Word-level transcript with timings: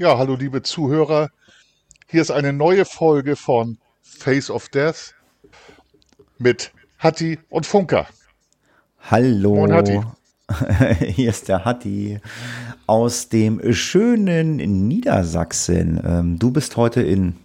Ja, 0.00 0.16
hallo 0.16 0.34
liebe 0.34 0.62
Zuhörer. 0.62 1.28
Hier 2.06 2.22
ist 2.22 2.30
eine 2.30 2.54
neue 2.54 2.86
Folge 2.86 3.36
von 3.36 3.76
Face 4.00 4.50
of 4.50 4.70
Death 4.70 5.14
mit 6.38 6.72
Hatti 6.98 7.38
und 7.50 7.66
Funker. 7.66 8.06
Hallo. 8.98 9.56
Moin, 9.56 9.74
Hatti. 9.74 10.00
Hier 11.04 11.28
ist 11.28 11.48
der 11.48 11.66
Hatti 11.66 12.18
aus 12.86 13.28
dem 13.28 13.74
schönen 13.74 14.88
Niedersachsen. 14.88 16.00
Ähm, 16.02 16.38
du 16.38 16.50
bist 16.50 16.78
heute 16.78 17.02
in 17.02 17.36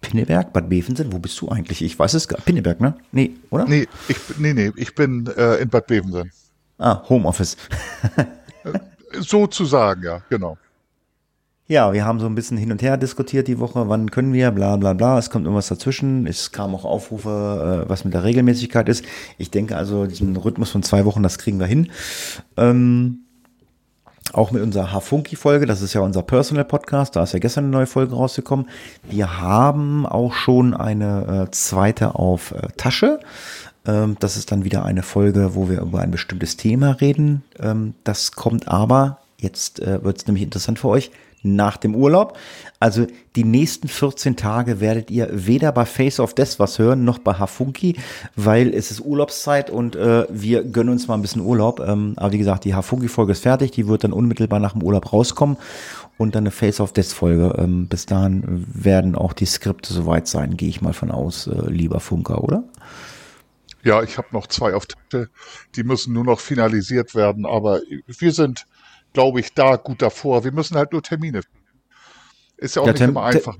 Pinneberg, 0.00 0.54
Bad 0.54 0.70
Bevensen. 0.70 1.12
Wo 1.12 1.18
bist 1.18 1.38
du 1.42 1.50
eigentlich? 1.50 1.82
Ich 1.82 1.98
weiß 1.98 2.14
es 2.14 2.26
gar 2.26 2.40
Pinneberg, 2.40 2.80
ne? 2.80 2.96
Nee, 3.12 3.32
oder? 3.50 3.66
Nee, 3.66 3.86
ich, 4.08 4.16
nee, 4.38 4.54
nee, 4.54 4.72
ich 4.76 4.94
bin 4.94 5.26
äh, 5.36 5.56
in 5.56 5.68
Bad 5.68 5.86
Bevensen. 5.86 6.32
Ah, 6.78 7.06
Homeoffice. 7.06 7.58
Sozusagen, 9.12 10.04
ja, 10.04 10.22
genau. 10.30 10.56
Ja, 11.70 11.92
wir 11.92 12.06
haben 12.06 12.18
so 12.18 12.24
ein 12.24 12.34
bisschen 12.34 12.56
hin 12.56 12.72
und 12.72 12.80
her 12.80 12.96
diskutiert 12.96 13.46
die 13.46 13.58
Woche, 13.58 13.90
wann 13.90 14.10
können 14.10 14.32
wir, 14.32 14.50
bla 14.52 14.76
bla 14.76 14.94
bla, 14.94 15.18
es 15.18 15.28
kommt 15.28 15.44
irgendwas 15.44 15.68
dazwischen, 15.68 16.26
es 16.26 16.50
kamen 16.50 16.74
auch 16.74 16.86
Aufrufe, 16.86 17.84
äh, 17.84 17.90
was 17.90 18.06
mit 18.06 18.14
der 18.14 18.24
Regelmäßigkeit 18.24 18.88
ist. 18.88 19.04
Ich 19.36 19.50
denke 19.50 19.76
also, 19.76 20.06
diesen 20.06 20.34
Rhythmus 20.34 20.70
von 20.70 20.82
zwei 20.82 21.04
Wochen, 21.04 21.22
das 21.22 21.36
kriegen 21.36 21.60
wir 21.60 21.66
hin. 21.66 21.90
Ähm, 22.56 23.18
auch 24.32 24.50
mit 24.50 24.62
unserer 24.62 24.92
Hafunki-Folge, 24.92 25.66
das 25.66 25.82
ist 25.82 25.92
ja 25.92 26.00
unser 26.00 26.22
Personal-Podcast, 26.22 27.16
da 27.16 27.24
ist 27.24 27.34
ja 27.34 27.38
gestern 27.38 27.64
eine 27.64 27.72
neue 27.72 27.86
Folge 27.86 28.14
rausgekommen. 28.14 28.70
Wir 29.02 29.38
haben 29.38 30.06
auch 30.06 30.32
schon 30.32 30.72
eine 30.72 31.48
äh, 31.48 31.50
zweite 31.50 32.14
auf 32.14 32.52
äh, 32.52 32.68
Tasche. 32.78 33.20
Ähm, 33.84 34.16
das 34.20 34.38
ist 34.38 34.52
dann 34.52 34.64
wieder 34.64 34.86
eine 34.86 35.02
Folge, 35.02 35.54
wo 35.54 35.68
wir 35.68 35.82
über 35.82 36.00
ein 36.00 36.12
bestimmtes 36.12 36.56
Thema 36.56 36.92
reden. 36.92 37.42
Ähm, 37.60 37.92
das 38.04 38.32
kommt 38.32 38.68
aber, 38.68 39.18
jetzt 39.36 39.80
äh, 39.80 40.02
wird 40.02 40.16
es 40.16 40.26
nämlich 40.26 40.44
interessant 40.44 40.78
für 40.78 40.88
euch, 40.88 41.10
nach 41.42 41.76
dem 41.76 41.94
Urlaub. 41.94 42.36
Also 42.80 43.06
die 43.36 43.44
nächsten 43.44 43.88
14 43.88 44.36
Tage 44.36 44.80
werdet 44.80 45.10
ihr 45.10 45.28
weder 45.32 45.72
bei 45.72 45.84
Face 45.84 46.20
of 46.20 46.34
Death 46.34 46.58
was 46.58 46.78
hören, 46.78 47.04
noch 47.04 47.18
bei 47.18 47.34
Hafunki, 47.34 47.96
weil 48.36 48.74
es 48.74 48.90
ist 48.90 49.00
Urlaubszeit 49.00 49.70
und 49.70 49.96
äh, 49.96 50.26
wir 50.30 50.64
gönnen 50.64 50.90
uns 50.90 51.08
mal 51.08 51.14
ein 51.14 51.22
bisschen 51.22 51.42
Urlaub. 51.42 51.80
Ähm, 51.80 52.14
aber 52.16 52.32
wie 52.32 52.38
gesagt, 52.38 52.64
die 52.64 52.74
Hafunki-Folge 52.74 53.32
ist 53.32 53.42
fertig, 53.42 53.70
die 53.72 53.88
wird 53.88 54.04
dann 54.04 54.12
unmittelbar 54.12 54.60
nach 54.60 54.72
dem 54.72 54.82
Urlaub 54.82 55.12
rauskommen 55.12 55.56
und 56.18 56.34
dann 56.34 56.42
eine 56.42 56.50
Face 56.50 56.80
of 56.80 56.92
Death-Folge. 56.92 57.54
Ähm, 57.58 57.88
bis 57.88 58.06
dahin 58.06 58.66
werden 58.72 59.14
auch 59.14 59.32
die 59.32 59.46
Skripte 59.46 59.92
soweit 59.92 60.26
sein, 60.26 60.56
gehe 60.56 60.68
ich 60.68 60.82
mal 60.82 60.92
von 60.92 61.10
aus, 61.10 61.46
äh, 61.46 61.70
lieber 61.70 62.00
Funker, 62.00 62.42
oder? 62.42 62.64
Ja, 63.84 64.02
ich 64.02 64.18
habe 64.18 64.28
noch 64.32 64.48
zwei 64.48 64.74
auf 64.74 64.86
Tasche, 64.86 65.30
die 65.76 65.84
müssen 65.84 66.12
nur 66.12 66.24
noch 66.24 66.40
finalisiert 66.40 67.14
werden, 67.14 67.46
aber 67.46 67.80
wir 68.06 68.32
sind, 68.32 68.66
glaube 69.12 69.40
ich, 69.40 69.52
da 69.54 69.76
gut 69.76 70.02
davor. 70.02 70.44
Wir 70.44 70.52
müssen 70.52 70.76
halt 70.76 70.92
nur 70.92 71.02
Termine. 71.02 71.42
finden. 71.42 71.58
Ist 72.56 72.76
ja 72.76 72.82
auch 72.82 72.86
Ja, 72.86 72.92
nicht 72.92 72.98
Term- 72.98 73.10
immer 73.10 73.24
einfach 73.24 73.56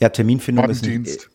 Ja, 0.00 0.08
Terminfindung 0.08 0.68
ist, 0.70 0.84
Dienst. 0.86 1.28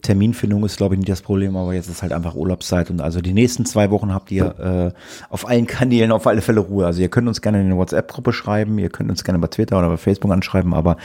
Terminfindung 0.00 0.64
ist, 0.64 0.78
glaube 0.78 0.94
ich, 0.96 0.98
nicht 0.98 1.10
das 1.10 1.22
Problem, 1.22 1.54
aber 1.56 1.74
jetzt 1.74 1.88
ist 1.88 2.02
halt 2.02 2.12
einfach 2.12 2.34
Urlaubszeit 2.34 2.90
und 2.90 3.00
also 3.00 3.20
die 3.20 3.32
nächsten 3.32 3.64
zwei 3.66 3.90
Wochen 3.92 4.12
habt 4.12 4.32
ihr 4.32 4.92
äh, 4.92 4.98
auf 5.30 5.46
allen 5.46 5.68
Kanälen 5.68 6.10
auf 6.10 6.26
alle 6.26 6.42
Fälle 6.42 6.58
Ruhe. 6.58 6.86
Also 6.86 7.00
ihr 7.00 7.08
könnt 7.08 7.28
uns 7.28 7.40
gerne 7.40 7.60
in 7.60 7.66
eine 7.66 7.76
WhatsApp-Gruppe 7.76 8.32
schreiben, 8.32 8.78
ihr 8.80 8.88
könnt 8.88 9.10
uns 9.10 9.22
gerne 9.22 9.38
bei 9.38 9.46
Twitter 9.46 9.78
oder 9.78 9.88
bei 9.90 9.96
Facebook 9.96 10.32
anschreiben, 10.32 10.74
aber 10.74 10.96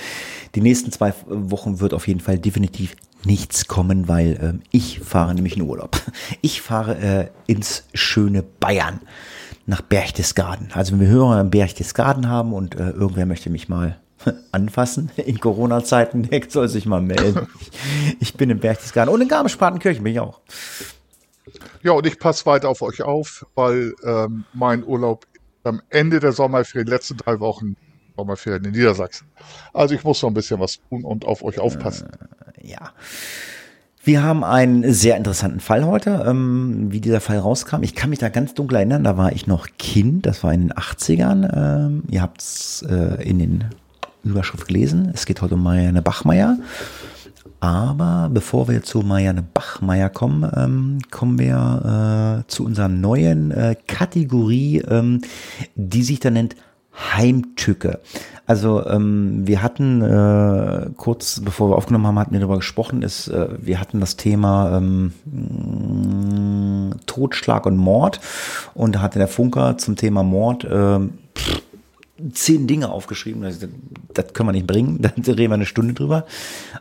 die 0.56 0.62
nächsten 0.62 0.92
zwei 0.92 1.14
Wochen 1.28 1.80
wird 1.80 1.94
auf 1.94 2.08
jeden 2.08 2.22
Fall 2.22 2.40
definitiv 2.40 2.96
nichts 3.24 3.68
kommen, 3.68 4.08
weil 4.08 4.40
ähm, 4.42 4.62
ich 4.72 5.00
fahre 5.02 5.36
nämlich 5.36 5.56
in 5.58 5.62
Urlaub. 5.64 6.02
Ich 6.42 6.62
fahre 6.64 6.98
äh, 6.98 7.28
ins 7.46 7.84
schöne 7.94 8.42
Bayern 8.42 9.02
nach 9.68 9.82
Berchtesgaden. 9.82 10.70
Also 10.74 10.94
wenn 10.94 11.02
wir 11.02 11.08
Hörer 11.10 11.42
in 11.42 11.52
Berchtesgaden 11.52 12.30
haben 12.30 12.54
und 12.54 12.76
äh, 12.76 12.90
irgendwer 12.90 13.26
möchte 13.26 13.50
mich 13.50 13.70
mal 13.70 14.00
anfassen 14.52 15.12
in 15.18 15.40
Corona-Zeiten, 15.40 16.24
der 16.24 16.42
soll 16.48 16.68
sich 16.68 16.86
mal 16.88 17.02
melden. 17.02 17.48
Ich 18.20 18.34
bin 18.34 18.50
in 18.50 18.60
Berchtesgaden 18.60 19.14
und 19.14 19.22
in 19.22 19.28
Garmisch-Partenkirchen 19.28 20.04
bin 20.04 20.14
ich 20.14 20.20
auch. 20.20 20.40
Ja, 21.84 21.92
und 21.92 22.06
ich 22.06 22.18
passe 22.18 22.46
weiter 22.46 22.70
auf 22.70 22.82
euch 22.82 23.02
auf, 23.02 23.46
weil 23.56 23.94
ähm, 24.04 24.46
mein 24.54 24.84
Urlaub 24.84 25.26
am 25.64 25.82
Ende 25.90 26.20
der 26.20 26.32
Sommerferien, 26.32 26.86
die 26.86 26.92
letzten 26.92 27.18
drei 27.18 27.40
Wochen 27.40 27.76
Sommerferien 28.16 28.64
in 28.64 28.72
Niedersachsen. 28.72 29.28
Also 29.74 29.94
ich 29.94 30.04
muss 30.04 30.22
noch 30.22 30.32
ein 30.32 30.34
bisschen 30.34 30.60
was 30.60 30.80
tun 30.90 31.04
und 31.04 31.26
auf 31.26 31.44
euch 31.44 31.60
aufpassen. 31.60 32.10
Ja. 32.62 32.94
Wir 34.08 34.24
haben 34.24 34.46
einen 34.46 34.94
sehr 34.94 35.18
interessanten 35.18 35.60
Fall 35.60 35.86
heute, 35.86 36.24
ähm, 36.26 36.94
wie 36.94 37.02
dieser 37.02 37.20
Fall 37.20 37.40
rauskam. 37.40 37.84
Ich 37.84 37.94
kann 37.94 38.10
mich 38.10 38.20
da 38.20 38.30
ganz 38.30 38.54
dunkel 38.54 38.78
erinnern, 38.78 39.04
da 39.04 39.18
war 39.18 39.34
ich 39.34 39.48
noch 39.48 39.68
Kind, 39.78 40.26
das 40.26 40.46
war 40.46 40.54
in 40.54 40.62
den 40.62 40.72
80ern. 40.72 41.52
Ähm, 41.54 42.04
ihr 42.10 42.22
habt 42.22 42.42
es 42.42 42.86
äh, 42.90 43.22
in 43.22 43.40
den 43.40 43.66
Überschrift 44.24 44.70
gelesen. 44.70 45.12
Es 45.14 45.26
geht 45.26 45.42
heute 45.42 45.56
um 45.56 45.64
Marianne 45.64 46.02
Bachmeier. 46.02 46.58
Aber 47.60 48.30
bevor 48.32 48.70
wir 48.70 48.82
zu 48.82 49.00
Marianne 49.00 49.42
Bachmeier 49.42 50.10
kommen, 50.10 50.50
ähm, 50.56 51.00
kommen 51.12 51.38
wir 51.38 52.46
äh, 52.46 52.50
zu 52.50 52.64
unserer 52.64 52.88
neuen 52.88 53.52
äh, 53.52 53.76
Kategorie, 53.88 54.84
ähm, 54.88 55.20
die 55.76 56.04
sich 56.04 56.22
da 56.22 56.32
nennt 56.32 56.56
Heimtücke. 56.98 58.00
Also 58.46 58.86
ähm, 58.88 59.46
wir 59.46 59.62
hatten 59.62 60.02
äh, 60.02 60.90
kurz 60.96 61.42
bevor 61.42 61.70
wir 61.70 61.76
aufgenommen 61.76 62.08
haben, 62.08 62.20
hatten 62.20 62.32
wir 62.32 62.40
darüber 62.40 62.58
gesprochen, 62.58 63.02
ist, 63.02 63.28
äh, 63.28 63.50
wir 63.60 63.80
hatten 63.80 64.00
das 64.00 64.16
Thema 64.16 64.78
ähm, 64.78 65.14
mh, 65.26 66.96
Totschlag 67.06 67.66
und 67.66 67.78
Mord 67.78 68.20
und 68.74 68.96
da 68.96 69.02
hatte 69.02 69.20
der 69.20 69.28
Funker 69.28 69.78
zum 69.78 69.98
Thema 69.98 70.24
Mord 70.24 70.66
ähm, 70.70 71.20
pff, 71.36 71.62
zehn 72.32 72.68
Dinge 72.68 72.90
aufgeschrieben. 72.90 73.42
Das, 73.42 73.60
das 74.14 74.34
können 74.34 74.50
wir 74.50 74.54
nicht 74.54 74.68
bringen. 74.68 75.00
Da 75.02 75.10
reden 75.34 75.52
wir 75.52 75.54
eine 75.54 75.66
Stunde 75.66 75.94
drüber. 75.94 76.26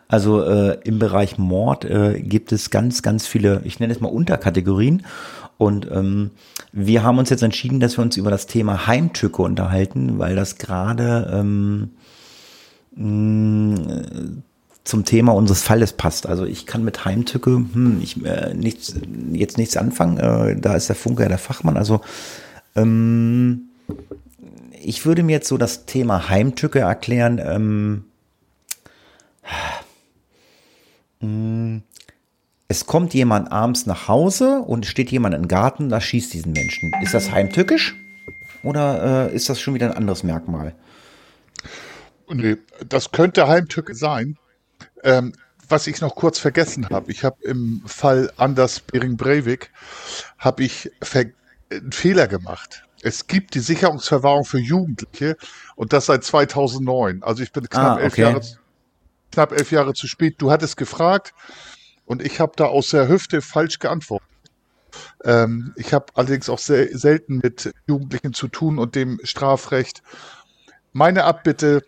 Also 0.08 0.42
äh, 0.42 0.78
im 0.84 0.98
Bereich 0.98 1.38
Mord 1.38 1.84
äh, 1.84 2.20
gibt 2.20 2.52
es 2.52 2.70
ganz, 2.70 3.02
ganz 3.02 3.26
viele, 3.26 3.60
ich 3.64 3.80
nenne 3.80 3.92
es 3.92 4.00
mal 4.00 4.08
Unterkategorien. 4.08 5.04
Und 5.58 5.90
ähm, 5.90 6.32
wir 6.72 7.02
haben 7.02 7.18
uns 7.18 7.30
jetzt 7.30 7.42
entschieden, 7.42 7.80
dass 7.80 7.96
wir 7.96 8.02
uns 8.02 8.16
über 8.16 8.30
das 8.30 8.46
Thema 8.46 8.86
Heimtücke 8.86 9.40
unterhalten, 9.42 10.18
weil 10.18 10.36
das 10.36 10.58
gerade 10.58 11.30
ähm, 11.32 11.90
mh, 12.94 14.42
zum 14.84 15.04
Thema 15.04 15.32
unseres 15.34 15.62
Falles 15.62 15.92
passt. 15.94 16.26
Also 16.26 16.44
ich 16.44 16.66
kann 16.66 16.84
mit 16.84 17.04
Heimtücke 17.04 17.50
hm, 17.50 18.00
ich, 18.02 18.24
äh, 18.24 18.54
nichts, 18.54 18.94
jetzt 19.32 19.58
nichts 19.58 19.76
anfangen. 19.76 20.18
Äh, 20.18 20.60
da 20.60 20.74
ist 20.74 20.88
der 20.88 20.96
Funke 20.96 21.22
ja 21.22 21.28
der 21.28 21.38
Fachmann. 21.38 21.76
Also 21.76 22.02
ähm, 22.74 23.62
ich 24.82 25.06
würde 25.06 25.22
mir 25.22 25.32
jetzt 25.32 25.48
so 25.48 25.58
das 25.58 25.86
Thema 25.86 26.28
Heimtücke 26.28 26.80
erklären. 26.80 27.40
Ähm, 27.42 28.04
mh, 31.20 31.55
es 32.68 32.86
kommt 32.86 33.14
jemand 33.14 33.52
abends 33.52 33.86
nach 33.86 34.08
Hause 34.08 34.60
und 34.60 34.84
es 34.84 34.90
steht 34.90 35.10
jemand 35.10 35.34
im 35.34 35.48
Garten, 35.48 35.88
da 35.88 36.00
schießt 36.00 36.32
diesen 36.32 36.52
Menschen. 36.52 36.92
Ist 37.02 37.14
das 37.14 37.30
heimtückisch? 37.30 37.94
Oder 38.62 39.28
äh, 39.30 39.34
ist 39.34 39.48
das 39.48 39.60
schon 39.60 39.74
wieder 39.74 39.86
ein 39.86 39.96
anderes 39.96 40.24
Merkmal? 40.24 40.74
Nee, 42.28 42.56
das 42.88 43.12
könnte 43.12 43.46
Heimtücke 43.46 43.94
sein. 43.94 44.36
Ähm, 45.04 45.32
was 45.68 45.86
ich 45.86 46.00
noch 46.00 46.16
kurz 46.16 46.38
vergessen 46.38 46.88
habe, 46.90 47.10
ich 47.10 47.24
habe 47.24 47.36
im 47.42 47.82
Fall 47.86 48.32
Anders 48.36 48.80
Bering 48.80 49.16
Breivik 49.16 49.70
habe 50.38 50.64
ich 50.64 50.90
einen 51.70 51.92
Fehler 51.92 52.26
gemacht. 52.26 52.84
Es 53.02 53.26
gibt 53.26 53.54
die 53.54 53.60
Sicherungsverwahrung 53.60 54.44
für 54.44 54.58
Jugendliche 54.58 55.36
und 55.76 55.92
das 55.92 56.06
seit 56.06 56.24
2009. 56.24 57.22
Also 57.22 57.42
ich 57.42 57.52
bin 57.52 57.68
knapp 57.68 57.98
Ah, 57.98 58.00
elf 58.00 58.12
okay. 58.14 58.22
Jahre 58.22 58.40
knapp 59.30 59.52
elf 59.52 59.70
Jahre 59.70 59.92
zu 59.94 60.08
spät. 60.08 60.36
Du 60.38 60.50
hattest 60.50 60.76
gefragt 60.76 61.34
und 62.06 62.22
ich 62.22 62.40
habe 62.40 62.52
da 62.56 62.66
aus 62.66 62.88
der 62.90 63.08
Hüfte 63.08 63.42
falsch 63.42 63.78
geantwortet. 63.78 64.28
Ähm, 65.24 65.74
ich 65.76 65.92
habe 65.92 66.06
allerdings 66.14 66.48
auch 66.48 66.58
sehr 66.58 66.96
selten 66.96 67.38
mit 67.42 67.72
Jugendlichen 67.86 68.32
zu 68.32 68.48
tun 68.48 68.78
und 68.78 68.94
dem 68.94 69.20
Strafrecht. 69.24 70.02
Meine 70.92 71.24
Abbitte 71.24 71.82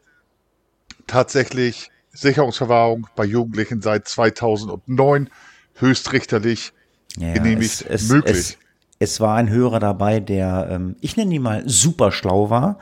tatsächlich 1.06 1.90
Sicherungsverwahrung 2.12 3.06
bei 3.16 3.24
Jugendlichen 3.24 3.80
seit 3.80 4.08
2009 4.08 5.30
höchstrichterlich 5.74 6.72
Ja, 7.16 7.32
genehmigt 7.32 7.82
es, 7.88 8.02
es, 8.02 8.08
möglich. 8.08 8.36
Es, 8.36 8.58
es 8.98 9.20
war 9.20 9.36
ein 9.36 9.48
Hörer 9.48 9.78
dabei, 9.78 10.20
der, 10.20 10.68
ähm, 10.70 10.96
ich 11.00 11.16
nenne 11.16 11.34
ihn 11.34 11.42
mal 11.42 11.62
super 11.66 12.10
schlau 12.12 12.50
war. 12.50 12.78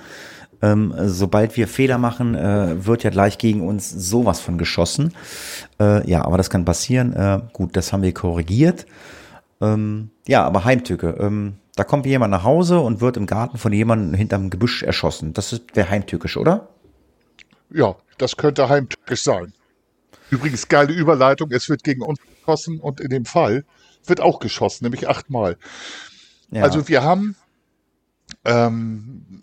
Ähm, 0.63 0.95
sobald 1.05 1.57
wir 1.57 1.69
Fehler 1.69 1.99
machen, 1.99 2.35
äh, 2.35 2.87
wird 2.87 3.03
ja 3.03 3.11
gleich 3.11 3.39
gegen 3.39 3.67
uns 3.67 3.91
sowas 3.91 4.41
von 4.41 4.59
geschossen. 4.59 5.15
Äh, 5.79 6.09
ja, 6.09 6.25
aber 6.25 6.39
das 6.39 6.51
kann 6.51 6.65
passieren. 6.65 7.13
Äh, 7.13 7.41
gut, 7.53 7.77
das 7.77 7.93
haben 7.93 8.03
wir 8.03 8.15
korrigiert. 8.15 8.87
Ähm, 9.61 10.11
ja, 10.27 10.45
aber 10.45 10.65
Heimtücke. 10.65 11.17
Ähm, 11.19 11.57
da 11.77 11.85
kommt 11.85 12.07
jemand 12.07 12.31
nach 12.31 12.43
Hause 12.43 12.81
und 12.81 13.01
wird 13.01 13.17
im 13.19 13.27
Garten 13.27 13.59
von 13.59 13.73
jemandem 13.73 14.15
hinterm 14.15 14.51
Gebüsch 14.51 14.83
erschossen. 14.83 15.35
Das 15.35 15.61
wäre 15.75 15.91
heimtückisch, 15.91 16.37
oder? 16.39 16.69
Ja, 17.71 17.97
das 18.17 18.37
könnte 18.37 18.69
heimtückisch 18.69 19.23
sein. 19.23 19.53
Übrigens 20.31 20.69
geile 20.69 20.93
Überleitung. 20.93 21.51
Es 21.53 21.69
wird 21.69 21.85
gegen 21.85 22.03
uns 22.03 22.19
geschossen 22.21 22.81
und 22.81 23.01
in 23.01 23.11
dem 23.11 23.27
Fall 23.27 23.65
wird 24.07 24.21
auch 24.21 24.39
geschossen, 24.39 24.85
nämlich 24.85 25.09
achtmal. 25.09 25.57
Ja. 26.51 26.63
Also 26.63 26.89
wir 26.89 27.03
haben, 27.03 27.37
ähm, 28.45 29.43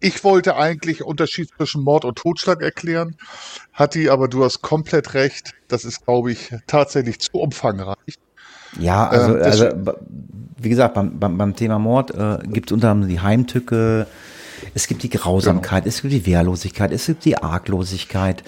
ich 0.00 0.24
wollte 0.24 0.56
eigentlich 0.56 1.04
Unterschied 1.04 1.50
zwischen 1.56 1.82
Mord 1.84 2.04
und 2.04 2.16
Totschlag 2.16 2.62
erklären, 2.62 3.16
Hatti, 3.72 4.08
aber 4.08 4.28
du 4.28 4.44
hast 4.44 4.62
komplett 4.62 5.14
recht. 5.14 5.52
Das 5.68 5.84
ist, 5.84 6.04
glaube 6.04 6.32
ich, 6.32 6.54
tatsächlich 6.66 7.20
zu 7.20 7.32
umfangreich. 7.34 8.18
Ja, 8.78 9.08
also, 9.08 9.36
ähm, 9.36 9.42
also 9.42 9.68
wie 10.58 10.68
gesagt, 10.68 10.94
beim, 10.94 11.18
beim, 11.18 11.36
beim 11.36 11.56
Thema 11.56 11.78
Mord 11.78 12.12
äh, 12.12 12.38
gibt 12.46 12.70
es 12.70 12.72
unter 12.72 12.90
anderem 12.90 13.10
die 13.10 13.20
Heimtücke, 13.20 14.06
es 14.74 14.86
gibt 14.86 15.02
die 15.02 15.10
Grausamkeit, 15.10 15.84
genau. 15.84 15.88
es 15.88 16.02
gibt 16.02 16.12
die 16.12 16.26
Wehrlosigkeit, 16.26 16.92
es 16.92 17.06
gibt 17.06 17.24
die 17.24 17.38
Arglosigkeit. 17.38 18.42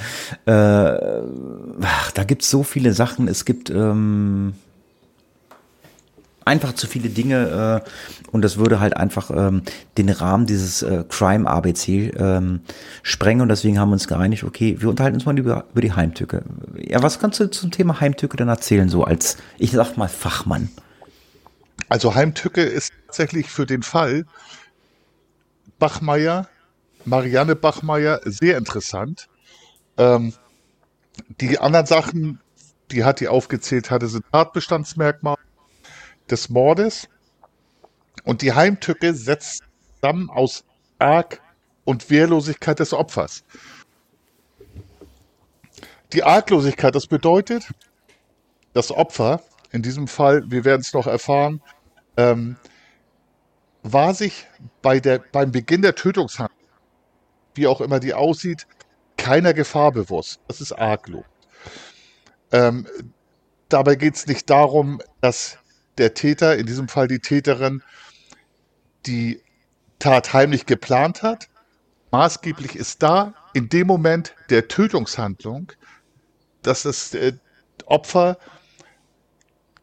Äh, 0.46 0.52
ach, 0.52 2.10
da 2.12 2.25
gibt 2.25 2.43
es 2.43 2.50
so 2.50 2.62
viele 2.62 2.93
Sachen. 2.93 3.28
Es 3.28 3.44
gibt 3.44 3.70
ähm, 3.70 4.54
einfach 6.44 6.75
zu 6.75 6.87
viele 6.87 7.09
Dinge 7.09 7.83
äh, 7.85 7.91
und 8.31 8.43
das 8.43 8.56
würde 8.56 8.81
halt 8.81 8.97
einfach 8.97 9.31
ähm, 9.31 9.62
den 9.99 10.09
Rahmen 10.09 10.47
dieses 10.47 10.83
äh, 10.83 11.05
Crime 11.09 11.49
ABC 11.49 12.12
ähm, 12.17 12.61
sprengen 13.03 13.43
und 13.43 13.49
deswegen 13.49 13.79
haben 13.79 13.91
wir 13.91 13.94
uns 13.94 14.09
geeinigt, 14.09 14.44
okay, 14.44 14.77
wir 14.81 14.89
unterhalten 14.89 15.17
uns 15.17 15.27
mal 15.27 15.39
über, 15.39 15.67
über 15.71 15.81
die 15.81 15.93
Heimtücke. 15.93 16.43
Ja, 16.77 17.03
was 17.03 17.19
kannst 17.19 17.41
du 17.41 17.50
zum 17.50 17.71
Thema 17.71 18.00
Heimtücke 18.00 18.37
denn 18.37 18.49
erzählen, 18.49 18.89
so 18.89 19.05
als, 19.05 19.37
ich 19.59 19.73
sag 19.73 19.97
mal, 19.97 20.09
Fachmann? 20.09 20.71
Also 21.89 22.15
Heimtücke 22.15 22.62
ist 22.62 22.93
tatsächlich 23.06 23.49
für 23.49 23.67
den 23.67 23.83
Fall 23.83 24.25
Bachmeier, 25.79 26.49
Marianne 27.05 27.56
Bachmeier, 27.56 28.21
sehr 28.25 28.56
interessant. 28.56 29.29
Ähm, 29.99 30.33
die 31.41 31.59
anderen 31.59 31.87
Sachen, 31.87 32.41
die 32.91 33.05
hat 33.05 33.21
die 33.21 33.29
aufgezählt 33.29 33.91
hatte, 33.91 34.06
sind 34.06 34.25
Tatbestandsmerkmale 34.33 35.38
des 36.31 36.49
Mordes. 36.49 37.09
Und 38.25 38.43
die 38.43 38.53
Heimtücke 38.53 39.15
setzt 39.15 39.63
zusammen 39.97 40.31
aus 40.31 40.65
Arg 40.99 41.41
und 41.85 42.11
Wehrlosigkeit 42.11 42.79
des 42.79 42.93
Opfers. 42.93 43.45
Die 46.13 46.23
Arglosigkeit, 46.23 46.95
das 46.95 47.07
bedeutet, 47.07 47.73
das 48.75 48.91
Opfer, 48.91 49.43
in 49.71 49.83
diesem 49.83 50.07
Fall, 50.07 50.43
wir 50.51 50.65
werden 50.65 50.83
es 50.83 50.93
noch 50.93 51.07
erfahren, 51.07 51.63
ähm, 52.17 52.57
war 53.83 54.15
sich 54.15 54.47
bei 54.83 55.01
der, 55.01 55.19
beim 55.19 55.51
Beginn 55.51 55.83
der 55.83 55.95
Tötungshandlung, 55.95 56.69
wie 57.55 57.67
auch 57.67 57.81
immer 57.81 57.99
die 57.99 58.15
aussieht, 58.15 58.67
keiner 59.17 59.55
Gefahr 59.55 59.93
bewusst. 59.93 60.41
Das 60.49 60.61
ist 60.61 60.73
arglos. 60.73 61.25
Ähm, 62.53 62.87
dabei 63.69 63.95
geht 63.95 64.15
es 64.15 64.27
nicht 64.27 64.51
darum, 64.51 65.01
dass 65.21 65.59
der 65.99 66.15
Täter, 66.15 66.56
in 66.56 66.67
diesem 66.67 66.89
Fall 66.89 67.09
die 67.09 67.21
Täterin, 67.21 67.83
die 69.06 69.41
Tat 69.99 70.33
heimlich 70.33 70.67
geplant 70.67 71.23
hat. 71.23 71.49
Maßgeblich 72.11 72.77
ist 72.77 73.03
da 73.03 73.35
in 73.55 73.69
dem 73.69 73.87
Moment 73.87 74.35
der 74.50 74.69
Tötungshandlung, 74.69 75.73
dass 76.62 76.83
das 76.83 77.15
äh, 77.15 77.35
Opfer 77.87 78.39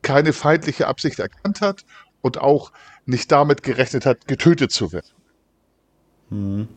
keine 0.02 0.34
feindliche 0.34 0.88
Absicht 0.88 1.20
erkannt 1.20 1.62
hat 1.62 1.86
und 2.22 2.38
auch 2.38 2.72
nicht 3.06 3.32
damit 3.32 3.64
gerechnet 3.64 4.06
hat, 4.06 4.28
getötet 4.28 4.72
zu 4.72 4.92
werden. 4.92 5.12
Hm. 6.30 6.68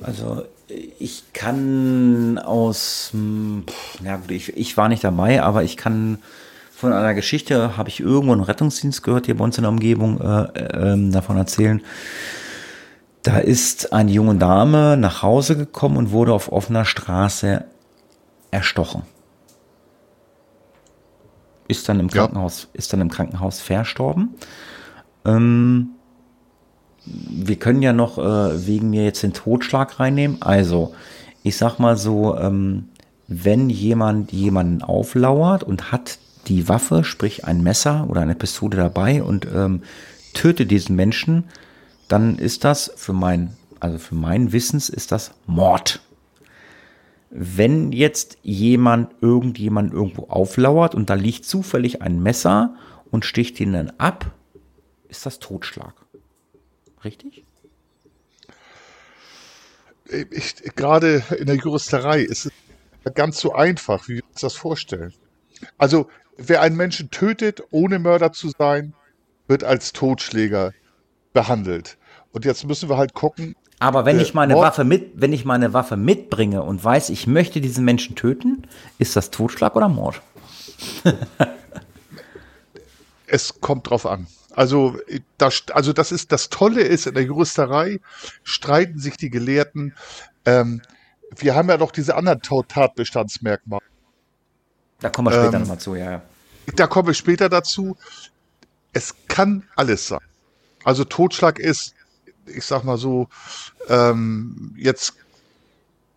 Also 0.00 0.44
ich 0.98 1.32
kann 1.32 2.38
aus, 2.38 3.10
hm, 3.12 3.64
ja 4.02 4.16
gut, 4.16 4.30
ich, 4.30 4.56
ich 4.56 4.76
war 4.76 4.88
nicht 4.88 5.04
dabei, 5.04 5.42
aber 5.42 5.62
ich 5.62 5.76
kann 5.76 6.22
von 6.74 6.92
einer 6.92 7.14
Geschichte, 7.14 7.76
habe 7.76 7.88
ich 7.88 8.00
irgendwo 8.00 8.32
einen 8.32 8.42
Rettungsdienst 8.42 9.02
gehört, 9.02 9.26
hier 9.26 9.36
bei 9.36 9.44
uns 9.44 9.56
in 9.56 9.62
der 9.62 9.70
Umgebung, 9.70 10.20
äh, 10.20 10.92
äh, 10.92 11.10
davon 11.10 11.36
erzählen. 11.36 11.80
Da 13.22 13.38
ist 13.38 13.92
eine 13.92 14.10
junge 14.10 14.34
Dame 14.34 14.96
nach 14.96 15.22
Hause 15.22 15.56
gekommen 15.56 15.96
und 15.96 16.10
wurde 16.10 16.32
auf 16.32 16.50
offener 16.50 16.84
Straße 16.84 17.64
erstochen. 18.50 19.02
Ist 21.68 21.88
dann 21.88 22.00
im 22.00 22.10
Krankenhaus, 22.10 22.64
ja. 22.64 22.68
ist 22.78 22.92
dann 22.92 23.00
im 23.00 23.10
Krankenhaus 23.10 23.60
verstorben. 23.60 24.34
Ähm, 25.24 25.90
wir 27.06 27.56
können 27.56 27.82
ja 27.82 27.92
noch 27.92 28.18
äh, 28.18 28.66
wegen 28.66 28.90
mir 28.90 29.04
jetzt 29.04 29.22
den 29.22 29.32
Totschlag 29.32 30.00
reinnehmen. 30.00 30.42
Also, 30.42 30.92
ich 31.42 31.56
sag 31.56 31.78
mal 31.78 31.96
so, 31.96 32.36
ähm, 32.36 32.88
wenn 33.28 33.70
jemand 33.70 34.32
jemanden 34.32 34.82
auflauert 34.82 35.62
und 35.62 35.92
hat 35.92 36.18
die 36.48 36.68
Waffe, 36.68 37.04
sprich 37.04 37.44
ein 37.44 37.62
Messer 37.62 38.06
oder 38.08 38.20
eine 38.20 38.34
Pistole 38.34 38.76
dabei 38.76 39.22
und 39.22 39.46
ähm, 39.46 39.82
tötet 40.34 40.70
diesen 40.70 40.96
Menschen, 40.96 41.44
dann 42.08 42.38
ist 42.38 42.64
das 42.64 42.92
für 42.96 43.12
mein, 43.12 43.56
also 43.80 43.98
für 43.98 44.14
meinen 44.14 44.52
Wissens 44.52 44.88
ist 44.88 45.12
das 45.12 45.32
Mord. 45.46 46.00
Wenn 47.30 47.92
jetzt 47.92 48.38
jemand 48.42 49.10
irgendjemand 49.20 49.92
irgendwo 49.92 50.28
auflauert 50.28 50.94
und 50.94 51.10
da 51.10 51.14
liegt 51.14 51.46
zufällig 51.46 52.02
ein 52.02 52.22
Messer 52.22 52.76
und 53.10 53.24
sticht 53.24 53.58
ihn 53.60 53.72
dann 53.72 53.90
ab, 53.98 54.32
ist 55.08 55.26
das 55.26 55.38
Totschlag. 55.38 55.94
Richtig? 57.04 57.44
Ich, 60.30 60.56
gerade 60.76 61.24
in 61.38 61.46
der 61.46 61.56
Juristerei 61.56 62.20
ist 62.20 62.46
es 62.46 62.52
ganz 63.14 63.40
so 63.40 63.54
einfach, 63.54 64.08
wie 64.08 64.16
wir 64.16 64.24
uns 64.30 64.40
das 64.40 64.54
vorstellen. 64.54 65.12
Also 65.78 66.08
wer 66.36 66.62
einen 66.62 66.76
Menschen 66.76 67.10
tötet, 67.10 67.62
ohne 67.70 67.98
Mörder 67.98 68.32
zu 68.32 68.50
sein, 68.56 68.94
wird 69.46 69.64
als 69.64 69.92
Totschläger 69.92 70.72
behandelt. 71.32 71.98
Und 72.32 72.44
jetzt 72.44 72.66
müssen 72.66 72.88
wir 72.88 72.96
halt 72.96 73.14
gucken. 73.14 73.54
Aber 73.78 74.04
wenn 74.04 74.20
ich 74.20 74.34
meine 74.34 74.54
Mord 74.54 74.66
Waffe 74.66 74.84
mit, 74.84 75.12
wenn 75.14 75.32
ich 75.32 75.44
meine 75.44 75.72
Waffe 75.72 75.96
mitbringe 75.96 76.62
und 76.62 76.82
weiß, 76.82 77.10
ich 77.10 77.26
möchte 77.26 77.60
diesen 77.60 77.84
Menschen 77.84 78.16
töten, 78.16 78.66
ist 78.98 79.16
das 79.16 79.30
Totschlag 79.30 79.76
oder 79.76 79.88
Mord? 79.88 80.22
es 83.26 83.60
kommt 83.60 83.90
drauf 83.90 84.06
an. 84.06 84.26
Also 84.52 84.96
das, 85.38 85.64
also 85.72 85.92
das 85.92 86.12
ist 86.12 86.30
das 86.30 86.48
Tolle 86.48 86.82
ist 86.82 87.06
in 87.06 87.14
der 87.14 87.24
Juristerei 87.24 88.00
streiten 88.44 88.98
sich 89.00 89.16
die 89.16 89.30
Gelehrten. 89.30 89.94
Ähm, 90.44 90.80
wir 91.36 91.56
haben 91.56 91.68
ja 91.68 91.76
noch 91.76 91.90
diese 91.90 92.14
anderen 92.14 92.40
Tatbestandsmerkmale. 92.40 93.82
Da 95.04 95.10
kommen 95.10 95.30
wir 95.30 95.32
später 95.32 95.56
ähm, 95.56 95.60
nochmal 95.60 95.78
zu, 95.78 95.94
ja. 95.96 96.22
Da 96.76 96.86
kommen 96.86 97.08
wir 97.08 97.14
später 97.14 97.50
dazu. 97.50 97.94
Es 98.94 99.14
kann 99.28 99.64
alles 99.76 100.08
sein. 100.08 100.20
Also 100.82 101.04
Totschlag 101.04 101.58
ist, 101.58 101.94
ich 102.46 102.64
sag 102.64 102.84
mal 102.84 102.96
so, 102.96 103.28
ähm, 103.90 104.74
jetzt, 104.78 105.12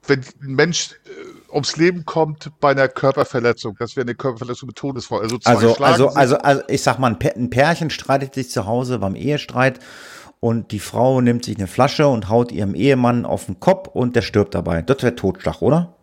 wenn 0.06 0.22
ein 0.22 0.56
Mensch 0.56 0.91
äh, 0.91 1.53
ums 1.53 1.75
Leben 1.75 2.06
kommt 2.06 2.50
bei 2.62 2.72
einer 2.72 2.88
Körperverletzung, 2.88 3.75
das 3.77 3.98
wäre 3.98 4.06
eine 4.06 4.15
Körperverletzung 4.15 4.67
mit 4.67 4.77
Todesfall. 4.77 5.20
Also, 5.20 5.38
also, 5.44 5.75
also, 5.84 6.08
also, 6.08 6.38
also, 6.38 6.62
ich 6.70 6.82
sag 6.82 6.98
mal, 6.98 7.13
ein 7.13 7.50
Pärchen 7.50 7.89
streitet 7.89 8.36
sich 8.36 8.50
zu 8.51 8.67
Hause 8.67 9.00
beim 9.00 9.15
Ehestreit 9.15 9.82
und 10.39 10.72
die 10.72 10.79
Frau 10.79 11.20
nimmt 11.20 11.44
sich 11.44 11.58
eine 11.58 11.67
Flasche 11.67 12.08
und 12.08 12.29
haut 12.29 12.53
ihrem 12.53 12.74
Ehemann 12.74 13.25
auf 13.25 13.48
den 13.48 13.60
Kopf 13.60 13.89
und 13.89 14.15
der 14.15 14.22
stirbt 14.22 14.56
dabei. 14.56 14.82
Das 14.82 15.03
wäre 15.03 15.13
Totschlag, 15.13 15.62
oder? 15.62 15.94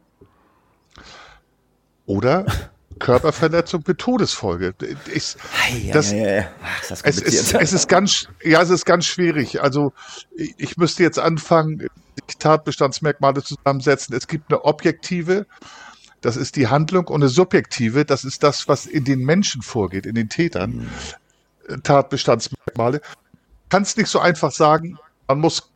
Oder 2.04 2.44
Körperverletzung 2.98 3.82
mit 3.86 3.98
Todesfolge. 3.98 4.74
Ich, 5.12 5.36
das, 5.92 6.12
ja, 6.12 6.18
ja, 6.18 6.34
ja. 6.34 6.48
Ach, 6.62 6.88
das 6.88 7.02
es, 7.02 7.20
ist, 7.20 7.54
es 7.54 7.72
ist 7.72 7.88
ganz, 7.88 8.28
ja, 8.42 8.62
es 8.62 8.70
ist 8.70 8.84
ganz 8.84 9.06
schwierig. 9.06 9.62
Also 9.62 9.92
ich, 10.34 10.54
ich 10.58 10.76
müsste 10.76 11.02
jetzt 11.02 11.18
anfangen, 11.18 11.88
Tatbestandsmerkmale 12.38 13.42
zusammensetzen. 13.42 14.14
Es 14.16 14.26
gibt 14.28 14.50
eine 14.50 14.64
objektive, 14.64 15.46
das 16.20 16.36
ist 16.36 16.56
die 16.56 16.68
Handlung, 16.68 17.08
und 17.08 17.22
eine 17.22 17.28
subjektive, 17.28 18.04
das 18.04 18.24
ist 18.24 18.42
das, 18.42 18.68
was 18.68 18.86
in 18.86 19.04
den 19.04 19.20
Menschen 19.20 19.62
vorgeht, 19.62 20.06
in 20.06 20.14
den 20.14 20.28
Tätern. 20.28 20.88
Mhm. 21.68 21.82
Tatbestandsmerkmale. 21.82 23.00
Kannst 23.68 23.96
nicht 23.96 24.08
so 24.08 24.20
einfach 24.20 24.52
sagen, 24.52 24.98
man 25.26 25.40
muss 25.40 25.70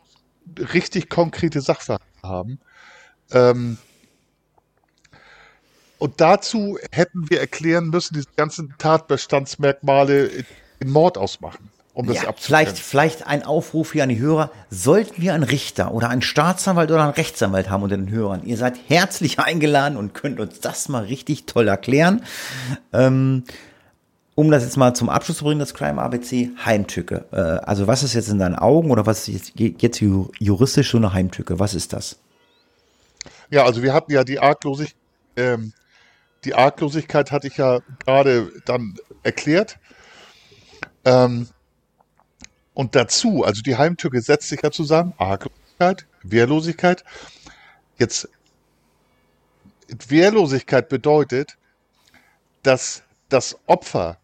richtig 0.75 1.09
konkrete 1.09 1.61
Sachverhalte 1.61 2.05
haben. 2.23 2.61
Ähm, 3.31 3.79
und 5.99 6.21
dazu 6.21 6.79
hätten 6.93 7.29
wir 7.31 7.41
erklären 7.41 7.89
müssen, 7.89 8.15
diese 8.15 8.29
ganzen 8.37 8.75
Tatbestandsmerkmale 8.79 10.31
in 10.81 10.91
Mord 10.91 11.19
ausmachen. 11.19 11.71
um 11.93 12.07
das 12.07 12.23
ja, 12.23 12.33
vielleicht, 12.37 12.79
vielleicht 12.79 13.27
ein 13.27 13.43
Aufruf 13.43 13.93
hier 13.93 14.05
an 14.05 14.09
die 14.09 14.21
Hörer. 14.21 14.51
Sollten 14.71 15.21
wir 15.21 15.35
einen 15.35 15.43
Richter 15.43 15.93
oder 15.93 16.09
einen 16.09 16.23
Staatsanwalt 16.23 16.91
oder 16.91 17.03
einen 17.03 17.13
Rechtsanwalt 17.13 17.69
haben 17.71 17.83
unter 17.83 17.97
den 17.97 18.11
Hörern, 18.11 18.45
ihr 18.45 18.57
seid 18.57 18.79
herzlich 18.87 19.41
eingeladen 19.41 19.97
und 19.97 20.15
könnt 20.15 20.39
uns 20.39 20.61
das 20.61 20.89
mal 20.89 21.05
richtig 21.05 21.47
toll 21.47 21.67
erklären. 21.67 22.23
Ähm, 22.93 23.43
um 24.37 24.53
das 24.53 24.63
jetzt 24.63 24.77
mal 24.77 24.95
zum 24.95 25.09
Abschluss 25.09 25.39
zu 25.39 25.45
bringen, 25.45 25.59
das 25.59 25.75
Crime 25.75 26.01
ABC, 26.01 26.51
Heimtücke. 26.65 27.25
Äh, 27.33 27.67
also 27.67 27.89
was 27.89 28.05
ist 28.05 28.15
jetzt 28.15 28.29
in 28.29 28.39
deinen 28.39 28.55
Augen 28.55 28.93
oder 28.93 29.05
was 29.05 29.27
ist 29.27 29.53
jetzt, 29.57 29.83
jetzt 29.83 30.01
juristisch 30.01 30.93
so 30.93 30.99
eine 30.99 31.13
Heimtücke? 31.13 31.59
Was 31.59 31.75
ist 31.75 31.93
das? 31.93 32.21
Ja, 33.51 33.65
also 33.65 33.83
wir 33.83 33.93
hatten 33.93 34.13
ja 34.13 34.23
die 34.23 34.39
Arglosigkeit, 34.39 34.95
ähm, 35.35 35.73
die 36.45 36.55
Arglosigkeit 36.55 37.33
hatte 37.33 37.49
ich 37.49 37.57
ja 37.57 37.81
gerade 38.05 38.53
dann 38.65 38.97
erklärt. 39.23 39.79
Ähm, 41.05 41.49
und 42.75 42.95
dazu, 42.95 43.45
also 43.45 43.63
die 43.63 43.77
Heimtücke 43.77 44.21
setzt 44.21 44.49
sich 44.49 44.63
ja 44.63 44.71
zusammen, 44.71 45.15
Arglosigkeit, 45.19 46.07
Wehrlosigkeit. 46.23 47.05
Jetzt, 47.99 48.29
Wehrlosigkeit 49.89 50.89
bedeutet, 50.89 51.59
dass 52.63 53.03
das 53.29 53.59
Opfer 53.67 54.19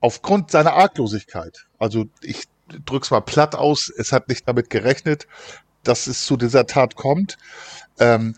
aufgrund 0.00 0.50
seiner 0.50 0.72
Arglosigkeit, 0.72 1.66
also 1.78 2.06
ich 2.22 2.44
drück's 2.86 3.10
mal 3.10 3.20
platt 3.20 3.54
aus, 3.54 3.92
es 3.94 4.12
hat 4.12 4.28
nicht 4.28 4.48
damit 4.48 4.70
gerechnet, 4.70 5.26
dass 5.82 6.06
es 6.06 6.24
zu 6.24 6.36
dieser 6.36 6.66
Tat 6.66 6.94
kommt, 6.94 7.36
ähm, 7.98 8.36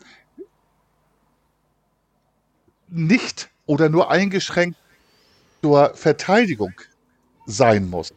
nicht 2.92 3.50
oder 3.66 3.88
nur 3.88 4.10
eingeschränkt 4.10 4.76
zur 5.62 5.94
Verteidigung 5.94 6.72
sein 7.46 7.88
muss. 7.88 8.12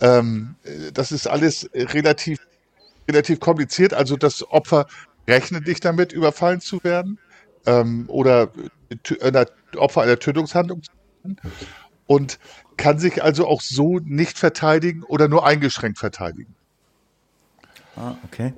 Ähm, 0.00 0.54
das 0.92 1.12
ist 1.12 1.26
alles 1.26 1.68
relativ, 1.74 2.38
relativ 3.08 3.40
kompliziert. 3.40 3.94
Also 3.94 4.16
das 4.16 4.48
Opfer 4.50 4.86
rechnet 5.26 5.66
nicht 5.66 5.84
damit, 5.84 6.12
überfallen 6.12 6.60
zu 6.60 6.82
werden 6.84 7.18
ähm, 7.66 8.04
oder 8.08 8.50
einer, 9.20 9.46
Opfer 9.76 10.02
einer 10.02 10.18
Tötungshandlung 10.18 10.82
zu 10.82 10.92
werden 11.22 11.38
und 12.06 12.38
kann 12.76 12.98
sich 12.98 13.22
also 13.22 13.46
auch 13.46 13.60
so 13.60 13.98
nicht 13.98 14.38
verteidigen 14.38 15.02
oder 15.02 15.28
nur 15.28 15.46
eingeschränkt 15.46 15.98
verteidigen. 15.98 16.54
Ah, 17.96 18.14
okay. 18.24 18.54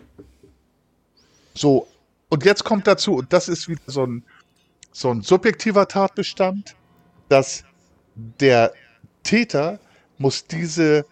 So, 1.55 1.89
und 2.31 2.45
jetzt 2.45 2.65
kommt 2.65 2.87
dazu, 2.87 3.17
und 3.17 3.33
das 3.33 3.49
ist 3.49 3.69
wieder 3.69 3.83
so 3.87 4.07
ein, 4.07 4.25
so 4.93 5.11
ein 5.11 5.21
subjektiver 5.23 5.87
Tatbestand, 5.87 6.75
dass 7.29 7.65
der 8.15 8.73
Täter 9.23 9.79
muss 10.19 10.47
diese 10.47 11.05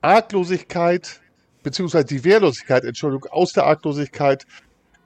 Arglosigkeit, 0.00 1.20
beziehungsweise 1.62 2.06
die 2.06 2.24
Wehrlosigkeit, 2.24 2.84
Entschuldigung, 2.84 3.30
aus 3.30 3.52
der 3.52 3.66
Arglosigkeit 3.66 4.46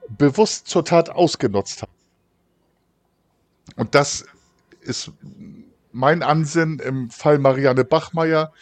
bewusst 0.09 0.67
zur 0.67 0.85
Tat 0.85 1.09
ausgenutzt 1.09 1.81
haben. 1.81 1.91
Und 3.75 3.93
das 3.93 4.25
ist 4.81 5.11
mein 5.91 6.23
Ansinnen 6.23 6.79
im 6.79 7.09
Fall 7.09 7.39
Marianne 7.39 7.83
Bachmeier 7.83 8.53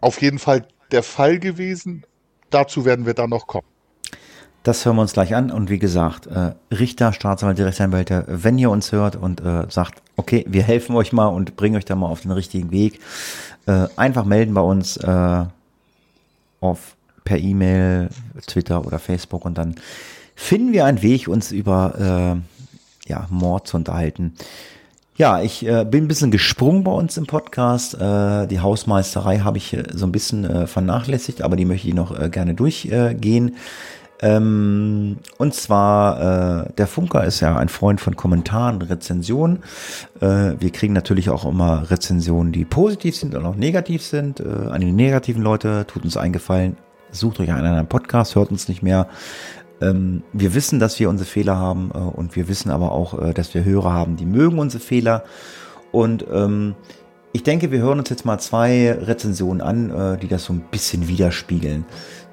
auf 0.00 0.20
jeden 0.22 0.38
Fall 0.38 0.66
der 0.90 1.02
Fall 1.02 1.38
gewesen. 1.38 2.04
Dazu 2.52 2.84
werden 2.84 3.06
wir 3.06 3.14
dann 3.14 3.30
noch 3.30 3.46
kommen. 3.46 3.66
Das 4.62 4.86
hören 4.86 4.96
wir 4.96 5.02
uns 5.02 5.12
gleich 5.12 5.34
an. 5.34 5.50
Und 5.50 5.70
wie 5.70 5.78
gesagt, 5.78 6.28
äh, 6.28 6.52
Richter, 6.72 7.12
Staatsanwalt, 7.12 7.58
Rechtsanwälte, 7.58 8.24
wenn 8.28 8.58
ihr 8.58 8.70
uns 8.70 8.92
hört 8.92 9.16
und 9.16 9.40
äh, 9.40 9.64
sagt, 9.68 10.00
okay, 10.16 10.44
wir 10.48 10.62
helfen 10.62 10.94
euch 10.94 11.12
mal 11.12 11.26
und 11.26 11.56
bringen 11.56 11.76
euch 11.76 11.84
da 11.84 11.96
mal 11.96 12.06
auf 12.06 12.20
den 12.20 12.30
richtigen 12.30 12.70
Weg, 12.70 13.00
äh, 13.66 13.88
einfach 13.96 14.24
melden 14.24 14.54
bei 14.54 14.60
uns 14.60 15.00
auf 16.60 16.96
per 17.24 17.38
E-Mail, 17.38 18.08
Twitter 18.46 18.86
oder 18.86 19.00
Facebook 19.00 19.44
und 19.44 19.58
dann 19.58 19.74
finden 20.36 20.72
wir 20.72 20.84
einen 20.84 21.02
Weg, 21.02 21.26
uns 21.26 21.50
über 21.50 22.40
ja, 23.06 23.26
Mord 23.30 23.66
zu 23.66 23.76
unterhalten. 23.76 24.34
Ja, 25.22 25.40
ich 25.40 25.64
äh, 25.64 25.84
bin 25.84 26.02
ein 26.02 26.08
bisschen 26.08 26.32
gesprungen 26.32 26.82
bei 26.82 26.90
uns 26.90 27.16
im 27.16 27.26
Podcast. 27.28 27.94
Äh, 27.94 28.48
die 28.48 28.58
Hausmeisterei 28.58 29.38
habe 29.38 29.56
ich 29.56 29.72
äh, 29.72 29.84
so 29.94 30.04
ein 30.04 30.10
bisschen 30.10 30.44
äh, 30.44 30.66
vernachlässigt, 30.66 31.42
aber 31.42 31.54
die 31.54 31.64
möchte 31.64 31.86
ich 31.86 31.94
noch 31.94 32.18
äh, 32.18 32.28
gerne 32.28 32.54
durchgehen. 32.54 33.54
Ähm, 34.20 35.18
und 35.38 35.54
zwar, 35.54 36.64
äh, 36.66 36.72
der 36.72 36.88
Funker 36.88 37.22
ist 37.22 37.38
ja 37.38 37.56
ein 37.56 37.68
Freund 37.68 38.00
von 38.00 38.16
Kommentaren, 38.16 38.82
Rezensionen. 38.82 39.62
Wir 40.18 40.70
kriegen 40.70 40.92
natürlich 40.92 41.30
auch 41.30 41.44
immer 41.44 41.88
Rezensionen, 41.88 42.50
die 42.50 42.64
positiv 42.64 43.16
sind 43.16 43.36
und 43.36 43.46
auch 43.46 43.54
negativ 43.54 44.02
sind. 44.02 44.44
An 44.44 44.80
die 44.80 44.90
negativen 44.90 45.42
Leute 45.42 45.84
tut 45.86 46.02
uns 46.02 46.16
eingefallen, 46.16 46.76
sucht 47.12 47.38
euch 47.38 47.50
einen 47.50 47.66
anderen 47.66 47.86
Podcast, 47.86 48.34
hört 48.34 48.50
uns 48.50 48.68
nicht 48.68 48.82
mehr. 48.82 49.06
Ähm, 49.82 50.22
wir 50.32 50.54
wissen, 50.54 50.78
dass 50.78 50.98
wir 51.00 51.10
unsere 51.10 51.28
Fehler 51.28 51.56
haben 51.56 51.90
äh, 51.94 51.98
und 51.98 52.36
wir 52.36 52.48
wissen 52.48 52.70
aber 52.70 52.92
auch, 52.92 53.20
äh, 53.20 53.34
dass 53.34 53.52
wir 53.54 53.64
Hörer 53.64 53.92
haben, 53.92 54.16
die 54.16 54.26
mögen 54.26 54.58
unsere 54.58 54.82
Fehler. 54.82 55.24
Und 55.90 56.24
ähm, 56.32 56.74
ich 57.32 57.42
denke, 57.42 57.70
wir 57.70 57.80
hören 57.80 57.98
uns 57.98 58.08
jetzt 58.08 58.24
mal 58.24 58.38
zwei 58.38 58.92
Rezensionen 58.92 59.60
an, 59.60 59.90
äh, 59.90 60.18
die 60.18 60.28
das 60.28 60.44
so 60.44 60.52
ein 60.52 60.60
bisschen 60.70 61.08
widerspiegeln. 61.08 61.84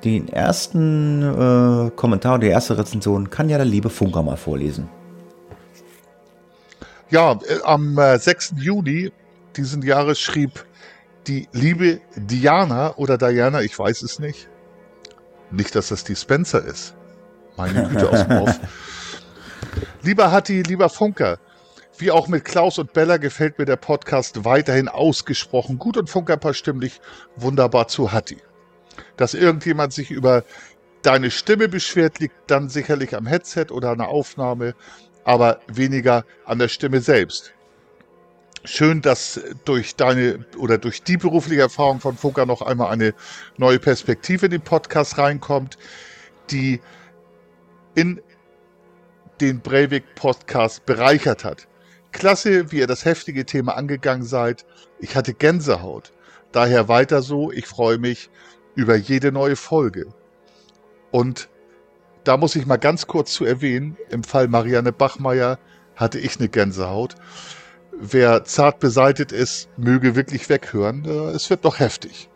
Den 0.04 0.30
ersten 0.30 1.92
Kommentar, 1.98 2.40
die 2.40 2.48
erste 2.48 2.78
Rezension 2.78 3.30
kann 3.30 3.50
ja 3.50 3.58
der 3.58 3.66
liebe 3.66 3.90
Funker 3.90 4.24
mal 4.24 4.38
vorlesen. 4.38 4.88
Ja, 7.10 7.40
am 7.64 7.98
äh, 7.98 8.20
6. 8.20 8.54
Juni 8.58 9.12
diesen 9.58 9.82
Jahres 9.82 10.20
schrieb 10.20 10.66
die 11.28 11.48
liebe 11.54 12.02
Diana 12.16 12.96
oder 12.98 13.18
Diana, 13.18 13.62
ich 13.62 13.78
weiß 13.78 14.04
es 14.04 14.20
nicht, 14.20 14.48
nicht, 15.52 15.76
dass 15.76 15.90
das 15.90 16.04
die 16.04 16.16
Spencer 16.16 16.64
ist. 16.64 16.96
Meine 17.60 17.90
Güte 17.90 18.10
aus 18.10 18.26
dem 18.26 18.38
Off. 18.38 18.60
Lieber 20.02 20.32
Hatti, 20.32 20.64
lieber 20.64 20.88
Funker, 20.88 21.40
wie 21.98 22.10
auch 22.10 22.30
mit 22.30 22.46
Klaus 22.46 22.80
und 22.80 22.94
Bella 22.94 23.18
gefällt 23.18 23.60
mir 23.60 23.66
der 23.66 23.76
Podcast 23.76 24.46
weiterhin 24.46 24.88
ausgesprochen 24.88 25.78
gut 25.78 25.98
und 25.98 26.10
Funker 26.10 26.54
stimmlich 26.54 27.02
wunderbar 27.36 27.90
zu 27.90 28.14
Hatti. 28.14 28.38
Dass 29.18 29.34
irgendjemand 29.34 29.92
sich 29.92 30.10
über 30.10 30.46
deine 31.02 31.32
Stimme 31.32 31.68
beschwert, 31.68 32.20
liegt 32.20 32.50
dann 32.50 32.70
sicherlich 32.70 33.14
am 33.14 33.28
Headset 33.28 33.66
oder 33.72 33.90
an 33.90 33.98
der 33.98 34.08
Aufnahme, 34.08 34.74
aber 35.26 35.60
weniger 35.68 36.24
an 36.46 36.60
der 36.60 36.70
Stimme 36.70 37.02
selbst 37.02 37.54
schön, 38.64 39.02
dass 39.02 39.40
durch 39.66 39.96
deine 39.96 40.46
oder 40.58 40.78
durch 40.78 41.04
die 41.04 41.18
berufliche 41.18 41.62
Erfahrung 41.62 42.00
von 42.00 42.16
Funker 42.16 42.46
noch 42.46 42.62
einmal 42.62 42.92
eine 42.92 43.14
neue 43.58 43.80
Perspektive 43.80 44.46
in 44.46 44.52
den 44.52 44.62
Podcast 44.62 45.18
reinkommt, 45.18 45.78
die 46.52 46.82
in 47.96 48.22
den 49.42 49.62
Breivik 49.62 50.16
Podcast 50.16 50.86
bereichert 50.86 51.44
hat. 51.44 51.68
Klasse, 52.12 52.72
wie 52.72 52.80
ihr 52.80 52.88
das 52.88 53.06
heftige 53.06 53.46
Thema 53.46 53.76
angegangen 53.76 54.24
seid. 54.24 54.66
Ich 55.00 55.16
hatte 55.16 55.34
Gänsehaut. 55.34 56.12
Daher 56.52 56.88
weiter 56.88 57.22
so. 57.22 57.52
Ich 57.52 57.68
freue 57.68 57.98
mich 57.98 58.30
über 58.76 58.96
jede 58.96 59.32
neue 59.32 59.56
Folge. 59.56 60.08
Und 61.12 61.50
da 62.24 62.38
muss 62.38 62.56
ich 62.56 62.66
mal 62.66 62.78
ganz 62.78 63.08
kurz 63.08 63.34
zu 63.34 63.46
erwähnen, 63.46 63.98
im 64.10 64.24
Fall 64.24 64.48
Marianne 64.48 64.92
Bachmeier 64.92 65.60
hatte 65.96 66.20
ich 66.20 66.40
eine 66.40 66.50
Gänsehaut 66.50 67.16
wer 68.00 68.44
zart 68.46 68.80
beseitet 68.80 69.32
ist, 69.32 69.70
möge 69.78 70.16
wirklich 70.16 70.50
weghören. 70.50 71.06
Äh, 71.06 71.32
es 71.32 71.50
wird 71.50 71.66
doch 71.66 71.80
heftig. 71.80 72.30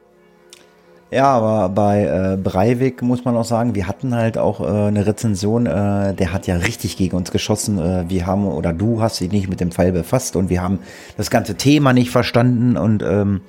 Ja, 1.11 1.25
aber 1.25 1.69
bei 1.69 2.05
äh, 2.05 2.37
Breivik 2.37 3.03
muss 3.03 3.23
man 3.23 3.37
auch 3.37 3.45
sagen, 3.45 3.75
wir 3.75 3.87
hatten 3.87 4.15
halt 4.15 4.37
auch 4.37 4.61
äh, 4.61 4.87
eine 4.87 5.05
Rezension, 5.05 5.67
äh, 5.67 6.15
der 6.15 6.33
hat 6.33 6.47
ja 6.47 6.55
richtig 6.55 6.97
gegen 6.97 7.15
uns 7.15 7.31
geschossen. 7.31 7.77
Äh, 7.77 8.09
wir 8.09 8.25
haben, 8.25 8.47
oder 8.47 8.73
du 8.73 8.99
hast 8.99 9.19
dich 9.19 9.31
nicht 9.31 9.47
mit 9.47 9.59
dem 9.59 9.71
Fall 9.71 9.91
befasst 9.91 10.35
und 10.35 10.49
wir 10.49 10.63
haben 10.63 10.79
das 11.15 11.29
ganze 11.29 11.53
Thema 11.53 11.93
nicht 11.93 12.09
verstanden 12.09 12.77
und 12.77 13.03
ähm, 13.03 13.41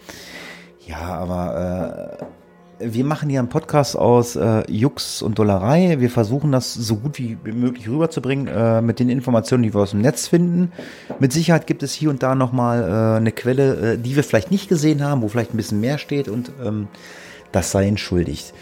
ja, 0.87 0.99
aber 0.99 2.19
äh, 2.21 2.25
wir 2.81 3.05
machen 3.05 3.31
hier 3.31 3.39
einen 3.39 3.49
Podcast 3.49 3.97
aus 3.97 4.37
äh, 4.37 4.71
Jux 4.71 5.23
und 5.23 5.39
Dollerei. 5.39 6.01
Wir 6.01 6.11
versuchen 6.11 6.53
das 6.53 6.75
so 6.75 6.97
gut 6.97 7.19
wie 7.19 7.37
möglich 7.45 7.89
rüberzubringen 7.89 8.49
äh, 8.49 8.83
mit 8.83 8.99
den 8.99 9.09
Informationen, 9.09 9.63
die 9.63 9.75
wir 9.75 9.81
aus 9.81 9.93
dem 9.93 10.01
Netz 10.01 10.27
finden. 10.27 10.73
Mit 11.19 11.33
Sicherheit 11.33 11.67
gibt 11.67 11.83
es 11.83 11.95
hier 11.95 12.11
und 12.11 12.23
da 12.23 12.35
nochmal 12.35 12.83
äh, 12.83 13.17
eine 13.17 13.33
Quelle, 13.33 13.93
äh, 13.95 13.99
die 13.99 14.17
wir 14.17 14.25
vielleicht 14.25 14.51
nicht 14.51 14.69
gesehen 14.69 15.03
haben, 15.03 15.23
wo 15.23 15.29
vielleicht 15.29 15.55
ein 15.55 15.57
bisschen 15.57 15.81
mehr 15.81 15.99
steht 15.99 16.29
und 16.29 16.51
ähm, 16.65 16.89
das 17.55 17.71
sei 17.71 17.87
entschuldigt. 17.87 18.53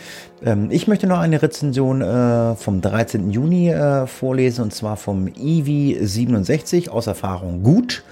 Ähm, 0.44 0.68
ich 0.70 0.88
möchte 0.88 1.06
noch 1.06 1.18
eine 1.18 1.42
Rezension 1.42 2.02
äh, 2.02 2.54
vom 2.56 2.80
13. 2.80 3.30
Juni 3.30 3.70
äh, 3.70 4.06
vorlesen 4.06 4.64
und 4.64 4.74
zwar 4.74 4.96
vom 4.96 5.26
Ivi67 5.26 6.88
aus 6.88 7.06
Erfahrung 7.06 7.62
gut. 7.62 8.02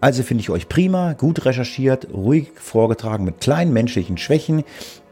Also 0.00 0.22
finde 0.22 0.42
ich 0.42 0.50
euch 0.50 0.68
prima, 0.68 1.14
gut 1.14 1.46
recherchiert, 1.46 2.08
ruhig 2.12 2.48
vorgetragen 2.56 3.24
mit 3.24 3.40
kleinen 3.40 3.72
menschlichen 3.72 4.18
Schwächen, 4.18 4.62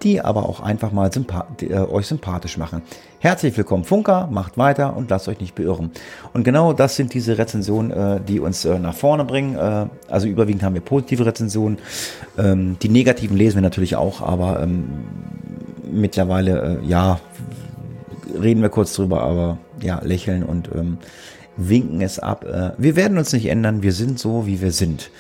die 0.03 0.21
aber 0.21 0.49
auch 0.49 0.61
einfach 0.61 0.93
mal 0.93 1.13
sympa 1.13 1.47
äh, 1.61 1.75
euch 1.75 2.07
sympathisch 2.07 2.59
machen. 2.59 2.83
Herzlich 3.21 3.57
willkommen 3.57 3.85
Funker, 3.85 4.29
macht 4.31 4.59
weiter 4.59 4.97
und 4.97 5.11
lasst 5.11 5.29
euch 5.29 5.41
nicht 5.41 5.55
beirren. 5.55 5.93
Und 6.33 6.45
genau 6.45 6.73
das 6.73 6.97
sind 6.97 7.15
diese 7.15 7.39
Rezensionen, 7.39 7.91
äh, 7.91 8.21
die 8.21 8.41
uns 8.41 8.65
äh, 8.65 8.79
nach 8.79 8.95
vorne 8.95 9.25
bringen. 9.25 9.57
Äh, 9.57 9.87
also 10.09 10.27
überwiegend 10.27 10.63
haben 10.63 10.75
wir 10.75 10.83
positive 10.83 11.25
Rezensionen. 11.25 11.79
Ähm, 12.37 12.77
die 12.83 12.89
negativen 12.89 13.37
lesen 13.37 13.57
wir 13.57 13.63
natürlich 13.63 13.97
auch, 13.97 14.21
aber 14.21 14.63
ähm, 14.63 14.85
mittlerweile, 15.91 16.81
äh, 16.83 16.87
ja, 16.87 17.21
reden 18.41 18.63
wir 18.63 18.71
kurz 18.71 18.95
drüber, 18.95 19.23
aber 19.23 19.59
ja, 19.81 20.01
lächeln 20.03 20.43
und 20.43 20.71
ähm, 20.75 20.99
winken 21.57 22.01
es 22.01 22.19
ab. 22.19 22.45
Äh, 22.45 22.73
wir 22.79 22.97
werden 22.97 23.19
uns 23.19 23.33
nicht 23.33 23.47
ändern, 23.47 23.83
wir 23.83 23.93
sind 23.93 24.19
so, 24.19 24.47
wie 24.47 24.61
wir 24.61 24.73
sind. 24.73 25.11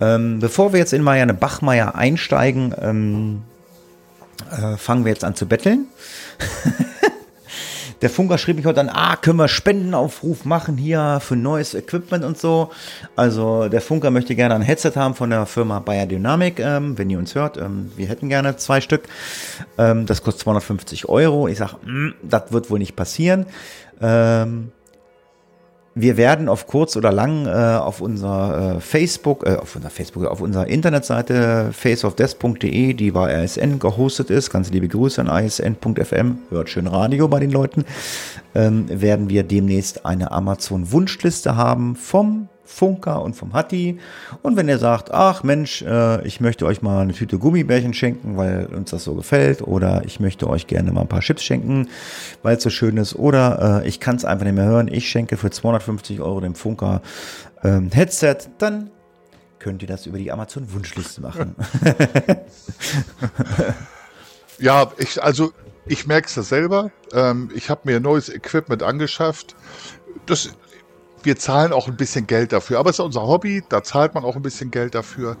Ähm, 0.00 0.38
bevor 0.38 0.72
wir 0.72 0.78
jetzt 0.78 0.92
in 0.92 1.02
Marianne 1.02 1.34
Bachmeier 1.34 1.96
einsteigen, 1.96 2.72
ähm, 2.80 3.42
äh, 4.50 4.76
fangen 4.76 5.04
wir 5.04 5.12
jetzt 5.12 5.24
an 5.24 5.34
zu 5.34 5.46
betteln. 5.46 5.86
Der 8.02 8.10
Funker 8.10 8.38
schrieb 8.38 8.56
mich 8.56 8.64
heute 8.64 8.80
an, 8.80 8.90
ah, 8.90 9.16
können 9.16 9.38
wir 9.38 9.48
Spendenaufruf 9.48 10.44
machen 10.44 10.76
hier 10.76 11.18
für 11.20 11.34
neues 11.34 11.74
Equipment 11.74 12.24
und 12.24 12.38
so. 12.38 12.70
Also 13.16 13.68
der 13.68 13.80
Funker 13.80 14.12
möchte 14.12 14.36
gerne 14.36 14.54
ein 14.54 14.62
Headset 14.62 14.92
haben 14.94 15.16
von 15.16 15.30
der 15.30 15.46
Firma 15.46 15.80
Bayer 15.80 16.06
Dynamic, 16.06 16.60
ähm, 16.60 16.96
wenn 16.96 17.10
ihr 17.10 17.18
uns 17.18 17.34
hört. 17.34 17.56
Ähm, 17.56 17.90
wir 17.96 18.06
hätten 18.06 18.28
gerne 18.28 18.56
zwei 18.56 18.80
Stück. 18.80 19.08
Ähm, 19.78 20.06
das 20.06 20.22
kostet 20.22 20.42
250 20.42 21.08
Euro. 21.08 21.48
Ich 21.48 21.58
sage, 21.58 21.74
mm, 21.84 22.14
das 22.22 22.52
wird 22.52 22.70
wohl 22.70 22.78
nicht 22.78 22.94
passieren. 22.94 23.46
Ähm, 24.00 24.70
wir 26.00 26.16
werden 26.16 26.48
auf 26.48 26.66
kurz 26.66 26.96
oder 26.96 27.12
lang 27.12 27.46
äh, 27.46 27.50
auf 27.50 28.00
unserer 28.00 28.76
äh, 28.76 28.80
Facebook, 28.80 29.46
äh, 29.46 29.56
auf 29.56 29.74
unserer 29.74 29.90
Facebook, 29.90 30.26
auf 30.26 30.40
unserer 30.40 30.66
Internetseite 30.66 31.70
faceofdeath.de, 31.72 32.94
die 32.94 33.10
bei 33.10 33.42
ASN 33.42 33.78
gehostet 33.78 34.30
ist, 34.30 34.50
ganz 34.50 34.70
liebe 34.70 34.88
Grüße 34.88 35.20
an 35.20 35.28
asn.fm, 35.28 36.38
hört 36.50 36.70
schön 36.70 36.86
Radio 36.86 37.28
bei 37.28 37.40
den 37.40 37.50
Leuten, 37.50 37.84
ähm, 38.54 38.86
werden 38.88 39.28
wir 39.28 39.42
demnächst 39.42 40.06
eine 40.06 40.30
Amazon 40.30 40.92
Wunschliste 40.92 41.56
haben 41.56 41.96
vom 41.96 42.48
Funker 42.68 43.22
und 43.22 43.34
vom 43.34 43.54
Hatti. 43.54 43.98
Und 44.42 44.56
wenn 44.56 44.68
ihr 44.68 44.78
sagt, 44.78 45.10
ach 45.10 45.42
Mensch, 45.42 45.82
äh, 45.82 46.24
ich 46.26 46.40
möchte 46.40 46.66
euch 46.66 46.82
mal 46.82 47.00
eine 47.00 47.14
Tüte 47.14 47.38
Gummibärchen 47.38 47.94
schenken, 47.94 48.36
weil 48.36 48.66
uns 48.66 48.90
das 48.90 49.04
so 49.04 49.14
gefällt, 49.14 49.62
oder 49.62 50.02
ich 50.04 50.20
möchte 50.20 50.48
euch 50.48 50.66
gerne 50.66 50.92
mal 50.92 51.00
ein 51.00 51.08
paar 51.08 51.22
Chips 51.22 51.42
schenken, 51.42 51.88
weil 52.42 52.58
es 52.58 52.62
so 52.62 52.68
schön 52.70 52.98
ist, 52.98 53.16
oder 53.16 53.82
äh, 53.82 53.88
ich 53.88 54.00
kann 54.00 54.16
es 54.16 54.26
einfach 54.26 54.44
nicht 54.44 54.54
mehr 54.54 54.66
hören, 54.66 54.86
ich 54.86 55.08
schenke 55.08 55.38
für 55.38 55.50
250 55.50 56.20
Euro 56.20 56.40
dem 56.40 56.54
Funker 56.54 57.00
ähm, 57.64 57.90
Headset, 57.90 58.36
dann 58.58 58.90
könnt 59.58 59.80
ihr 59.82 59.88
das 59.88 60.04
über 60.04 60.18
die 60.18 60.30
Amazon 60.30 60.70
Wunschliste 60.72 61.22
machen. 61.22 61.56
ja, 64.58 64.92
ich, 64.98 65.22
also 65.22 65.52
ich 65.86 66.06
merke 66.06 66.28
es 66.28 66.36
ja 66.36 66.42
selber. 66.42 66.92
Ähm, 67.12 67.50
ich 67.54 67.70
habe 67.70 67.80
mir 67.84 67.98
neues 67.98 68.28
Equipment 68.28 68.82
angeschafft. 68.82 69.56
Das 70.26 70.50
wir 71.22 71.36
zahlen 71.36 71.72
auch 71.72 71.88
ein 71.88 71.96
bisschen 71.96 72.26
Geld 72.26 72.52
dafür. 72.52 72.78
Aber 72.78 72.90
es 72.90 72.96
ist 72.96 73.04
unser 73.04 73.26
Hobby, 73.26 73.62
da 73.68 73.82
zahlt 73.82 74.14
man 74.14 74.24
auch 74.24 74.36
ein 74.36 74.42
bisschen 74.42 74.70
Geld 74.70 74.94
dafür. 74.94 75.36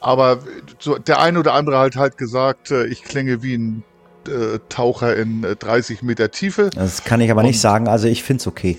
Aber 0.00 0.38
so, 0.78 0.98
der 0.98 1.20
eine 1.20 1.38
oder 1.40 1.54
andere 1.54 1.78
hat 1.78 1.96
halt 1.96 2.18
gesagt, 2.18 2.70
äh, 2.70 2.86
ich 2.86 3.02
klinge 3.02 3.42
wie 3.42 3.56
ein 3.56 3.84
äh, 4.28 4.58
Taucher 4.68 5.16
in 5.16 5.42
30 5.42 6.02
äh, 6.02 6.04
Meter 6.04 6.30
Tiefe. 6.30 6.70
Das 6.70 7.04
kann 7.04 7.20
ich 7.20 7.30
aber 7.30 7.40
Und, 7.40 7.46
nicht 7.46 7.60
sagen. 7.60 7.88
Also 7.88 8.06
ich 8.08 8.22
finde 8.22 8.42
es 8.42 8.46
okay. 8.46 8.78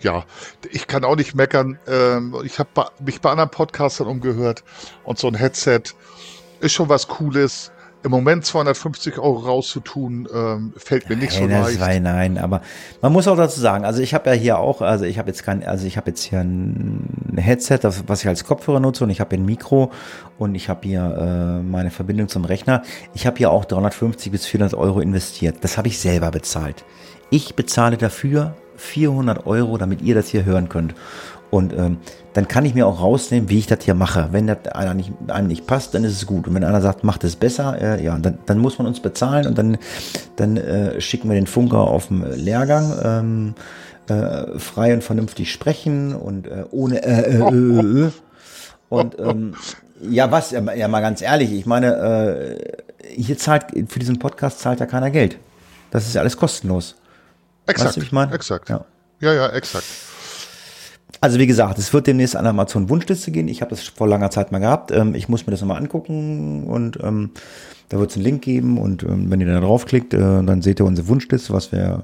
Ja, 0.00 0.24
ich 0.70 0.86
kann 0.86 1.04
auch 1.04 1.16
nicht 1.16 1.34
meckern. 1.34 1.78
Ähm, 1.86 2.36
ich 2.44 2.58
habe 2.58 2.68
mich 3.04 3.20
bei 3.20 3.30
anderen 3.30 3.50
Podcastern 3.50 4.08
umgehört 4.08 4.64
und 5.04 5.18
so 5.18 5.28
ein 5.28 5.34
Headset 5.34 5.82
ist 6.60 6.72
schon 6.72 6.88
was 6.88 7.08
Cooles 7.08 7.71
im 8.04 8.10
Moment 8.10 8.44
250 8.44 9.18
Euro 9.18 9.38
rauszutun, 9.38 10.28
ähm, 10.34 10.72
fällt 10.76 11.08
mir 11.08 11.16
nicht 11.16 11.38
nein, 11.38 11.48
so 11.50 11.68
leicht. 11.68 11.80
War, 11.80 12.00
nein, 12.00 12.38
aber 12.38 12.62
man 13.00 13.12
muss 13.12 13.28
auch 13.28 13.36
dazu 13.36 13.60
sagen, 13.60 13.84
also 13.84 14.02
ich 14.02 14.14
habe 14.14 14.30
ja 14.30 14.36
hier 14.36 14.58
auch, 14.58 14.80
also 14.80 15.04
ich 15.04 15.18
habe 15.18 15.28
jetzt 15.28 15.44
kein, 15.44 15.64
also 15.64 15.86
ich 15.86 15.96
habe 15.96 16.10
jetzt 16.10 16.22
hier 16.22 16.40
ein 16.40 17.36
Headset, 17.36 17.78
das, 17.82 18.04
was 18.08 18.22
ich 18.22 18.28
als 18.28 18.44
Kopfhörer 18.44 18.80
nutze 18.80 19.04
und 19.04 19.10
ich 19.10 19.20
habe 19.20 19.36
ein 19.36 19.44
Mikro 19.44 19.90
und 20.38 20.54
ich 20.54 20.68
habe 20.68 20.80
hier 20.86 21.60
äh, 21.60 21.62
meine 21.62 21.90
Verbindung 21.90 22.28
zum 22.28 22.44
Rechner. 22.44 22.82
Ich 23.14 23.26
habe 23.26 23.38
hier 23.38 23.50
auch 23.50 23.64
350 23.64 24.32
bis 24.32 24.46
400 24.46 24.74
Euro 24.74 25.00
investiert. 25.00 25.58
Das 25.60 25.78
habe 25.78 25.88
ich 25.88 25.98
selber 25.98 26.30
bezahlt. 26.30 26.84
Ich 27.30 27.54
bezahle 27.54 27.96
dafür 27.96 28.54
400 28.76 29.46
Euro, 29.46 29.78
damit 29.78 30.02
ihr 30.02 30.14
das 30.14 30.28
hier 30.28 30.44
hören 30.44 30.68
könnt. 30.68 30.94
Und 31.50 31.72
ähm, 31.74 31.98
dann 32.34 32.48
kann 32.48 32.64
ich 32.64 32.74
mir 32.74 32.86
auch 32.86 33.00
rausnehmen, 33.00 33.48
wie 33.48 33.58
ich 33.58 33.66
das 33.66 33.84
hier 33.84 33.94
mache. 33.94 34.28
Wenn 34.32 34.46
das 34.46 34.66
einer 34.72 34.94
nicht, 34.94 35.12
einem 35.28 35.48
nicht 35.48 35.66
passt, 35.66 35.94
dann 35.94 36.04
ist 36.04 36.12
es 36.12 36.26
gut. 36.26 36.48
Und 36.48 36.54
wenn 36.54 36.64
einer 36.64 36.80
sagt, 36.80 37.04
macht 37.04 37.24
es 37.24 37.36
besser, 37.36 37.80
äh, 37.80 38.04
ja, 38.04 38.16
dann, 38.18 38.38
dann 38.46 38.58
muss 38.58 38.78
man 38.78 38.86
uns 38.86 39.00
bezahlen 39.00 39.46
und 39.46 39.58
dann, 39.58 39.76
dann 40.36 40.56
äh, 40.56 41.00
schicken 41.00 41.28
wir 41.28 41.34
den 41.34 41.46
Funker 41.46 41.80
auf 41.80 42.08
den 42.08 42.24
Lehrgang. 42.32 42.94
Ähm, 43.02 43.54
äh, 44.08 44.58
frei 44.58 44.94
und 44.94 45.04
vernünftig 45.04 45.52
sprechen 45.52 46.14
und 46.14 46.46
äh, 46.46 46.64
ohne 46.70 47.02
äh, 47.04 47.36
äh, 47.36 47.38
äh, 47.38 48.06
äh. 48.06 48.10
Und 48.88 49.18
ähm, 49.18 49.54
ja, 50.02 50.30
was, 50.30 50.50
ja 50.50 50.88
mal 50.88 51.00
ganz 51.00 51.22
ehrlich, 51.22 51.52
ich 51.52 51.66
meine, 51.66 52.58
äh, 52.98 53.14
hier 53.14 53.38
zahlt, 53.38 53.66
für 53.88 53.98
diesen 53.98 54.18
Podcast 54.18 54.58
zahlt 54.58 54.80
ja 54.80 54.86
keiner 54.86 55.10
Geld. 55.10 55.38
Das 55.90 56.06
ist 56.06 56.14
ja 56.14 56.20
alles 56.20 56.36
kostenlos. 56.36 56.96
Exakt. 57.66 57.88
Weißt 57.88 57.96
du, 57.96 58.00
ich 58.02 58.12
meine? 58.12 58.34
Exakt. 58.34 58.68
Ja. 58.68 58.84
ja, 59.20 59.32
ja, 59.32 59.48
exakt. 59.50 59.84
Also 61.22 61.38
wie 61.38 61.46
gesagt, 61.46 61.78
es 61.78 61.92
wird 61.92 62.08
demnächst 62.08 62.34
an 62.34 62.48
Amazon 62.48 62.88
Wunschliste 62.88 63.30
gehen. 63.30 63.46
Ich 63.46 63.60
habe 63.60 63.70
das 63.70 63.84
vor 63.84 64.08
langer 64.08 64.32
Zeit 64.32 64.50
mal 64.50 64.58
gehabt. 64.58 64.90
Ähm, 64.90 65.14
ich 65.14 65.28
muss 65.28 65.46
mir 65.46 65.52
das 65.52 65.60
nochmal 65.60 65.80
angucken 65.80 66.64
und 66.64 66.98
ähm, 67.00 67.30
da 67.90 68.00
wird 68.00 68.10
es 68.10 68.16
einen 68.16 68.24
Link 68.24 68.42
geben 68.42 68.76
und 68.76 69.04
ähm, 69.04 69.30
wenn 69.30 69.40
ihr 69.40 69.46
da 69.46 69.60
draufklickt, 69.60 70.14
äh, 70.14 70.18
dann 70.18 70.62
seht 70.62 70.80
ihr 70.80 70.84
unsere 70.84 71.06
Wunschliste, 71.06 71.52
was 71.52 71.70
wir, 71.70 72.02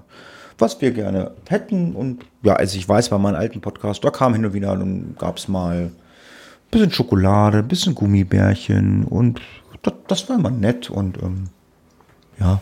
was 0.57 0.81
wir 0.81 0.93
gerne 0.93 1.33
hätten. 1.49 1.97
Und 1.97 2.27
ja, 2.45 2.53
also 2.53 2.79
ich 2.79 2.89
weiß, 2.89 3.09
bei 3.09 3.19
meinem 3.19 3.35
alten 3.35 3.61
Podcast, 3.61 4.05
da 4.05 4.11
kam 4.11 4.35
hin 4.35 4.47
und 4.47 4.53
wieder, 4.53 4.77
dann 4.77 5.17
gab 5.19 5.39
es 5.39 5.49
mal 5.49 5.77
ein 5.77 5.93
bisschen 6.71 6.93
Schokolade, 6.93 7.59
ein 7.59 7.67
bisschen 7.67 7.97
Gummibärchen 7.97 9.03
und 9.03 9.41
das, 9.83 9.95
das 10.07 10.29
war 10.29 10.39
immer 10.39 10.53
nett 10.53 10.91
und 10.91 11.21
ähm, 11.21 11.49
ja. 12.39 12.61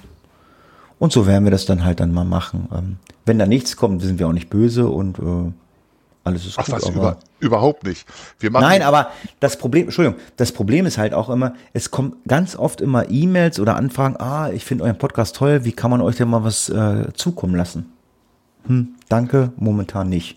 Und 0.98 1.12
so 1.12 1.26
werden 1.26 1.44
wir 1.44 1.50
das 1.50 1.66
dann 1.66 1.84
halt 1.84 2.00
dann 2.00 2.14
mal 2.14 2.24
machen. 2.24 2.66
Ähm, 2.74 2.96
wenn 3.26 3.38
da 3.38 3.44
nichts 3.44 3.76
kommt, 3.76 4.00
sind 4.00 4.18
wir 4.18 4.26
auch 4.26 4.32
nicht 4.32 4.48
böse 4.48 4.88
und 4.88 5.18
äh, 5.18 5.52
alles 6.26 6.44
ist 6.44 6.58
Ach, 6.58 6.66
gut, 6.66 6.74
was, 6.74 6.88
über, 6.88 7.18
überhaupt 7.38 7.84
nicht. 7.84 8.04
Wir 8.40 8.50
machen 8.50 8.64
Nein, 8.64 8.82
aber 8.82 9.12
das 9.38 9.56
Problem, 9.56 9.84
Entschuldigung, 9.84 10.18
das 10.36 10.50
Problem 10.50 10.84
ist 10.84 10.98
halt 10.98 11.14
auch 11.14 11.30
immer, 11.30 11.54
es 11.72 11.92
kommen 11.92 12.16
ganz 12.26 12.56
oft 12.56 12.80
immer 12.80 13.08
E-Mails 13.08 13.60
oder 13.60 13.76
Anfragen, 13.76 14.16
ah, 14.18 14.50
ich 14.50 14.64
finde 14.64 14.84
euren 14.84 14.98
Podcast 14.98 15.36
toll, 15.36 15.64
wie 15.64 15.72
kann 15.72 15.90
man 15.90 16.00
euch 16.00 16.16
denn 16.16 16.28
mal 16.28 16.42
was 16.42 16.68
äh, 16.68 17.12
zukommen 17.14 17.54
lassen? 17.54 17.92
Hm, 18.66 18.96
danke, 19.08 19.52
momentan 19.56 20.08
nicht. 20.08 20.36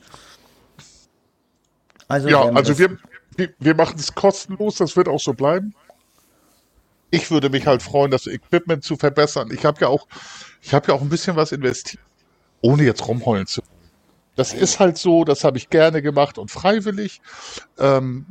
Also, 2.07 2.29
ja, 2.29 2.41
also 2.41 2.77
wir, 2.77 2.97
wir, 3.35 3.49
wir 3.57 3.75
machen 3.75 3.95
es 3.97 4.13
kostenlos, 4.13 4.75
das 4.75 4.95
wird 4.95 5.07
auch 5.07 5.19
so 5.19 5.33
bleiben. 5.33 5.73
Ich 7.09 7.31
würde 7.31 7.49
mich 7.49 7.65
halt 7.65 7.81
freuen, 7.81 8.11
das 8.11 8.27
Equipment 8.27 8.83
zu 8.83 8.95
verbessern. 8.95 9.49
Ich 9.51 9.65
habe 9.65 9.81
ja 9.81 9.87
auch, 9.87 10.05
ich 10.61 10.71
habe 10.75 10.89
ja 10.89 10.93
auch 10.93 11.01
ein 11.01 11.09
bisschen 11.09 11.35
was 11.35 11.51
investiert, 11.51 12.03
ohne 12.61 12.83
jetzt 12.83 13.07
rumheulen 13.07 13.47
zu 13.47 13.63
das 14.39 14.53
ist 14.53 14.79
halt 14.79 14.97
so, 14.97 15.25
das 15.25 15.43
habe 15.43 15.57
ich 15.57 15.69
gerne 15.69 16.01
gemacht 16.01 16.37
und 16.37 16.49
freiwillig. 16.49 17.19
Ähm, 17.77 18.25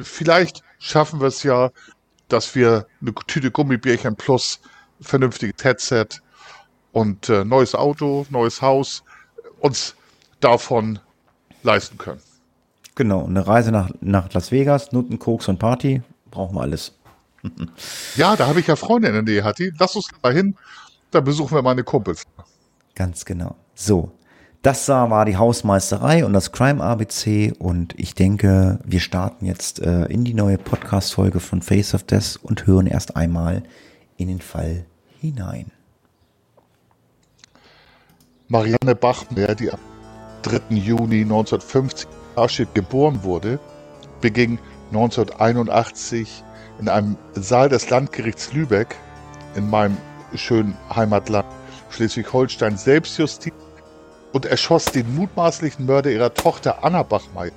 vielleicht 0.00 0.62
schaffen 0.78 1.20
wir 1.20 1.26
es 1.26 1.42
ja, 1.42 1.70
dass 2.28 2.54
wir 2.54 2.86
eine 3.02 3.14
Tüte 3.26 3.50
Gummibärchen 3.50 4.16
plus 4.16 4.60
vernünftiges 5.02 5.62
Headset 5.62 6.06
und 6.92 7.28
äh, 7.28 7.44
neues 7.44 7.74
Auto, 7.74 8.24
neues 8.30 8.62
Haus 8.62 9.04
uns 9.60 9.94
davon 10.40 10.98
leisten 11.62 11.98
können. 11.98 12.22
Genau, 12.94 13.26
eine 13.26 13.46
Reise 13.46 13.70
nach, 13.70 13.90
nach 14.00 14.32
Las 14.32 14.50
Vegas, 14.50 14.92
Nutten, 14.92 15.18
Koks 15.18 15.48
und 15.48 15.58
Party, 15.58 16.00
brauchen 16.30 16.56
wir 16.56 16.62
alles. 16.62 16.98
ja, 18.16 18.34
da 18.34 18.46
habe 18.46 18.60
ich 18.60 18.66
ja 18.66 18.76
Freunde 18.76 19.08
in 19.08 19.14
der 19.14 19.22
Nähe, 19.22 19.44
Hatti. 19.44 19.74
Lass 19.78 19.94
uns 19.94 20.08
mal 20.22 20.32
hin, 20.32 20.56
da 21.10 21.20
besuchen 21.20 21.54
wir 21.54 21.60
meine 21.60 21.84
Kumpels. 21.84 22.22
Ganz 22.94 23.26
genau. 23.26 23.56
So, 23.74 24.10
das 24.64 24.88
war 24.88 25.26
die 25.26 25.36
Hausmeisterei 25.36 26.24
und 26.24 26.32
das 26.32 26.50
Crime 26.50 26.82
ABC 26.82 27.52
und 27.58 27.92
ich 27.98 28.14
denke, 28.14 28.78
wir 28.82 29.00
starten 29.00 29.44
jetzt 29.44 29.78
äh, 29.80 30.06
in 30.06 30.24
die 30.24 30.32
neue 30.32 30.56
Podcast-Folge 30.56 31.38
von 31.38 31.60
Face 31.60 31.94
of 31.94 32.04
Death 32.04 32.38
und 32.42 32.66
hören 32.66 32.86
erst 32.86 33.14
einmal 33.14 33.62
in 34.16 34.28
den 34.28 34.40
Fall 34.40 34.86
hinein. 35.20 35.70
Marianne 38.48 38.94
Bachmer, 38.94 39.54
die 39.54 39.70
am 39.70 39.78
3. 40.42 40.60
Juni 40.70 41.20
1950 41.20 42.08
in 42.34 42.72
geboren 42.72 43.22
wurde, 43.22 43.58
beging 44.22 44.58
1981 44.92 46.42
in 46.80 46.88
einem 46.88 47.18
Saal 47.34 47.68
des 47.68 47.90
Landgerichts 47.90 48.54
Lübeck 48.54 48.96
in 49.56 49.68
meinem 49.68 49.98
schönen 50.34 50.74
Heimatland 50.88 51.46
Schleswig-Holstein 51.90 52.78
Selbstjustiz 52.78 53.52
und 54.34 54.44
erschoss 54.46 54.86
den 54.86 55.14
mutmaßlichen 55.14 55.86
Mörder 55.86 56.10
ihrer 56.10 56.34
Tochter 56.34 56.84
Anna 56.84 57.04
Bachmeier. 57.04 57.52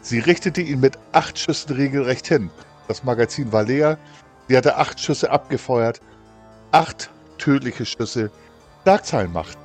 Sie 0.00 0.18
richtete 0.18 0.62
ihn 0.62 0.80
mit 0.80 0.98
acht 1.12 1.38
Schüssen 1.38 1.74
regelrecht 1.74 2.26
hin. 2.26 2.50
Das 2.88 3.04
Magazin 3.04 3.52
war 3.52 3.64
leer. 3.64 3.98
Sie 4.48 4.56
hatte 4.56 4.76
acht 4.76 4.98
Schüsse 4.98 5.30
abgefeuert. 5.30 6.00
Acht 6.72 7.10
tödliche 7.38 7.84
Schüsse. 7.84 8.30
Schlagzeilen 8.82 9.32
macht. 9.32 9.58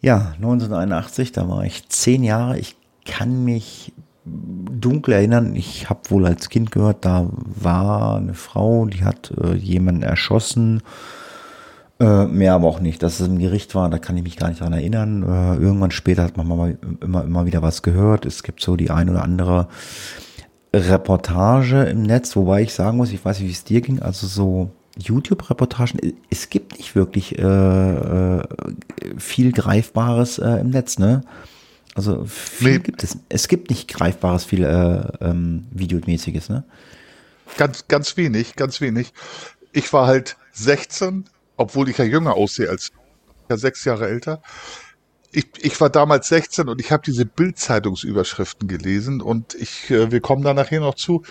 Ja, 0.00 0.32
1981, 0.36 1.32
da 1.32 1.48
war 1.48 1.64
ich 1.64 1.88
zehn 1.88 2.22
Jahre. 2.22 2.58
Ich 2.58 2.76
kann 3.06 3.42
mich 3.44 3.94
dunkel 4.26 5.14
erinnern. 5.14 5.54
Ich 5.56 5.88
habe 5.88 6.10
wohl 6.10 6.26
als 6.26 6.50
Kind 6.50 6.72
gehört, 6.72 7.06
da 7.06 7.26
war 7.30 8.16
eine 8.16 8.34
Frau, 8.34 8.84
die 8.84 9.04
hat 9.04 9.32
äh, 9.42 9.54
jemanden 9.54 10.02
erschossen. 10.02 10.82
Äh, 12.00 12.26
mehr 12.26 12.54
aber 12.54 12.66
auch 12.66 12.80
nicht. 12.80 13.02
Dass 13.02 13.20
es 13.20 13.28
im 13.28 13.38
Gericht 13.38 13.74
war, 13.74 13.88
da 13.88 13.98
kann 13.98 14.16
ich 14.16 14.24
mich 14.24 14.36
gar 14.36 14.48
nicht 14.48 14.60
dran 14.60 14.72
erinnern. 14.72 15.22
Äh, 15.22 15.62
irgendwann 15.62 15.90
später 15.92 16.24
hat 16.24 16.36
man 16.36 16.48
mal 16.48 16.76
immer, 17.00 17.24
immer 17.24 17.46
wieder 17.46 17.62
was 17.62 17.82
gehört. 17.82 18.26
Es 18.26 18.42
gibt 18.42 18.60
so 18.60 18.76
die 18.76 18.90
ein 18.90 19.08
oder 19.08 19.22
andere 19.22 19.68
Reportage 20.74 21.84
im 21.84 22.02
Netz, 22.02 22.34
wobei 22.34 22.62
ich 22.62 22.74
sagen 22.74 22.96
muss, 22.96 23.12
ich 23.12 23.24
weiß 23.24 23.38
nicht, 23.38 23.48
wie 23.48 23.52
es 23.52 23.64
dir 23.64 23.80
ging, 23.80 24.00
also 24.00 24.26
so 24.26 24.70
YouTube-Reportagen, 24.98 26.14
es 26.30 26.50
gibt 26.50 26.78
nicht 26.78 26.94
wirklich 26.94 27.38
äh, 27.38 27.42
äh, 27.42 28.42
viel 29.18 29.52
Greifbares 29.52 30.38
äh, 30.38 30.60
im 30.60 30.70
Netz, 30.70 30.98
ne? 30.98 31.22
Also 31.94 32.24
viel 32.24 32.72
nee. 32.72 32.78
gibt 32.80 33.04
es. 33.04 33.18
Es 33.28 33.46
gibt 33.46 33.70
nicht 33.70 33.88
greifbares 33.88 34.44
viel 34.44 34.64
äh, 34.64 35.24
ähm, 35.24 35.66
Videomäßiges, 35.70 36.48
ne? 36.48 36.64
Ganz, 37.56 37.86
ganz 37.86 38.16
wenig, 38.16 38.56
ganz 38.56 38.80
wenig. 38.80 39.12
Ich 39.72 39.92
war 39.92 40.06
halt 40.06 40.36
16, 40.52 41.24
obwohl 41.56 41.88
ich 41.88 41.98
ja 41.98 42.04
jünger 42.04 42.34
aussehe 42.34 42.68
als 42.68 42.92
ja 43.48 43.56
sechs 43.56 43.84
Jahre 43.84 44.08
älter. 44.08 44.42
Ich, 45.32 45.46
ich 45.58 45.80
war 45.80 45.90
damals 45.90 46.28
16 46.28 46.68
und 46.68 46.80
ich 46.80 46.92
habe 46.92 47.02
diese 47.04 47.26
Bildzeitungsüberschriften 47.26 48.68
gelesen 48.68 49.20
und 49.20 49.54
ich, 49.54 49.90
äh, 49.90 50.12
wir 50.12 50.20
kommen 50.20 50.42
da 50.42 50.54
nachher 50.54 50.80
noch 50.80 50.94
zu. 50.94 51.22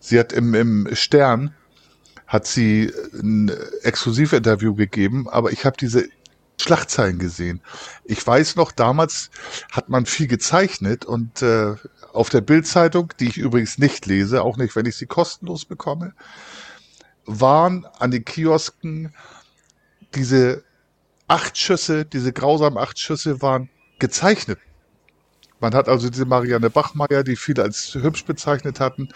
Sie 0.00 0.18
hat 0.18 0.32
im, 0.32 0.54
im 0.54 0.88
Stern 0.94 1.54
hat 2.26 2.46
sie 2.46 2.90
ein 3.12 3.52
Exklusivinterview 3.82 4.74
gegeben, 4.74 5.28
aber 5.28 5.52
ich 5.52 5.64
habe 5.66 5.76
diese 5.78 6.08
Schlagzeilen 6.60 7.18
gesehen. 7.18 7.60
Ich 8.04 8.26
weiß 8.26 8.56
noch, 8.56 8.72
damals 8.72 9.30
hat 9.70 9.88
man 9.88 10.06
viel 10.06 10.26
gezeichnet 10.26 11.04
und 11.04 11.42
äh, 11.42 11.74
auf 12.12 12.30
der 12.30 12.40
Bildzeitung, 12.40 13.12
die 13.20 13.28
ich 13.28 13.38
übrigens 13.38 13.78
nicht 13.78 14.06
lese, 14.06 14.42
auch 14.42 14.56
nicht, 14.56 14.74
wenn 14.76 14.86
ich 14.86 14.96
sie 14.96 15.06
kostenlos 15.06 15.64
bekomme, 15.64 16.14
waren 17.26 17.86
an 17.98 18.10
den 18.10 18.24
Kiosken 18.24 19.12
diese 20.14 20.62
acht 21.28 21.56
Schüsse, 21.58 22.04
diese 22.04 22.32
grausamen 22.32 22.78
acht 22.78 22.98
Schüsse 22.98 23.40
waren 23.42 23.68
gezeichnet. 23.98 24.58
Man 25.60 25.74
hat 25.74 25.88
also 25.88 26.10
diese 26.10 26.26
Marianne 26.26 26.68
Bachmeier, 26.68 27.22
die 27.22 27.36
viele 27.36 27.62
als 27.62 27.94
hübsch 27.94 28.24
bezeichnet 28.24 28.80
hatten, 28.80 29.08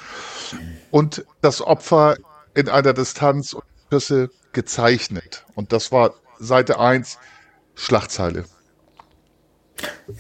und 0.91 1.25
das 1.41 1.61
Opfer 1.61 2.17
in 2.55 2.69
einer 2.69 2.95
Distanz 2.95 3.53
und 3.53 3.65
Schüsse 3.91 4.31
gezeichnet. 4.53 5.45
Und 5.55 5.73
das 5.73 5.93
war 5.93 6.15
Seite 6.39 6.79
1, 6.79 7.19
Schlagzeile. 7.75 8.45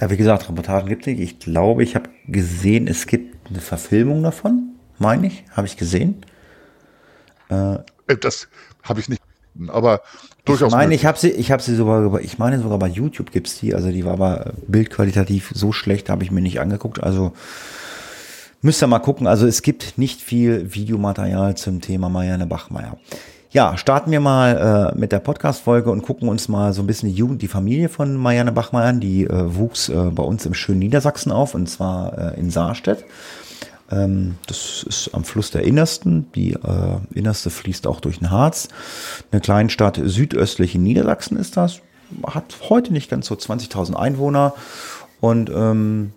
Ja, 0.01 0.11
wie 0.11 0.17
gesagt, 0.17 0.49
Reportagen 0.49 0.89
gibt 0.89 1.03
es 1.03 1.07
nicht. 1.07 1.21
Ich 1.21 1.39
glaube, 1.39 1.83
ich 1.83 1.95
habe 1.95 2.11
gesehen, 2.27 2.87
es 2.87 3.07
gibt 3.07 3.49
eine 3.49 3.61
Verfilmung 3.61 4.23
davon, 4.23 4.75
meine 4.99 5.27
ich, 5.27 5.45
habe 5.53 5.67
ich 5.67 5.77
gesehen. 5.77 6.25
Äh, 7.51 7.77
äh 8.07 8.17
das 8.21 8.49
habe 8.83 9.01
ich 9.01 9.09
nicht, 9.09 9.23
aber 9.67 10.03
durchaus. 10.45 10.69
Ich 10.69 10.77
meine, 10.77 10.95
ich 10.95 11.07
habe 11.07 11.19
sie, 11.19 11.31
ich 11.31 11.51
habe 11.51 11.63
sie 11.63 11.75
sogar, 11.75 12.21
ich 12.21 12.39
meine 12.39 12.61
sogar 12.61 12.79
bei 12.79 12.89
YouTube 12.89 13.33
gibt 13.33 13.49
es 13.49 13.59
die, 13.59 13.75
also 13.75 13.91
die 13.91 14.05
war 14.05 14.13
aber 14.15 14.53
bildqualitativ 14.67 15.53
so 15.55 15.73
schlecht, 15.73 16.09
habe 16.09 16.25
ich 16.25 16.31
mir 16.31 16.41
nicht 16.41 16.61
angeguckt. 16.61 17.03
Also 17.03 17.33
müsst 18.63 18.83
ihr 18.83 18.87
mal 18.87 18.99
gucken. 18.99 19.27
Also 19.27 19.47
es 19.47 19.63
gibt 19.63 19.99
nicht 19.99 20.21
viel 20.21 20.75
Videomaterial 20.75 21.57
zum 21.57 21.81
Thema 21.81 22.09
Marianne 22.09 22.47
Bachmeier. 22.47 22.99
Ja, 23.51 23.79
starten 23.79 24.11
wir 24.11 24.21
mal 24.21 24.93
äh, 24.95 24.99
mit 24.99 25.11
der 25.11 25.21
Podcast-Folge 25.21 25.91
und 25.91 26.03
gucken 26.03 26.29
uns 26.29 26.49
mal 26.49 26.75
so 26.75 26.83
ein 26.83 26.87
bisschen 26.87 27.09
die 27.09 27.15
Jugend, 27.15 27.41
die 27.41 27.49
Familie 27.49 27.89
von 27.89 28.15
Marianne 28.15 28.53
Bachmann 28.53 28.83
an. 28.83 29.01
Die 29.01 29.25
äh, 29.25 29.57
wuchs 29.57 29.89
äh, 29.89 29.95
bei 29.95 30.23
uns 30.23 30.45
im 30.45 30.53
schönen 30.53 30.81
Niedersachsen 30.81 31.33
auf 31.33 31.55
und 31.55 31.67
zwar 31.69 32.35
äh, 32.37 32.39
in 32.39 32.51
Saarstedt. 32.51 33.05
Ähm, 33.91 34.37
das 34.47 34.85
ist 34.87 35.11
am 35.15 35.25
Fluss 35.25 35.51
der 35.51 35.63
Innersten. 35.63 36.31
Die 36.35 36.53
äh, 36.53 36.99
Innerste 37.15 37.51
fließt 37.51 37.87
auch 37.87 38.01
durch 38.01 38.19
den 38.19 38.31
Harz. 38.31 38.69
Eine 39.31 39.41
Kleinstadt 39.41 40.01
südöstlich 40.03 40.75
in 40.75 40.83
Niedersachsen 40.83 41.37
ist 41.37 41.57
das. 41.57 41.81
Hat 42.27 42.57
heute 42.69 42.93
nicht 42.93 43.11
ganz 43.11 43.27
so 43.27 43.35
20.000 43.35 43.95
Einwohner 43.95 44.55
und 45.21 45.51
ähm, 45.51 46.13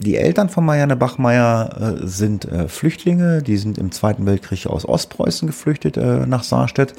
die 0.00 0.16
Eltern 0.16 0.48
von 0.48 0.64
Marianne 0.64 0.96
Bachmeier 0.96 1.98
äh, 2.02 2.06
sind 2.06 2.44
äh, 2.44 2.68
Flüchtlinge, 2.68 3.42
die 3.42 3.56
sind 3.56 3.78
im 3.78 3.90
Zweiten 3.90 4.26
Weltkrieg 4.26 4.66
aus 4.66 4.86
Ostpreußen 4.86 5.48
geflüchtet 5.48 5.96
äh, 5.96 6.24
nach 6.26 6.44
Saarstedt. 6.44 6.94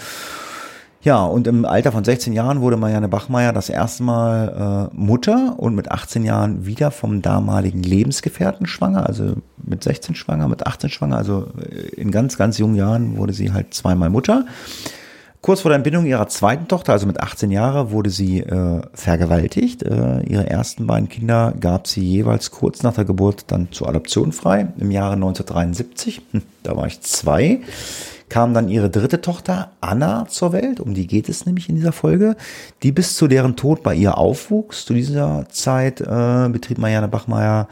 Ja, 1.02 1.24
und 1.24 1.48
im 1.48 1.64
Alter 1.64 1.94
von 1.94 2.04
16 2.04 2.34
Jahren 2.34 2.60
wurde 2.60 2.76
Marianne 2.76 3.08
Bachmeier 3.08 3.54
das 3.54 3.70
erste 3.70 4.04
Mal 4.04 4.90
äh, 4.92 4.96
Mutter 4.96 5.56
und 5.58 5.74
mit 5.74 5.90
18 5.90 6.26
Jahren 6.26 6.66
wieder 6.66 6.92
vom 6.92 7.22
damaligen 7.22 7.84
Lebensgefährten 7.84 8.68
schwanger, 8.68 9.08
also 9.08 9.36
mit 9.64 9.82
16 9.82 10.16
schwanger, 10.16 10.50
mit 10.50 10.68
18 10.68 10.90
schwanger, 10.90 11.16
also 11.16 11.48
äh, 11.58 11.96
in 11.96 12.12
ganz, 12.12 12.38
ganz 12.38 12.58
jungen 12.58 12.76
Jahren 12.76 13.16
wurde 13.16 13.32
sie 13.32 13.54
halt 13.54 13.74
zweimal 13.74 14.10
Mutter. 14.10 14.46
Kurz 15.42 15.62
vor 15.62 15.70
der 15.70 15.78
Entbindung 15.78 16.06
ihrer 16.06 16.28
zweiten 16.28 16.68
Tochter, 16.68 16.92
also 16.92 17.08
mit 17.08 17.22
18 17.22 17.50
Jahren, 17.50 17.92
wurde 17.92 18.10
sie 18.10 18.42
äh, 18.42 18.82
vergewaltigt. 18.94 19.84
Äh, 19.84 20.22
ihre 20.24 20.50
ersten 20.50 20.86
beiden 20.86 21.08
Kinder 21.08 21.54
gab 21.58 21.88
sie 21.88 22.04
jeweils 22.04 22.52
kurz 22.52 22.84
nach 22.84 22.94
der 22.94 23.06
Geburt 23.06 23.46
dann 23.48 23.72
zur 23.72 23.88
Adoption 23.88 24.34
frei. 24.34 24.68
Im 24.78 24.92
Jahre 24.92 25.14
1973, 25.14 26.22
hm, 26.32 26.42
da 26.64 26.76
war 26.76 26.88
ich 26.88 27.00
zwei, 27.00 27.62
kam 28.30 28.54
dann 28.54 28.70
ihre 28.70 28.90
dritte 28.90 29.22
Tochter 29.22 29.72
Anna 29.82 30.28
zur 30.28 30.54
Welt. 30.54 30.80
Um 30.80 30.94
die 30.94 31.08
geht 31.08 31.30
es 31.30 31.46
nämlich 31.46 31.70
in 31.70 31.76
dieser 31.76 31.92
Folge, 31.92 32.36
die 32.84 32.92
bis 32.92 33.16
zu 33.16 33.28
deren 33.28 33.56
Tod 33.56 33.84
bei 33.84 33.96
ihr 33.96 34.18
aufwuchs. 34.18 34.86
Zu 34.86 34.94
dieser 34.94 35.48
Zeit 35.50 36.02
äh, 36.02 36.50
betrieb 36.50 36.78
Marianne 36.78 37.08
Bachmeier 37.08 37.68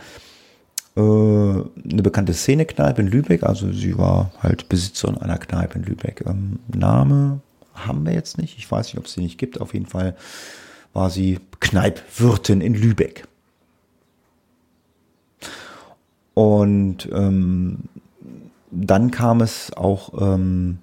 äh, 0.96 1.00
eine 1.00 2.02
bekannte 2.02 2.34
Szenekneipe 2.34 3.02
in 3.02 3.08
Lübeck. 3.08 3.44
Also 3.44 3.72
sie 3.72 3.98
war 3.98 4.32
halt 4.42 4.68
Besitzerin 4.68 5.18
einer 5.18 5.38
Kneipe 5.38 5.78
in 5.78 5.86
Lübeck. 5.86 6.24
Ähm, 6.26 6.60
Name 6.74 7.40
haben 7.76 8.06
wir 8.06 8.14
jetzt 8.14 8.38
nicht. 8.38 8.58
Ich 8.58 8.70
weiß 8.70 8.88
nicht, 8.88 8.98
ob 8.98 9.06
es 9.06 9.14
sie 9.14 9.22
nicht 9.22 9.38
gibt. 9.38 9.62
Auf 9.62 9.74
jeden 9.74 9.86
Fall 9.86 10.16
war 10.94 11.10
sie 11.10 11.40
Kneipwirtin 11.60 12.62
in 12.62 12.74
Lübeck. 12.74 13.28
Und 16.34 17.10
ähm, 17.14 17.90
dann 18.72 19.12
kam 19.12 19.42
es 19.42 19.72
auch 19.76 20.12
ähm, 20.20 20.80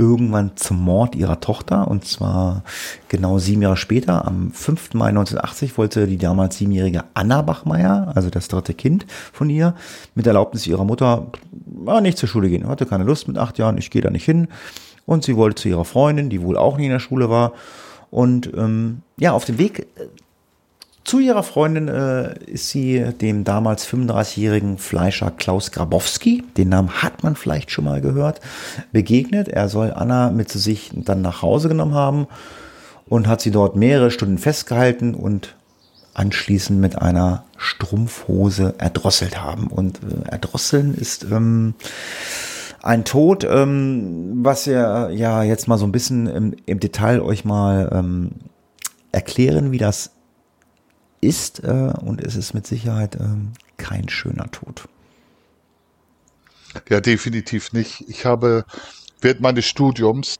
irgendwann 0.00 0.56
zum 0.56 0.82
Mord 0.82 1.14
ihrer 1.14 1.40
Tochter. 1.40 1.86
Und 1.86 2.06
zwar 2.06 2.64
genau 3.08 3.38
sieben 3.38 3.62
Jahre 3.62 3.76
später, 3.76 4.26
am 4.26 4.50
5. 4.52 4.94
Mai 4.94 5.08
1980, 5.08 5.76
wollte 5.76 6.06
die 6.06 6.16
damals 6.16 6.56
siebenjährige 6.56 7.04
Anna 7.12 7.42
Bachmeier, 7.42 8.12
also 8.14 8.30
das 8.30 8.48
dritte 8.48 8.72
Kind 8.72 9.06
von 9.32 9.50
ihr, 9.50 9.74
mit 10.14 10.26
Erlaubnis 10.26 10.66
ihrer 10.66 10.84
Mutter 10.84 11.26
war 11.52 12.00
nicht 12.00 12.16
zur 12.16 12.28
Schule 12.28 12.48
gehen. 12.48 12.66
Hatte 12.66 12.86
keine 12.86 13.04
Lust 13.04 13.28
mit 13.28 13.36
acht 13.36 13.58
Jahren, 13.58 13.76
ich 13.76 13.90
gehe 13.90 14.02
da 14.02 14.10
nicht 14.10 14.24
hin 14.24 14.48
und 15.04 15.22
sie 15.22 15.36
wollte 15.36 15.62
zu 15.62 15.68
ihrer 15.68 15.84
Freundin, 15.84 16.30
die 16.30 16.42
wohl 16.42 16.56
auch 16.56 16.78
nie 16.78 16.86
in 16.86 16.92
der 16.92 16.98
Schule 16.98 17.28
war. 17.28 17.52
Und 18.10 18.50
ähm, 18.56 19.02
ja, 19.18 19.32
auf 19.32 19.44
dem 19.44 19.58
Weg 19.58 19.80
äh, 19.80 20.06
zu 21.04 21.18
ihrer 21.18 21.42
Freundin 21.42 21.88
äh, 21.88 22.38
ist 22.44 22.68
sie 22.68 23.00
dem 23.20 23.44
damals 23.44 23.86
35-jährigen 23.88 24.78
Fleischer 24.78 25.30
Klaus 25.30 25.72
Grabowski, 25.72 26.44
den 26.56 26.68
Namen 26.68 27.02
hat 27.02 27.22
man 27.22 27.36
vielleicht 27.36 27.70
schon 27.70 27.84
mal 27.86 28.00
gehört, 28.00 28.40
begegnet. 28.92 29.48
Er 29.48 29.68
soll 29.68 29.92
Anna 29.92 30.30
mit 30.30 30.50
zu 30.50 30.58
sich 30.58 30.90
dann 30.94 31.22
nach 31.22 31.42
Hause 31.42 31.68
genommen 31.68 31.94
haben 31.94 32.26
und 33.08 33.26
hat 33.26 33.40
sie 33.40 33.50
dort 33.50 33.76
mehrere 33.76 34.10
Stunden 34.10 34.38
festgehalten 34.38 35.14
und 35.14 35.56
anschließend 36.14 36.78
mit 36.78 37.00
einer 37.00 37.44
Strumpfhose 37.56 38.74
erdrosselt 38.78 39.42
haben. 39.42 39.68
Und 39.68 39.98
äh, 39.98 40.30
erdrosseln 40.30 40.94
ist 40.94 41.24
ähm, 41.24 41.74
ein 42.82 43.04
Tod, 43.04 43.44
ähm, 43.44 44.40
was 44.42 44.66
wir 44.66 45.10
ja 45.12 45.42
jetzt 45.42 45.66
mal 45.66 45.78
so 45.78 45.86
ein 45.86 45.92
bisschen 45.92 46.26
im, 46.26 46.56
im 46.66 46.78
Detail 46.78 47.20
euch 47.20 47.44
mal 47.44 47.90
ähm, 47.92 48.32
erklären, 49.12 49.72
wie 49.72 49.78
das 49.78 50.10
ist. 51.20 51.62
Äh, 51.64 51.92
und 52.00 52.20
es 52.22 52.36
ist 52.36 52.54
mit 52.54 52.66
Sicherheit 52.66 53.16
ähm, 53.16 53.52
kein 53.76 54.08
schöner 54.08 54.50
Tod. 54.50 54.88
Ja, 56.88 57.00
definitiv 57.00 57.72
nicht. 57.72 58.08
Ich 58.08 58.24
habe 58.24 58.64
während 59.20 59.40
meines 59.40 59.66
Studiums 59.66 60.36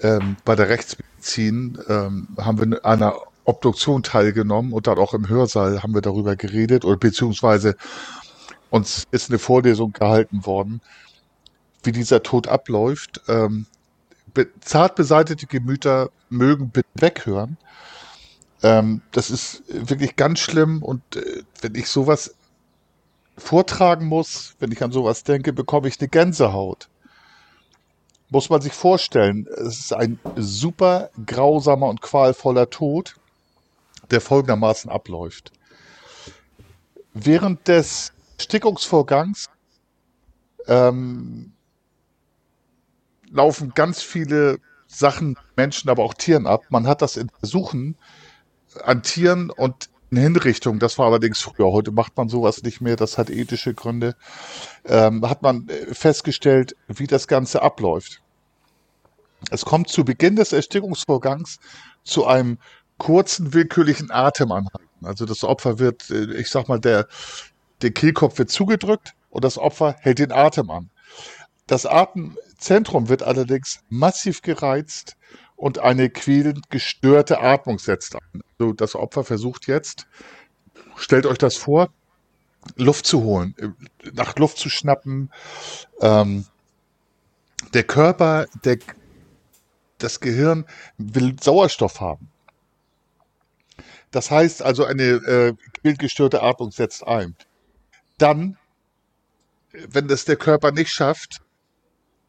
ähm, 0.00 0.36
bei 0.44 0.54
der 0.54 0.68
Rechtsmedizin 0.68 1.78
ähm, 1.88 2.28
haben 2.38 2.58
wir 2.58 2.64
in 2.64 2.74
einer 2.74 3.14
Obduktion 3.44 4.02
teilgenommen 4.02 4.72
und 4.72 4.86
dann 4.86 4.98
auch 4.98 5.14
im 5.14 5.28
Hörsaal 5.28 5.82
haben 5.82 5.94
wir 5.94 6.00
darüber 6.00 6.36
geredet 6.36 6.84
oder 6.84 6.96
beziehungsweise 6.96 7.76
uns 8.70 9.04
ist 9.10 9.30
eine 9.30 9.38
Vorlesung 9.38 9.92
gehalten 9.92 10.46
worden 10.46 10.80
wie 11.82 11.92
dieser 11.92 12.22
Tod 12.22 12.48
abläuft. 12.48 13.20
Ähm, 13.28 13.66
be 14.32 14.48
zart 14.60 14.96
beseitete 14.96 15.46
Gemüter 15.46 16.10
mögen 16.28 16.70
bitte 16.70 16.88
weghören. 16.94 17.56
Ähm, 18.64 19.02
das 19.12 19.30
ist 19.30 19.62
wirklich 19.68 20.16
ganz 20.16 20.38
schlimm 20.38 20.82
und 20.82 21.16
äh, 21.16 21.42
wenn 21.60 21.74
ich 21.74 21.86
sowas 21.88 22.34
vortragen 23.36 24.06
muss, 24.06 24.54
wenn 24.58 24.72
ich 24.72 24.82
an 24.82 24.90
sowas 24.90 25.22
denke, 25.22 25.52
bekomme 25.52 25.86
ich 25.86 26.00
eine 26.00 26.08
Gänsehaut. 26.08 26.88
Muss 28.30 28.48
man 28.48 28.62
sich 28.62 28.72
vorstellen, 28.72 29.46
es 29.58 29.80
ist 29.80 29.92
ein 29.92 30.18
super 30.36 31.10
grausamer 31.26 31.88
und 31.88 32.00
qualvoller 32.00 32.70
Tod, 32.70 33.16
der 34.10 34.22
folgendermaßen 34.22 34.90
abläuft. 34.90 35.52
Während 37.12 37.68
des 37.68 38.14
Stickungsvorgangs 38.40 39.50
ähm, 40.68 41.52
laufen 43.30 43.74
ganz 43.74 44.00
viele 44.00 44.58
Sachen, 44.86 45.36
Menschen, 45.54 45.90
aber 45.90 46.02
auch 46.02 46.14
Tieren 46.14 46.46
ab. 46.46 46.62
Man 46.70 46.86
hat 46.86 47.02
das 47.02 47.18
in 47.18 47.28
Versuchen 47.28 47.98
an 48.82 49.02
Tieren 49.02 49.50
und 49.50 49.90
in 50.10 50.18
Hinrichtung, 50.18 50.78
das 50.78 50.98
war 50.98 51.06
allerdings 51.06 51.40
früher, 51.40 51.72
heute 51.72 51.90
macht 51.90 52.16
man 52.16 52.28
sowas 52.28 52.62
nicht 52.62 52.80
mehr, 52.80 52.96
das 52.96 53.18
hat 53.18 53.30
ethische 53.30 53.74
Gründe, 53.74 54.14
ähm, 54.84 55.28
hat 55.28 55.42
man 55.42 55.68
äh, 55.68 55.92
festgestellt, 55.92 56.76
wie 56.86 57.06
das 57.06 57.26
Ganze 57.26 57.62
abläuft. 57.62 58.22
Es 59.50 59.64
kommt 59.64 59.88
zu 59.88 60.04
Beginn 60.04 60.36
des 60.36 60.52
Erstickungsvorgangs 60.52 61.58
zu 62.04 62.26
einem 62.26 62.58
kurzen, 62.98 63.52
willkürlichen 63.52 64.10
Atemanhalten. 64.10 65.04
Also 65.04 65.26
das 65.26 65.42
Opfer 65.42 65.78
wird, 65.78 66.10
äh, 66.10 66.32
ich 66.34 66.48
sag 66.48 66.68
mal, 66.68 66.78
der, 66.78 67.08
der 67.82 67.90
Kehlkopf 67.90 68.38
wird 68.38 68.50
zugedrückt 68.50 69.14
und 69.30 69.44
das 69.44 69.58
Opfer 69.58 69.96
hält 70.00 70.18
den 70.18 70.32
Atem 70.32 70.70
an. 70.70 70.90
Das 71.66 71.86
Atemzentrum 71.86 73.08
wird 73.08 73.22
allerdings 73.22 73.80
massiv 73.88 74.42
gereizt 74.42 75.16
und 75.56 75.78
eine 75.78 76.10
quälend 76.10 76.70
gestörte 76.70 77.40
Atmung 77.40 77.78
setzt 77.78 78.16
ein. 78.16 78.42
Also 78.58 78.72
das 78.72 78.94
Opfer 78.94 79.24
versucht 79.24 79.66
jetzt, 79.66 80.06
stellt 80.96 81.26
euch 81.26 81.38
das 81.38 81.56
vor, 81.56 81.90
Luft 82.76 83.06
zu 83.06 83.22
holen, 83.22 83.54
äh, 83.58 84.10
nach 84.12 84.36
Luft 84.36 84.58
zu 84.58 84.68
schnappen. 84.68 85.30
Ähm, 86.00 86.46
der 87.72 87.84
Körper, 87.84 88.46
der, 88.64 88.78
das 89.98 90.20
Gehirn 90.20 90.64
will 90.98 91.36
Sauerstoff 91.40 92.00
haben. 92.00 92.30
Das 94.10 94.30
heißt 94.30 94.62
also, 94.62 94.84
eine 94.84 95.02
äh, 95.02 95.54
quälgestörte 95.80 96.42
Atmung 96.42 96.70
setzt 96.70 97.06
ein. 97.06 97.34
Dann, 98.18 98.56
wenn 99.72 100.06
das 100.06 100.24
der 100.24 100.36
Körper 100.36 100.70
nicht 100.70 100.90
schafft, 100.90 101.40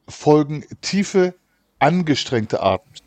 folgen 0.07 0.65
tiefe, 0.81 1.35
angestrengte 1.79 2.61
Atmen. 2.61 3.04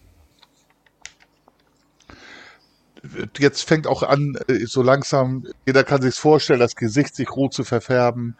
Jetzt 3.39 3.63
fängt 3.63 3.87
auch 3.87 4.03
an, 4.03 4.39
äh, 4.49 4.67
so 4.67 4.83
langsam, 4.83 5.47
jeder 5.67 5.85
kann 5.85 6.03
sich 6.03 6.15
vorstellen, 6.15 6.61
das 6.61 6.77
Gesicht 6.77 7.15
sich 7.15 7.31
rot 7.31 7.55
zu 7.55 7.65
verfärben 7.65 8.37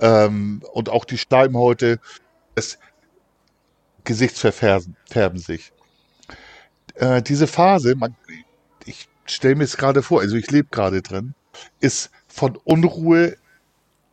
ähm, 0.00 0.62
und 0.72 0.88
auch 0.88 1.04
die 1.04 1.18
Schleimhäute 1.18 1.98
des 2.56 2.78
Gesichts 4.04 4.40
verfärben 4.40 5.38
sich. 5.38 5.72
Äh, 6.94 7.22
diese 7.22 7.46
Phase, 7.46 7.94
man, 7.96 8.14
ich 8.84 9.08
stelle 9.24 9.56
mir 9.56 9.64
es 9.64 9.76
gerade 9.76 10.02
vor, 10.02 10.20
also 10.20 10.36
ich 10.36 10.50
lebe 10.50 10.68
gerade 10.70 11.02
drin, 11.02 11.34
ist 11.80 12.10
von 12.28 12.56
Unruhe 12.64 13.36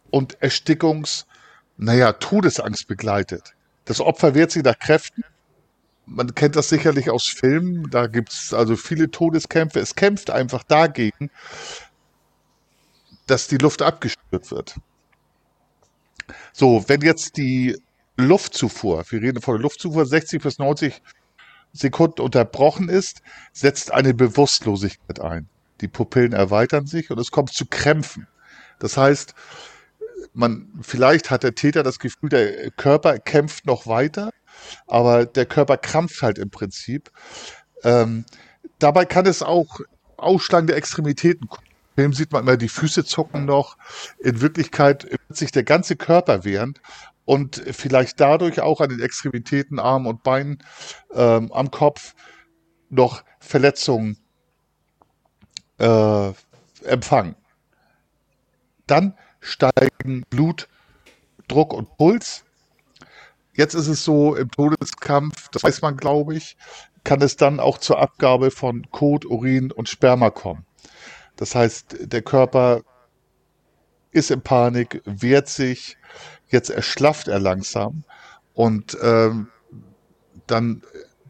und 0.09 0.41
Erstickungs, 0.41 1.25
naja, 1.77 2.13
Todesangst 2.13 2.87
begleitet. 2.87 3.53
Das 3.85 3.99
Opfer 3.99 4.35
wehrt 4.35 4.51
sich 4.51 4.63
nach 4.63 4.77
Kräften. 4.77 5.23
Man 6.05 6.33
kennt 6.35 6.55
das 6.55 6.69
sicherlich 6.69 7.09
aus 7.09 7.27
Filmen. 7.27 7.89
Da 7.89 8.07
gibt 8.07 8.33
es 8.33 8.53
also 8.53 8.75
viele 8.75 9.11
Todeskämpfe. 9.11 9.79
Es 9.79 9.95
kämpft 9.95 10.29
einfach 10.29 10.63
dagegen, 10.63 11.29
dass 13.27 13.47
die 13.47 13.57
Luft 13.57 13.81
abgespürt 13.81 14.51
wird. 14.51 14.75
So, 16.53 16.83
wenn 16.87 17.01
jetzt 17.01 17.37
die 17.37 17.77
Luftzufuhr, 18.17 19.05
wir 19.09 19.21
reden 19.21 19.41
von 19.41 19.55
der 19.55 19.61
Luftzufuhr, 19.61 20.05
60 20.05 20.41
bis 20.41 20.59
90 20.59 21.01
Sekunden 21.73 22.21
unterbrochen 22.21 22.89
ist, 22.89 23.21
setzt 23.53 23.91
eine 23.91 24.13
Bewusstlosigkeit 24.13 25.21
ein. 25.21 25.47
Die 25.79 25.87
Pupillen 25.87 26.33
erweitern 26.33 26.85
sich 26.85 27.09
und 27.09 27.19
es 27.19 27.31
kommt 27.31 27.53
zu 27.53 27.65
Krämpfen. 27.65 28.27
Das 28.79 28.97
heißt, 28.97 29.33
man, 30.33 30.67
vielleicht 30.81 31.31
hat 31.31 31.43
der 31.43 31.55
Täter 31.55 31.83
das 31.83 31.99
Gefühl, 31.99 32.29
der 32.29 32.71
Körper 32.71 33.17
kämpft 33.19 33.65
noch 33.65 33.87
weiter, 33.87 34.31
aber 34.87 35.25
der 35.25 35.45
Körper 35.45 35.77
krampft 35.77 36.21
halt 36.21 36.37
im 36.37 36.49
Prinzip. 36.49 37.11
Ähm, 37.83 38.25
dabei 38.79 39.05
kann 39.05 39.25
es 39.25 39.41
auch 39.41 39.79
ausschlagende 40.17 40.75
Extremitäten 40.75 41.47
kommen. 41.47 41.67
Im 41.95 42.03
Film 42.03 42.13
sieht 42.13 42.31
man 42.31 42.43
immer, 42.43 42.57
die 42.57 42.69
Füße 42.69 43.03
zucken 43.03 43.45
noch. 43.45 43.77
In 44.19 44.41
Wirklichkeit 44.41 45.03
wird 45.03 45.21
sich 45.29 45.51
der 45.51 45.63
ganze 45.63 45.95
Körper 45.95 46.45
wehren 46.45 46.75
und 47.25 47.61
vielleicht 47.71 48.19
dadurch 48.19 48.61
auch 48.61 48.81
an 48.81 48.89
den 48.89 49.01
Extremitäten, 49.01 49.79
Armen 49.79 50.07
und 50.07 50.23
Beinen, 50.23 50.63
ähm, 51.13 51.51
am 51.51 51.69
Kopf 51.69 52.15
noch 52.89 53.23
Verletzungen 53.39 54.17
äh, 55.79 56.31
empfangen. 56.83 57.35
Dann 58.87 59.17
steigen 59.39 60.23
Blutdruck 60.29 61.73
und 61.73 61.95
Puls. 61.97 62.43
Jetzt 63.53 63.73
ist 63.73 63.87
es 63.87 64.03
so, 64.03 64.35
im 64.35 64.49
Todeskampf, 64.49 65.49
das 65.49 65.63
weiß 65.63 65.81
man, 65.81 65.97
glaube 65.97 66.35
ich, 66.35 66.57
kann 67.03 67.21
es 67.21 67.35
dann 67.35 67.59
auch 67.59 67.77
zur 67.77 67.99
Abgabe 67.99 68.51
von 68.51 68.89
Kot, 68.91 69.25
Urin 69.25 69.71
und 69.71 69.89
Sperma 69.89 70.29
kommen. 70.29 70.65
Das 71.35 71.55
heißt, 71.55 71.97
der 72.01 72.21
Körper 72.21 72.81
ist 74.11 74.31
in 74.31 74.41
Panik, 74.41 75.01
wehrt 75.05 75.47
sich, 75.47 75.97
jetzt 76.47 76.69
erschlafft 76.69 77.27
er 77.27 77.39
langsam 77.39 78.03
und 78.53 78.97
ähm, 79.01 79.47
dann 80.47 80.83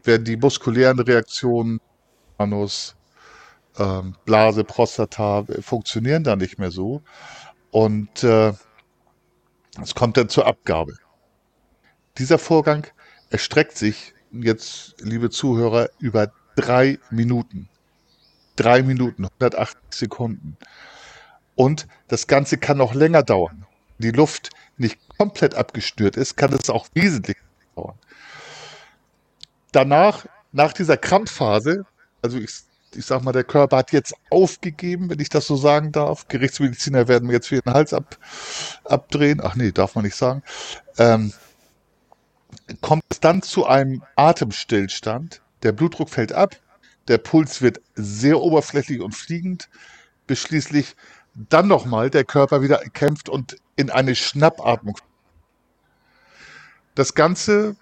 werden 0.04 0.24
die 0.24 0.36
muskulären 0.36 0.98
Reaktionen, 0.98 1.80
Anus, 2.38 2.96
ähm, 3.78 4.16
Blase, 4.24 4.64
Prostata, 4.64 5.44
funktionieren 5.60 6.24
da 6.24 6.36
nicht 6.36 6.58
mehr 6.58 6.70
so. 6.70 7.02
Und 7.70 8.22
äh, 8.24 8.52
es 9.80 9.94
kommt 9.94 10.16
dann 10.16 10.28
zur 10.28 10.46
Abgabe. 10.46 10.94
Dieser 12.18 12.38
Vorgang 12.38 12.86
erstreckt 13.30 13.76
sich 13.76 14.14
jetzt, 14.32 14.94
liebe 15.00 15.30
Zuhörer, 15.30 15.90
über 15.98 16.32
drei 16.56 16.98
Minuten. 17.10 17.68
Drei 18.56 18.82
Minuten, 18.82 19.24
180 19.24 19.78
Sekunden. 19.90 20.56
Und 21.54 21.86
das 22.08 22.26
Ganze 22.26 22.58
kann 22.58 22.76
noch 22.78 22.94
länger 22.94 23.22
dauern. 23.22 23.64
Die 23.98 24.10
Luft 24.10 24.50
nicht 24.76 24.98
komplett 25.16 25.54
abgestört 25.54 26.16
ist, 26.16 26.36
kann 26.36 26.52
es 26.52 26.68
auch 26.68 26.86
wesentlich 26.94 27.36
dauern. 27.74 27.98
Danach, 29.70 30.26
nach 30.52 30.72
dieser 30.72 30.98
Krampfphase, 30.98 31.86
also 32.20 32.38
ich 32.38 32.50
ich 32.94 33.06
sag 33.06 33.22
mal, 33.22 33.32
der 33.32 33.44
Körper 33.44 33.78
hat 33.78 33.92
jetzt 33.92 34.14
aufgegeben, 34.30 35.08
wenn 35.10 35.18
ich 35.18 35.28
das 35.28 35.46
so 35.46 35.56
sagen 35.56 35.92
darf. 35.92 36.28
Gerichtsmediziner 36.28 37.08
werden 37.08 37.26
mir 37.26 37.34
jetzt 37.34 37.50
wieder 37.50 37.62
den 37.62 37.74
Hals 37.74 37.94
ab, 37.94 38.18
abdrehen. 38.84 39.40
Ach 39.42 39.54
nee, 39.54 39.72
darf 39.72 39.94
man 39.94 40.04
nicht 40.04 40.16
sagen. 40.16 40.42
Ähm, 40.98 41.32
kommt 42.80 43.04
es 43.10 43.20
dann 43.20 43.42
zu 43.42 43.66
einem 43.66 44.02
Atemstillstand. 44.16 45.42
Der 45.62 45.72
Blutdruck 45.72 46.10
fällt 46.10 46.32
ab, 46.32 46.56
der 47.08 47.18
Puls 47.18 47.62
wird 47.62 47.80
sehr 47.94 48.40
oberflächlich 48.40 49.00
und 49.00 49.14
fliegend, 49.14 49.68
bis 50.26 50.40
schließlich 50.40 50.96
dann 51.34 51.68
nochmal 51.68 52.10
der 52.10 52.24
Körper 52.24 52.62
wieder 52.62 52.78
kämpft 52.78 53.28
und 53.28 53.56
in 53.76 53.90
eine 53.90 54.14
Schnappatmung. 54.14 54.98
Das 56.94 57.14
Ganze, 57.14 57.76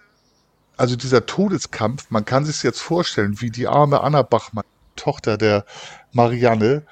also 0.77 0.97
dieser 0.97 1.27
Todeskampf, 1.27 2.11
man 2.11 2.25
kann 2.25 2.45
sich 2.45 2.63
jetzt 2.63 2.81
vorstellen, 2.81 3.41
wie 3.41 3.51
die 3.51 3.67
arme 3.67 4.01
Anna 4.03 4.23
Bachmann 4.23 4.65
Tochter 4.97 5.37
der 5.37 5.65
Marianne 6.13 6.85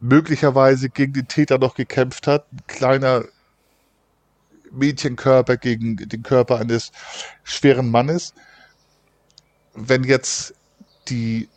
möglicherweise 0.00 0.88
gegen 0.88 1.12
den 1.12 1.28
Täter 1.28 1.58
noch 1.58 1.74
gekämpft 1.74 2.26
hat. 2.26 2.46
Ein 2.52 2.66
kleiner 2.66 3.24
Mädchenkörper 4.70 5.56
gegen 5.56 5.96
den 5.96 6.22
Körper 6.22 6.58
eines 6.58 6.92
schweren 7.42 7.90
Mannes. 7.90 8.34
Wenn 9.74 10.04
jetzt 10.04 10.54
die 11.08 11.48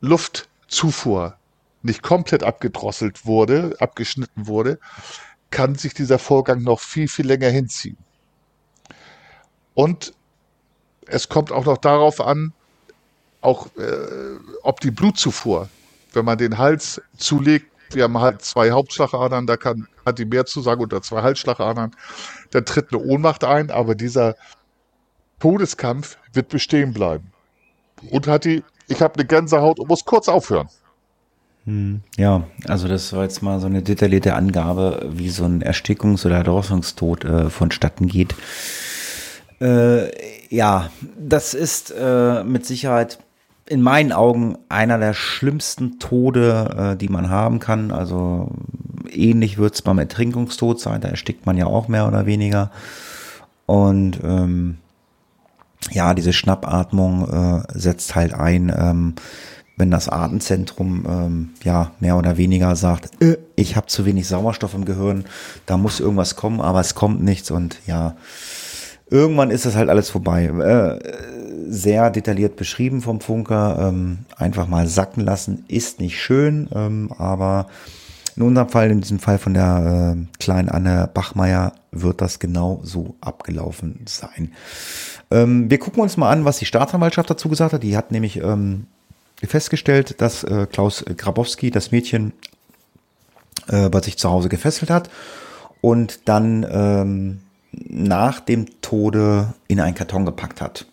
Luftzufuhr 0.00 1.36
nicht 1.82 2.02
komplett 2.02 2.42
abgedrosselt 2.42 3.26
wurde, 3.26 3.74
abgeschnitten 3.78 4.46
wurde, 4.46 4.78
kann 5.50 5.74
sich 5.74 5.94
dieser 5.94 6.18
Vorgang 6.18 6.62
noch 6.62 6.80
viel, 6.80 7.08
viel 7.08 7.26
länger 7.26 7.48
hinziehen. 7.48 7.96
Und 9.74 10.12
es 11.06 11.28
kommt 11.28 11.52
auch 11.52 11.64
noch 11.64 11.78
darauf 11.78 12.20
an, 12.20 12.52
auch 13.40 13.66
äh, 13.76 14.36
ob 14.62 14.80
die 14.80 14.90
Blutzufuhr, 14.90 15.68
wenn 16.12 16.24
man 16.24 16.38
den 16.38 16.58
Hals 16.58 17.00
zulegt, 17.16 17.70
wir 17.94 18.04
haben 18.04 18.18
halt 18.18 18.42
zwei 18.42 18.70
Hauptschlagadern, 18.70 19.46
da 19.46 19.56
kann, 19.56 19.88
hat 20.10 20.18
die 20.18 20.24
mehr 20.24 20.46
zu 20.46 20.60
sagen 20.60 20.82
oder 20.82 21.02
zwei 21.02 21.22
Halsschlagadern, 21.22 21.92
dann 22.50 22.64
tritt 22.64 22.92
eine 22.92 23.02
Ohnmacht 23.02 23.44
ein, 23.44 23.70
aber 23.70 23.94
dieser 23.94 24.36
Todeskampf 25.40 26.18
wird 26.32 26.48
bestehen 26.48 26.92
bleiben. 26.92 27.32
Und 28.10 28.26
hat 28.26 28.44
die, 28.44 28.62
ich 28.88 29.02
habe 29.02 29.14
eine 29.14 29.24
Gänsehaut 29.24 29.78
und 29.78 29.88
muss 29.88 30.04
kurz 30.04 30.28
aufhören. 30.28 30.68
Hm, 31.64 32.00
Ja, 32.16 32.44
also 32.66 32.88
das 32.88 33.12
war 33.12 33.24
jetzt 33.24 33.42
mal 33.42 33.60
so 33.60 33.66
eine 33.66 33.82
detaillierte 33.82 34.34
Angabe, 34.34 35.08
wie 35.10 35.28
so 35.28 35.44
ein 35.44 35.62
Erstickungs- 35.62 36.24
oder 36.24 36.36
Erdrosselungstod 36.36 37.24
äh, 37.24 37.50
vonstatten 37.50 38.06
geht. 38.06 38.34
Äh, 39.60 40.10
ja, 40.54 40.90
das 41.18 41.54
ist 41.54 41.90
äh, 41.96 42.44
mit 42.44 42.64
Sicherheit 42.64 43.18
in 43.66 43.82
meinen 43.82 44.12
Augen 44.12 44.58
einer 44.68 44.98
der 44.98 45.14
schlimmsten 45.14 45.98
Tode, 45.98 46.94
äh, 46.94 46.96
die 46.96 47.08
man 47.08 47.28
haben 47.28 47.60
kann. 47.60 47.92
Also 47.92 48.50
ähnlich 49.12 49.58
wird 49.58 49.74
es 49.74 49.82
beim 49.82 49.98
Ertrinkungstod 49.98 50.80
sein, 50.80 51.00
da 51.00 51.08
erstickt 51.08 51.46
man 51.46 51.56
ja 51.56 51.66
auch 51.66 51.88
mehr 51.88 52.06
oder 52.06 52.26
weniger. 52.26 52.70
Und 53.66 54.20
ähm, 54.24 54.78
ja, 55.92 56.14
diese 56.14 56.32
Schnappatmung 56.32 57.28
äh, 57.28 57.78
setzt 57.78 58.14
halt 58.14 58.34
ein, 58.34 58.72
ähm, 58.76 59.14
wenn 59.76 59.90
das 59.90 60.08
Atemzentrum 60.08 61.06
ähm, 61.08 61.50
ja 61.62 61.92
mehr 62.00 62.16
oder 62.16 62.36
weniger 62.36 62.76
sagt, 62.76 63.22
äh, 63.22 63.38
ich 63.56 63.76
habe 63.76 63.86
zu 63.86 64.04
wenig 64.04 64.28
Sauerstoff 64.28 64.74
im 64.74 64.84
Gehirn, 64.84 65.24
da 65.66 65.76
muss 65.76 66.00
irgendwas 66.00 66.36
kommen, 66.36 66.60
aber 66.60 66.80
es 66.80 66.94
kommt 66.94 67.22
nichts 67.22 67.50
und 67.50 67.78
ja, 67.86 68.16
irgendwann 69.08 69.50
ist 69.50 69.66
das 69.66 69.76
halt 69.76 69.88
alles 69.88 70.10
vorbei. 70.10 70.44
Äh, 70.44 70.98
sehr 71.68 72.10
detailliert 72.10 72.56
beschrieben 72.56 73.00
vom 73.00 73.20
Funker, 73.20 73.88
ähm, 73.88 74.20
einfach 74.36 74.66
mal 74.66 74.86
sacken 74.86 75.24
lassen, 75.24 75.64
ist 75.68 76.00
nicht 76.00 76.20
schön, 76.20 76.68
ähm, 76.74 77.12
aber 77.16 77.66
in 78.40 78.46
unserem 78.46 78.68
Fall, 78.70 78.90
in 78.90 79.02
diesem 79.02 79.18
Fall 79.18 79.38
von 79.38 79.52
der 79.52 80.16
äh, 80.16 80.38
kleinen 80.38 80.70
Anne 80.70 81.10
Bachmeier, 81.12 81.74
wird 81.92 82.22
das 82.22 82.38
genau 82.38 82.80
so 82.82 83.14
abgelaufen 83.20 84.00
sein. 84.06 84.52
Ähm, 85.30 85.68
wir 85.68 85.78
gucken 85.78 86.02
uns 86.02 86.16
mal 86.16 86.30
an, 86.30 86.46
was 86.46 86.58
die 86.58 86.64
Staatsanwaltschaft 86.64 87.28
dazu 87.28 87.50
gesagt 87.50 87.74
hat. 87.74 87.82
Die 87.82 87.96
hat 87.96 88.12
nämlich 88.12 88.38
ähm, 88.38 88.86
festgestellt, 89.44 90.22
dass 90.22 90.42
äh, 90.44 90.66
Klaus 90.70 91.04
Grabowski 91.04 91.70
das 91.70 91.92
Mädchen 91.92 92.32
äh, 93.68 93.90
bei 93.90 94.00
sich 94.00 94.16
zu 94.16 94.30
Hause 94.30 94.48
gefesselt 94.48 94.90
hat 94.90 95.10
und 95.82 96.28
dann 96.28 96.66
ähm, 96.70 97.40
nach 97.72 98.40
dem 98.40 98.80
Tode 98.80 99.52
in 99.68 99.80
einen 99.80 99.94
Karton 99.94 100.24
gepackt 100.24 100.62
hat. 100.62 100.86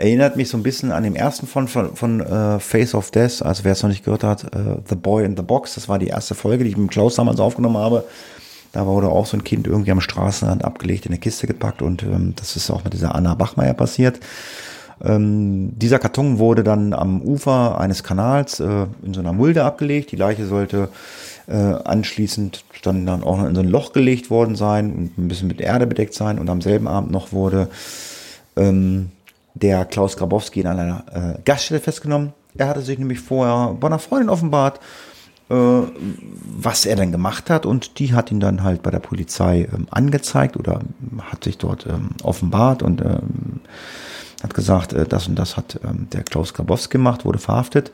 Erinnert 0.00 0.36
mich 0.36 0.48
so 0.48 0.56
ein 0.56 0.62
bisschen 0.62 0.92
an 0.92 1.02
den 1.02 1.14
ersten 1.14 1.46
von, 1.46 1.68
von, 1.68 1.94
von 1.94 2.20
äh, 2.20 2.58
Face 2.58 2.94
of 2.94 3.10
Death, 3.10 3.42
also 3.42 3.64
wer 3.64 3.72
es 3.72 3.82
noch 3.82 3.90
nicht 3.90 4.02
gehört 4.02 4.24
hat, 4.24 4.44
äh, 4.44 4.78
The 4.88 4.94
Boy 4.94 5.26
in 5.26 5.36
the 5.36 5.42
Box, 5.42 5.74
das 5.74 5.90
war 5.90 5.98
die 5.98 6.06
erste 6.06 6.34
Folge, 6.34 6.64
die 6.64 6.70
ich 6.70 6.78
mit 6.78 6.90
Klaus 6.90 7.16
damals 7.16 7.38
aufgenommen 7.38 7.76
habe. 7.76 8.04
Da 8.72 8.86
wurde 8.86 9.10
auch 9.10 9.26
so 9.26 9.36
ein 9.36 9.44
Kind 9.44 9.66
irgendwie 9.66 9.90
am 9.90 10.00
Straßenrand 10.00 10.64
abgelegt, 10.64 11.04
in 11.04 11.12
eine 11.12 11.18
Kiste 11.18 11.46
gepackt 11.46 11.82
und 11.82 12.02
ähm, 12.02 12.32
das 12.34 12.56
ist 12.56 12.70
auch 12.70 12.82
mit 12.82 12.94
dieser 12.94 13.14
Anna 13.14 13.34
Bachmeier 13.34 13.74
passiert. 13.74 14.20
Ähm, 15.04 15.78
dieser 15.78 15.98
Karton 15.98 16.38
wurde 16.38 16.64
dann 16.64 16.94
am 16.94 17.20
Ufer 17.20 17.78
eines 17.78 18.02
Kanals 18.02 18.58
äh, 18.58 18.86
in 19.04 19.12
so 19.12 19.20
einer 19.20 19.34
Mulde 19.34 19.64
abgelegt. 19.64 20.12
Die 20.12 20.16
Leiche 20.16 20.46
sollte 20.46 20.88
äh, 21.46 21.56
anschließend 21.56 22.64
dann, 22.84 23.04
dann 23.04 23.22
auch 23.22 23.44
in 23.44 23.54
so 23.54 23.60
ein 23.60 23.68
Loch 23.68 23.92
gelegt 23.92 24.30
worden 24.30 24.56
sein 24.56 24.92
und 24.92 25.18
ein 25.18 25.28
bisschen 25.28 25.48
mit 25.48 25.60
Erde 25.60 25.86
bedeckt 25.86 26.14
sein. 26.14 26.38
Und 26.38 26.48
am 26.48 26.62
selben 26.62 26.88
Abend 26.88 27.10
noch 27.10 27.32
wurde 27.32 27.68
ähm, 28.56 29.10
der 29.62 29.84
Klaus 29.84 30.16
Grabowski 30.16 30.60
in 30.60 30.66
einer 30.66 31.04
äh, 31.12 31.40
Gaststätte 31.44 31.82
festgenommen. 31.82 32.32
Er 32.56 32.68
hatte 32.68 32.80
sich 32.80 32.98
nämlich 32.98 33.20
vorher 33.20 33.74
bei 33.78 33.86
einer 33.86 33.98
Freundin 33.98 34.28
offenbart, 34.28 34.80
äh, 35.48 35.54
was 35.54 36.86
er 36.86 36.96
dann 36.96 37.12
gemacht 37.12 37.50
hat 37.50 37.66
und 37.66 37.98
die 37.98 38.14
hat 38.14 38.30
ihn 38.30 38.40
dann 38.40 38.62
halt 38.62 38.82
bei 38.82 38.90
der 38.90 38.98
Polizei 38.98 39.68
ähm, 39.72 39.86
angezeigt 39.90 40.56
oder 40.56 40.80
hat 41.30 41.44
sich 41.44 41.58
dort 41.58 41.86
ähm, 41.86 42.10
offenbart 42.22 42.82
und 42.82 43.00
ähm, 43.00 43.60
hat 44.42 44.54
gesagt, 44.54 44.92
äh, 44.92 45.06
das 45.06 45.28
und 45.28 45.38
das 45.38 45.56
hat 45.56 45.80
ähm, 45.84 46.08
der 46.12 46.22
Klaus 46.22 46.54
Grabowski 46.54 46.98
gemacht, 46.98 47.24
wurde 47.24 47.38
verhaftet. 47.38 47.92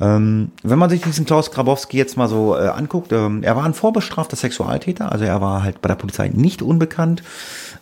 Ähm, 0.00 0.52
wenn 0.62 0.78
man 0.78 0.90
sich 0.90 1.02
diesen 1.02 1.26
Klaus 1.26 1.50
Grabowski 1.50 1.96
jetzt 1.96 2.16
mal 2.16 2.28
so 2.28 2.56
äh, 2.56 2.68
anguckt, 2.68 3.12
ähm, 3.12 3.42
er 3.42 3.56
war 3.56 3.64
ein 3.64 3.74
vorbestrafter 3.74 4.36
Sexualtäter, 4.36 5.12
also 5.12 5.24
er 5.24 5.40
war 5.40 5.62
halt 5.62 5.82
bei 5.82 5.88
der 5.88 5.96
Polizei 5.96 6.28
nicht 6.28 6.62
unbekannt. 6.62 7.22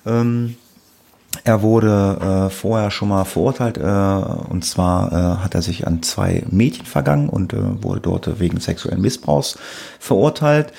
Ähm, 0.05 0.57
er 1.45 1.63
wurde 1.63 2.49
äh, 2.49 2.51
vorher 2.51 2.91
schon 2.91 3.09
mal 3.09 3.25
verurteilt, 3.25 3.79
äh, 3.79 3.83
und 3.83 4.65
zwar 4.65 5.13
äh, 5.13 5.45
hat 5.45 5.55
er 5.55 5.63
sich 5.63 5.87
an 5.87 6.03
zwei 6.03 6.45
Mädchen 6.51 6.87
vergangen 6.87 7.29
und 7.29 7.53
äh, 7.53 7.83
wurde 7.83 8.01
dort 8.01 8.41
wegen 8.41 8.61
sexuellen 8.61 9.01
Missbrauchs 9.01 9.59
verurteilt, 9.99 10.73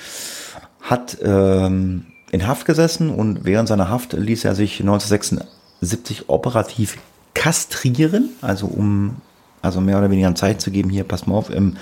hat 0.80 1.18
ähm, 1.22 2.06
in 2.30 2.46
Haft 2.46 2.66
gesessen 2.66 3.10
und 3.10 3.44
während 3.44 3.68
seiner 3.68 3.88
Haft 3.88 4.12
ließ 4.12 4.44
er 4.44 4.54
sich 4.54 4.80
1976 4.80 6.28
operativ 6.28 6.98
kastrieren, 7.34 8.30
also 8.40 8.66
um 8.66 9.16
also 9.62 9.80
mehr 9.80 9.98
oder 9.98 10.10
weniger 10.10 10.28
ein 10.28 10.36
Zeichen 10.36 10.58
zu 10.58 10.70
geben, 10.70 10.90
hier, 10.90 11.04
pass 11.04 11.26
mal 11.26 11.36
auf, 11.36 11.48
ähm, 11.50 11.76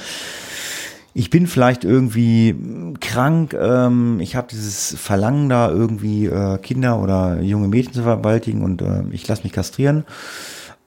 ich 1.13 1.31
bin 1.31 1.47
vielleicht 1.47 1.85
irgendwie 1.85 2.55
krank, 3.01 3.55
ähm, 3.55 4.21
ich 4.21 4.37
habe 4.37 4.49
dieses 4.51 4.95
Verlangen 4.99 5.49
da 5.49 5.71
irgendwie 5.71 6.27
äh, 6.27 6.59
Kinder 6.59 7.01
oder 7.01 7.41
junge 7.41 7.69
Mädchen 7.69 7.95
zu 7.95 8.03
verwaltigen 8.03 8.63
und 8.63 8.83
äh, 8.83 9.03
ich 9.11 9.27
lasse 9.27 9.43
mich 9.43 9.53
kastrieren. 9.53 10.05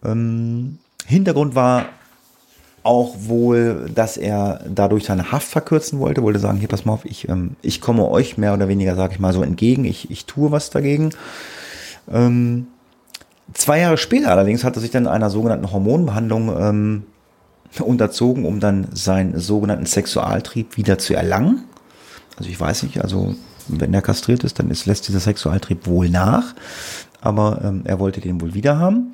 Ähm, 0.04 0.78
Hintergrund 1.06 1.56
war 1.56 1.86
auch 2.84 3.16
wohl, 3.20 3.90
dass 3.94 4.18
er 4.18 4.62
dadurch 4.70 5.06
seine 5.06 5.32
Haft 5.32 5.48
verkürzen 5.48 6.00
wollte, 6.00 6.22
wollte 6.22 6.40
sagen, 6.40 6.58
hier 6.58 6.68
pass 6.68 6.86
mal 6.86 6.94
auf, 6.94 7.06
ich, 7.06 7.28
ähm, 7.30 7.56
ich 7.62 7.82
komme 7.82 8.10
euch 8.10 8.38
mehr 8.38 8.54
oder 8.54 8.68
weniger, 8.68 8.96
sage 8.96 9.14
ich 9.14 9.20
mal 9.20 9.34
so, 9.34 9.42
entgegen, 9.42 9.86
ich, 9.86 10.12
ich 10.12 10.26
tue 10.26 10.52
was 10.52 10.70
dagegen. 10.70 11.12
Ähm, 12.12 12.68
zwei 13.54 13.80
Jahre 13.80 13.98
später 13.98 14.32
allerdings 14.32 14.64
hat 14.64 14.76
er 14.76 14.82
sich 14.82 14.92
dann 14.92 15.08
einer 15.08 15.30
sogenannten 15.30 15.72
Hormonbehandlung 15.72 16.56
ähm, 16.58 17.04
unterzogen, 17.82 18.46
um 18.46 18.60
dann 18.60 18.88
seinen 18.94 19.40
sogenannten 19.40 19.86
Sexualtrieb 19.86 20.78
wieder 20.78 20.98
zu 20.98 21.16
erlangen. 21.16 21.64
Also 22.38 22.50
ich 22.50 22.60
weiß 22.60 22.84
nicht, 22.84 23.02
also 23.02 23.36
wenn 23.68 23.94
er 23.94 24.02
kastriert 24.02 24.44
ist, 24.44 24.60
dann 24.60 24.70
ist, 24.70 24.86
lässt 24.86 25.08
dieser 25.08 25.20
Sexualtrieb 25.20 25.88
wohl 25.88 26.10
nach, 26.10 26.54
aber 27.22 27.62
ähm, 27.64 27.82
er 27.86 28.00
wollte 28.00 28.22
den 28.22 28.42
wohl 28.42 28.54
wieder 28.54 28.78
haben. 28.78 29.14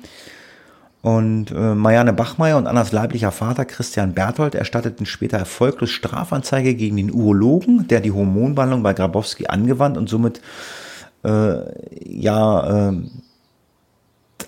Und 1.02 1.50
äh, 1.50 1.74
Marianne 1.74 2.12
Bachmeier 2.12 2.58
und 2.58 2.66
Annas 2.66 2.92
leiblicher 2.92 3.32
Vater 3.32 3.64
Christian 3.64 4.12
Berthold 4.12 4.54
erstatteten 4.54 5.06
später 5.06 5.38
erfolglos 5.38 5.90
Strafanzeige 5.90 6.74
gegen 6.74 6.96
den 6.96 7.10
Urologen, 7.10 7.88
der 7.88 8.00
die 8.00 8.12
Hormonbehandlung 8.12 8.82
bei 8.82 8.92
Grabowski 8.92 9.46
angewandt 9.46 9.96
und 9.96 10.10
somit 10.10 10.42
äh, 11.24 11.60
ja 12.04 12.90
äh, 12.90 12.96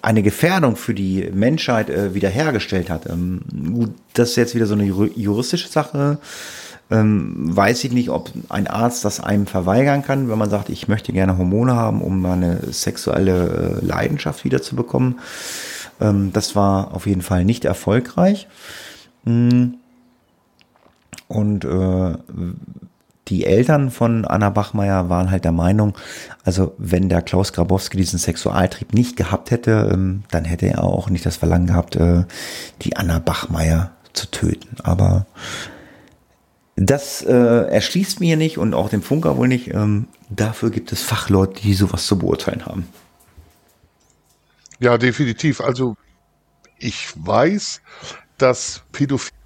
eine 0.02 0.22
Gefährdung 0.22 0.76
für 0.76 0.94
die 0.94 1.30
Menschheit 1.32 1.88
äh, 1.88 2.14
wiederhergestellt 2.14 2.90
hat. 2.90 3.06
Ähm, 3.06 3.40
gut, 3.72 3.94
das 4.14 4.30
ist 4.30 4.36
jetzt 4.36 4.54
wieder 4.54 4.66
so 4.66 4.74
eine 4.74 4.84
juristische 4.84 5.68
Sache. 5.68 6.18
Ähm, 6.90 7.56
weiß 7.56 7.84
ich 7.84 7.92
nicht, 7.92 8.10
ob 8.10 8.30
ein 8.48 8.66
Arzt 8.66 9.04
das 9.04 9.20
einem 9.20 9.46
verweigern 9.46 10.04
kann, 10.04 10.28
wenn 10.28 10.36
man 10.36 10.50
sagt, 10.50 10.68
ich 10.68 10.88
möchte 10.88 11.12
gerne 11.12 11.38
Hormone 11.38 11.74
haben, 11.74 12.02
um 12.02 12.20
meine 12.20 12.72
sexuelle 12.72 13.80
äh, 13.80 13.86
Leidenschaft 13.86 14.44
wiederzubekommen. 14.44 15.20
Ähm, 16.00 16.32
das 16.32 16.54
war 16.56 16.92
auf 16.94 17.06
jeden 17.06 17.22
Fall 17.22 17.44
nicht 17.44 17.64
erfolgreich. 17.64 18.48
Mm. 19.24 19.74
Und 21.28 21.64
äh, 21.64 22.16
die 23.28 23.46
Eltern 23.46 23.90
von 23.90 24.24
Anna 24.24 24.50
Bachmeier 24.50 25.08
waren 25.08 25.30
halt 25.30 25.44
der 25.44 25.52
Meinung, 25.52 25.96
also 26.44 26.74
wenn 26.78 27.08
der 27.08 27.22
Klaus 27.22 27.52
Grabowski 27.52 27.96
diesen 27.96 28.18
Sexualtrieb 28.18 28.92
nicht 28.92 29.16
gehabt 29.16 29.50
hätte, 29.50 29.90
ähm, 29.92 30.24
dann 30.30 30.44
hätte 30.44 30.66
er 30.66 30.82
auch 30.82 31.08
nicht 31.08 31.24
das 31.24 31.36
Verlangen 31.36 31.68
gehabt, 31.68 31.96
äh, 31.96 32.24
die 32.82 32.96
Anna 32.96 33.20
Bachmeier 33.20 33.92
zu 34.12 34.30
töten. 34.30 34.76
Aber 34.82 35.26
das 36.74 37.22
äh, 37.22 37.32
erschließt 37.32 38.20
mir 38.20 38.36
nicht 38.36 38.58
und 38.58 38.74
auch 38.74 38.88
dem 38.88 39.02
Funker 39.02 39.36
wohl 39.36 39.48
nicht. 39.48 39.72
Ähm, 39.72 40.08
dafür 40.28 40.70
gibt 40.70 40.90
es 40.90 41.02
Fachleute, 41.02 41.62
die 41.62 41.74
sowas 41.74 42.06
zu 42.06 42.18
beurteilen 42.18 42.66
haben. 42.66 42.88
Ja, 44.80 44.98
definitiv. 44.98 45.60
Also 45.60 45.96
ich 46.78 47.12
weiß, 47.14 47.82
dass 48.36 48.82
Pädophilie 48.90 49.38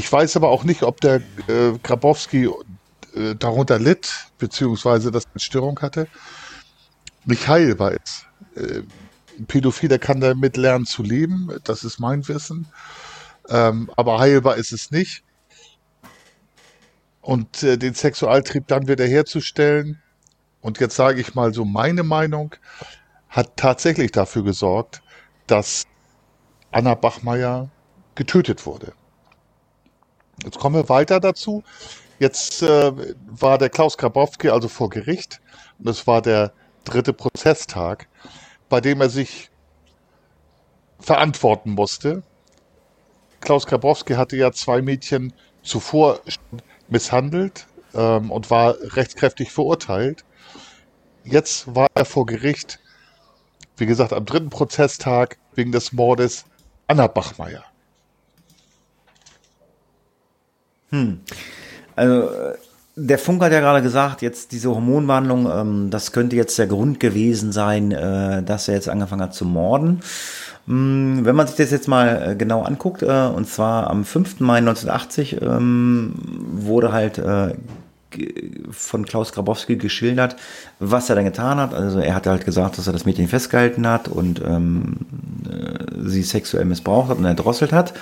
ich 0.00 0.10
weiß 0.10 0.34
aber 0.36 0.48
auch 0.48 0.64
nicht, 0.64 0.82
ob 0.82 1.02
der 1.02 1.16
äh, 1.46 1.78
Grabowski 1.82 2.48
äh, 3.14 3.34
darunter 3.34 3.78
litt, 3.78 4.28
beziehungsweise 4.38 5.10
das 5.10 5.26
eine 5.26 5.40
Störung 5.40 5.78
hatte, 5.82 6.08
nicht 7.26 7.46
heilbar 7.46 7.92
ist. 7.92 8.26
Äh, 8.56 8.80
ein 9.38 9.44
Pädophiler 9.46 9.98
kann 9.98 10.22
damit 10.22 10.56
lernen 10.56 10.86
zu 10.86 11.02
leben, 11.02 11.50
das 11.64 11.84
ist 11.84 11.98
mein 11.98 12.26
Wissen. 12.28 12.66
Ähm, 13.50 13.90
aber 13.94 14.18
heilbar 14.18 14.56
ist 14.56 14.72
es 14.72 14.90
nicht. 14.90 15.22
Und 17.20 17.62
äh, 17.62 17.76
den 17.76 17.92
Sexualtrieb 17.92 18.68
dann 18.68 18.88
wieder 18.88 19.06
herzustellen, 19.06 20.00
und 20.62 20.80
jetzt 20.80 20.96
sage 20.96 21.20
ich 21.20 21.34
mal 21.34 21.52
so 21.52 21.66
meine 21.66 22.04
Meinung, 22.04 22.54
hat 23.28 23.54
tatsächlich 23.58 24.12
dafür 24.12 24.44
gesorgt, 24.44 25.02
dass 25.46 25.84
Anna 26.70 26.94
Bachmeier 26.94 27.68
getötet 28.14 28.64
wurde. 28.64 28.94
Jetzt 30.44 30.58
kommen 30.58 30.74
wir 30.74 30.88
weiter 30.88 31.20
dazu. 31.20 31.62
Jetzt 32.18 32.62
äh, 32.62 32.92
war 33.26 33.58
der 33.58 33.70
Klaus 33.70 33.96
Grabowski 33.96 34.50
also 34.50 34.68
vor 34.68 34.90
Gericht 34.90 35.40
und 35.78 35.88
es 35.88 36.06
war 36.06 36.22
der 36.22 36.52
dritte 36.84 37.12
Prozesstag, 37.12 38.08
bei 38.68 38.80
dem 38.80 39.00
er 39.00 39.10
sich 39.10 39.50
verantworten 40.98 41.70
musste. 41.70 42.22
Klaus 43.40 43.66
Grabowski 43.66 44.14
hatte 44.14 44.36
ja 44.36 44.52
zwei 44.52 44.82
Mädchen 44.82 45.32
zuvor 45.62 46.20
misshandelt 46.88 47.66
ähm, 47.94 48.30
und 48.30 48.50
war 48.50 48.76
rechtskräftig 48.80 49.50
verurteilt. 49.50 50.24
Jetzt 51.24 51.74
war 51.74 51.88
er 51.94 52.04
vor 52.04 52.26
Gericht, 52.26 52.80
wie 53.76 53.86
gesagt, 53.86 54.12
am 54.12 54.24
dritten 54.24 54.50
Prozesstag 54.50 55.38
wegen 55.54 55.72
des 55.72 55.92
Mordes 55.92 56.44
Anna 56.86 57.06
Bachmeier. 57.06 57.64
Hm. 60.90 61.20
Also 61.96 62.22
äh, 62.22 62.54
der 62.96 63.18
Funk 63.18 63.42
hat 63.42 63.52
ja 63.52 63.60
gerade 63.60 63.82
gesagt, 63.82 64.22
jetzt 64.22 64.52
diese 64.52 64.70
Hormonwandlung, 64.70 65.50
ähm, 65.50 65.90
das 65.90 66.12
könnte 66.12 66.36
jetzt 66.36 66.58
der 66.58 66.66
Grund 66.66 67.00
gewesen 67.00 67.52
sein, 67.52 67.92
äh, 67.92 68.42
dass 68.42 68.68
er 68.68 68.74
jetzt 68.74 68.88
angefangen 68.88 69.22
hat 69.22 69.34
zu 69.34 69.44
morden. 69.44 70.00
Ähm, 70.68 71.20
wenn 71.22 71.36
man 71.36 71.46
sich 71.46 71.56
das 71.56 71.70
jetzt 71.70 71.88
mal 71.88 72.30
äh, 72.32 72.36
genau 72.36 72.62
anguckt, 72.62 73.02
äh, 73.02 73.06
und 73.06 73.48
zwar 73.48 73.88
am 73.88 74.04
5. 74.04 74.40
Mai 74.40 74.58
1980 74.58 75.40
ähm, 75.40 76.14
wurde 76.52 76.92
halt 76.92 77.18
äh, 77.18 77.54
von 78.70 79.06
Klaus 79.06 79.32
Grabowski 79.32 79.76
geschildert, 79.76 80.36
was 80.80 81.08
er 81.08 81.14
dann 81.14 81.24
getan 81.24 81.58
hat. 81.58 81.74
Also 81.74 82.00
er 82.00 82.14
hat 82.14 82.26
halt 82.26 82.44
gesagt, 82.44 82.76
dass 82.76 82.86
er 82.86 82.92
das 82.92 83.04
Mädchen 83.04 83.28
festgehalten 83.28 83.86
hat 83.86 84.08
und 84.08 84.42
ähm, 84.44 84.96
äh, 85.48 86.08
sie 86.08 86.22
sexuell 86.22 86.64
missbraucht 86.64 87.10
hat 87.10 87.18
und 87.18 87.24
erdrosselt 87.24 87.72
hat. 87.72 87.94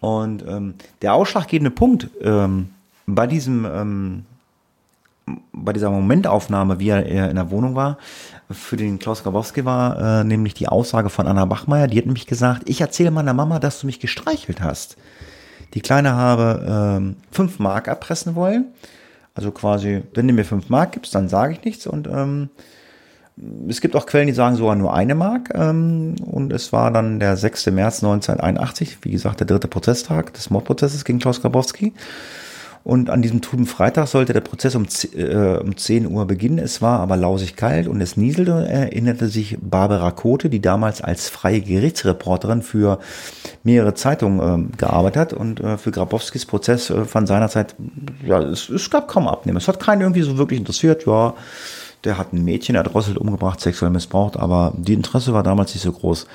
Und 0.00 0.44
ähm, 0.46 0.74
der 1.02 1.14
ausschlaggebende 1.14 1.70
Punkt 1.70 2.08
ähm, 2.22 2.70
bei 3.06 3.26
diesem, 3.26 3.64
ähm, 3.64 4.24
bei 5.52 5.72
dieser 5.72 5.90
Momentaufnahme, 5.90 6.78
wie 6.78 6.88
er 6.88 7.30
in 7.30 7.36
der 7.36 7.50
Wohnung 7.50 7.74
war, 7.74 7.98
für 8.50 8.76
den 8.76 8.98
Klaus 8.98 9.22
Grabowski 9.22 9.64
war 9.64 10.20
äh, 10.20 10.24
nämlich 10.24 10.54
die 10.54 10.68
Aussage 10.68 11.10
von 11.10 11.26
Anna 11.26 11.44
Bachmeier. 11.44 11.86
Die 11.86 11.98
hat 11.98 12.06
nämlich 12.06 12.26
gesagt, 12.26 12.62
ich 12.68 12.80
erzähle 12.80 13.10
meiner 13.10 13.34
Mama, 13.34 13.58
dass 13.58 13.80
du 13.80 13.86
mich 13.86 14.00
gestreichelt 14.00 14.60
hast. 14.60 14.96
Die 15.74 15.80
Kleine 15.80 16.14
habe 16.14 16.96
ähm, 16.98 17.16
fünf 17.30 17.58
Mark 17.58 17.88
erpressen 17.88 18.34
wollen. 18.34 18.66
Also 19.34 19.50
quasi, 19.50 20.02
wenn 20.14 20.26
du 20.26 20.32
mir 20.32 20.44
fünf 20.44 20.68
Mark 20.70 20.92
gibst, 20.92 21.14
dann 21.14 21.28
sage 21.28 21.52
ich 21.52 21.64
nichts. 21.64 21.86
Und 21.86 22.06
ähm, 22.06 22.48
es 23.68 23.80
gibt 23.80 23.94
auch 23.96 24.06
Quellen, 24.06 24.26
die 24.26 24.32
sagen 24.32 24.56
sogar 24.56 24.74
nur 24.74 24.94
eine 24.94 25.14
Mark. 25.14 25.50
Ähm, 25.54 26.16
und 26.24 26.52
es 26.52 26.72
war 26.72 26.90
dann 26.90 27.20
der 27.20 27.36
6. 27.36 27.66
März 27.66 28.02
1981, 28.02 28.98
wie 29.02 29.10
gesagt, 29.10 29.40
der 29.40 29.46
dritte 29.46 29.68
Prozesstag 29.68 30.32
des 30.34 30.50
Mordprozesses 30.50 31.04
gegen 31.04 31.18
Klaus 31.18 31.40
Grabowski. 31.40 31.92
Und 32.84 33.10
an 33.10 33.20
diesem 33.20 33.42
trüben 33.42 33.66
Freitag 33.66 34.06
sollte 34.08 34.32
der 34.32 34.40
Prozess 34.40 34.74
um, 34.74 34.86
äh, 35.14 35.58
um 35.58 35.76
10 35.76 36.06
Uhr 36.06 36.26
beginnen. 36.26 36.58
Es 36.58 36.80
war 36.80 37.00
aber 37.00 37.16
lausig 37.16 37.54
kalt 37.54 37.86
und 37.86 38.00
es 38.00 38.16
nieselte, 38.16 38.66
erinnerte 38.66 39.28
sich 39.28 39.58
Barbara 39.60 40.10
Kote, 40.10 40.48
die 40.48 40.60
damals 40.60 41.02
als 41.02 41.28
freie 41.28 41.60
Gerichtsreporterin 41.60 42.62
für 42.62 42.98
mehrere 43.62 43.92
Zeitungen 43.94 44.70
äh, 44.72 44.76
gearbeitet 44.78 45.16
hat. 45.20 45.32
Und 45.34 45.60
äh, 45.60 45.76
für 45.76 45.90
Grabowskis 45.90 46.46
Prozess 46.46 46.88
äh, 46.88 47.04
von 47.04 47.26
seiner 47.26 47.48
Zeit, 47.50 47.74
ja, 48.24 48.40
es, 48.40 48.70
es 48.70 48.88
gab 48.88 49.08
kaum 49.08 49.28
Abnehmen. 49.28 49.58
Es 49.58 49.68
hat 49.68 49.80
keinen 49.80 50.00
irgendwie 50.00 50.22
so 50.22 50.38
wirklich 50.38 50.58
interessiert. 50.58 51.04
Ja, 51.04 51.34
der 52.08 52.16
hat 52.16 52.32
ein 52.32 52.42
Mädchen 52.42 52.74
erdrosselt, 52.74 53.18
umgebracht, 53.18 53.60
sexuell 53.60 53.90
missbraucht, 53.90 54.38
aber 54.38 54.72
die 54.76 54.94
Interesse 54.94 55.34
war 55.34 55.42
damals 55.42 55.74
nicht 55.74 55.82
so 55.82 55.92
groß. 55.92 56.26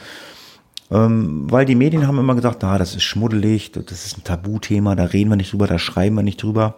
Ähm, 0.92 1.48
weil 1.50 1.66
die 1.66 1.74
Medien 1.74 2.06
haben 2.06 2.20
immer 2.20 2.36
gesagt, 2.36 2.64
ah, 2.64 2.78
das 2.78 2.94
ist 2.96 3.04
schmuddelig, 3.04 3.72
das 3.72 4.06
ist 4.06 4.20
ein 4.20 4.24
Tabuthema, 4.24 4.96
da 4.96 5.06
reden 5.06 5.32
wir 5.32 5.36
nicht 5.36 5.52
drüber, 5.52 5.66
da 5.66 5.80
schreiben 5.80 6.16
wir 6.16 6.24
nicht 6.24 6.44
drüber. 6.44 6.76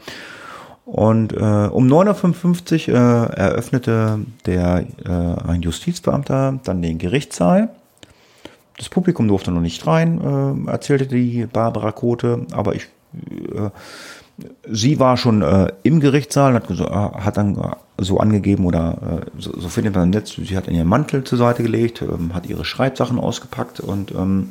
Und 0.85 1.33
äh, 1.33 1.35
um 1.35 1.87
9.55 1.87 2.89
Uhr 2.89 2.95
äh, 2.95 3.37
eröffnete 3.37 4.19
der, 4.45 4.85
äh, 5.03 5.49
ein 5.49 5.61
Justizbeamter 5.61 6.59
dann 6.63 6.81
den 6.81 6.97
Gerichtssaal. 6.97 7.69
Das 8.77 8.87
Publikum 8.87 9.27
durfte 9.27 9.51
noch 9.51 9.61
nicht 9.61 9.85
rein, 9.85 10.67
äh, 10.67 10.71
erzählte 10.71 11.07
die 11.07 11.47
Barbara 11.47 11.91
Kote, 11.91 12.45
aber 12.51 12.75
ich, 12.75 12.87
äh, 13.13 13.71
sie 14.69 14.99
war 14.99 15.17
schon 15.17 15.41
äh, 15.41 15.71
im 15.83 15.99
Gerichtssaal, 15.99 16.53
hat, 16.53 16.69
hat 16.69 17.37
dann 17.37 17.75
so 17.97 18.19
angegeben 18.19 18.65
oder 18.65 19.23
äh, 19.23 19.41
so, 19.41 19.57
so, 19.59 19.69
findet 19.69 19.95
man 19.95 20.05
im 20.05 20.09
Netz, 20.09 20.33
sie 20.35 20.57
hat 20.57 20.67
in 20.67 20.75
ihren 20.75 20.87
Mantel 20.87 21.23
zur 21.23 21.37
Seite 21.37 21.63
gelegt, 21.63 22.01
ähm, 22.01 22.33
hat 22.33 22.45
ihre 22.45 22.65
Schreibsachen 22.65 23.19
ausgepackt 23.19 23.79
und 23.79 24.11
ähm, 24.11 24.49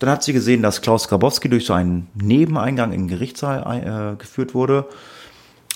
dann 0.00 0.10
hat 0.10 0.24
sie 0.24 0.32
gesehen, 0.32 0.62
dass 0.62 0.82
Klaus 0.82 1.08
Grabowski 1.08 1.48
durch 1.48 1.64
so 1.64 1.74
einen 1.74 2.08
Nebeneingang 2.14 2.92
in 2.92 3.02
den 3.02 3.08
Gerichtssaal 3.08 4.14
äh, 4.14 4.20
geführt 4.20 4.54
wurde 4.54 4.86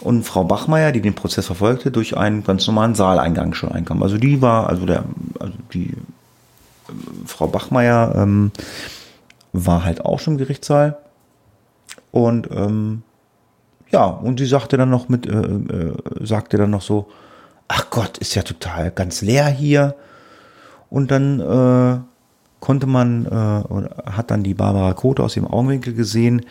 und 0.00 0.24
Frau 0.24 0.42
Bachmeier, 0.42 0.90
die 0.90 1.00
den 1.00 1.14
Prozess 1.14 1.46
verfolgte, 1.46 1.92
durch 1.92 2.16
einen 2.16 2.42
ganz 2.42 2.66
normalen 2.66 2.96
Saaleingang 2.96 3.54
schon 3.54 3.70
einkam. 3.70 4.02
Also 4.02 4.18
die 4.18 4.42
war, 4.42 4.68
also 4.68 4.84
der, 4.84 5.04
also 5.38 5.54
die 5.72 5.90
äh, 5.90 6.92
Frau 7.26 7.46
Bachmeier 7.46 8.14
ähm, 8.16 8.50
war 9.52 9.84
halt 9.84 10.04
auch 10.04 10.18
schon 10.18 10.34
im 10.34 10.38
Gerichtssaal 10.38 10.98
und 12.16 12.48
ähm, 12.50 13.02
ja, 13.90 14.06
und 14.06 14.38
sie 14.38 14.46
sagte 14.46 14.78
dann 14.78 14.88
noch 14.88 15.10
mit, 15.10 15.26
äh, 15.26 15.32
äh, 15.32 15.94
sagte 16.20 16.56
dann 16.56 16.70
noch 16.70 16.80
so, 16.80 17.08
ach 17.68 17.90
Gott, 17.90 18.16
ist 18.16 18.34
ja 18.34 18.40
total 18.40 18.90
ganz 18.90 19.20
leer 19.20 19.48
hier. 19.48 19.94
Und 20.88 21.10
dann 21.10 21.40
äh, 21.40 21.98
konnte 22.60 22.86
man, 22.86 23.26
äh, 23.26 24.10
hat 24.10 24.30
dann 24.30 24.42
die 24.42 24.54
Barbara 24.54 24.94
Kote 24.94 25.22
aus 25.22 25.34
dem 25.34 25.46
Augenwinkel 25.46 25.92
gesehen, 25.92 26.46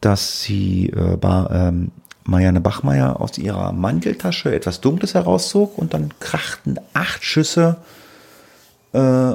dass 0.00 0.42
sie 0.42 0.88
äh, 0.88 1.16
Bar, 1.16 1.48
ähm, 1.52 1.92
Marianne 2.24 2.60
Bachmeier 2.60 3.20
aus 3.20 3.38
ihrer 3.38 3.70
Manteltasche 3.70 4.52
etwas 4.52 4.80
Dunkles 4.80 5.14
herauszog 5.14 5.78
und 5.78 5.94
dann 5.94 6.12
krachten 6.18 6.80
acht 6.92 7.22
Schüsse 7.22 7.76
äh, 8.92 9.32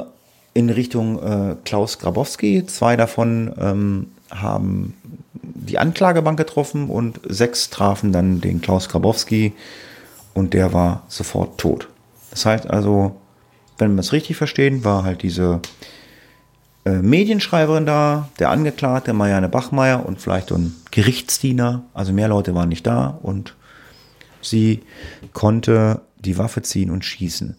in 0.54 0.70
Richtung 0.70 1.24
äh, 1.24 1.56
Klaus 1.64 2.00
Grabowski. 2.00 2.66
Zwei 2.66 2.98
davon 2.98 3.54
ähm, 3.58 4.08
haben 4.30 4.96
die 5.42 5.78
Anklagebank 5.78 6.38
getroffen 6.38 6.90
und 6.90 7.20
sechs 7.28 7.70
trafen 7.70 8.12
dann 8.12 8.42
den 8.42 8.62
Klaus 8.62 8.90
Grabowski 8.90 9.54
und 10.34 10.54
der 10.54 10.74
war 10.74 11.04
sofort 11.08 11.58
tot. 11.58 11.88
Das 12.32 12.46
heißt 12.46 12.70
also, 12.70 13.16
wenn 13.78 13.96
wir 13.96 14.00
es 14.00 14.14
richtig 14.14 14.38
verstehen, 14.38 14.84
war 14.84 15.04
halt 15.04 15.24
diese 15.24 15.62
äh, 16.86 17.02
Medienschreiberin 17.02 17.86
da, 17.86 18.30
der 18.40 18.50
Angeklagte 18.50 19.14
Marianne 19.14 19.50
Bachmeier 19.50 20.06
und 20.06 20.22
vielleicht 20.22 20.52
ein 20.52 20.76
Gerichtsdiener. 20.92 21.84
Also 21.94 22.14
mehr 22.14 22.28
Leute 22.28 22.56
waren 22.56 22.70
nicht 22.70 22.86
da 22.86 23.20
und 23.22 23.56
sie 24.42 24.82
konnte 25.34 26.02
die 26.20 26.38
Waffe 26.38 26.62
ziehen 26.62 26.92
und 26.92 27.06
schießen. 27.06 27.56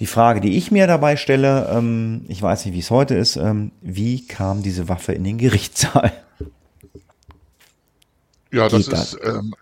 Die 0.00 0.06
Frage, 0.06 0.40
die 0.40 0.56
ich 0.56 0.70
mir 0.70 0.86
dabei 0.86 1.16
stelle, 1.16 1.68
ähm, 1.72 2.24
ich 2.28 2.40
weiß 2.40 2.64
nicht, 2.64 2.74
wie 2.74 2.80
es 2.80 2.90
heute 2.90 3.14
ist, 3.14 3.36
ähm, 3.36 3.72
wie 3.82 4.26
kam 4.26 4.62
diese 4.62 4.88
Waffe 4.88 5.12
in 5.12 5.24
den 5.24 5.38
Gerichtssaal? 5.38 6.12
Ja, 8.52 8.68
das 8.68 8.88
ist, 8.88 9.18
ähm, 9.22 9.54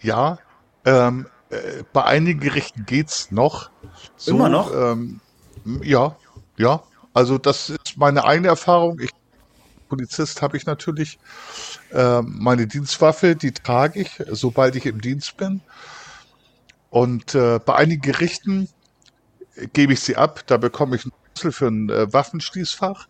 ja, 0.00 0.38
ähm, 0.84 1.26
äh, 1.50 1.82
bei 1.92 2.04
einigen 2.04 2.40
Gerichten 2.40 2.86
geht's 2.86 3.30
noch. 3.30 3.70
So, 4.16 4.32
Immer 4.32 4.48
noch? 4.48 4.72
Ähm, 4.72 5.20
ja, 5.82 6.16
ja. 6.56 6.82
Also 7.12 7.38
das 7.38 7.70
ist 7.70 7.96
meine 7.96 8.24
eigene 8.24 8.48
Erfahrung. 8.48 9.00
Ich, 9.00 9.10
Polizist 9.88 10.42
habe 10.42 10.56
ich 10.56 10.66
natürlich 10.66 11.18
äh, 11.92 12.20
meine 12.22 12.66
Dienstwaffe, 12.66 13.36
die 13.36 13.52
trage 13.52 14.00
ich, 14.00 14.22
sobald 14.30 14.76
ich 14.76 14.86
im 14.86 15.00
Dienst 15.00 15.36
bin. 15.36 15.60
Und 16.90 17.34
äh, 17.34 17.58
bei 17.58 17.74
einigen 17.74 18.02
Gerichten 18.02 18.68
gebe 19.72 19.94
ich 19.94 20.00
sie 20.00 20.16
ab. 20.16 20.42
Da 20.46 20.56
bekomme 20.56 20.96
ich 20.96 21.04
einen 21.04 21.12
Schlüssel 21.34 21.52
für 21.52 21.66
ein 21.68 21.90
äh, 21.90 22.12
Waffenschließfach. 22.12 23.08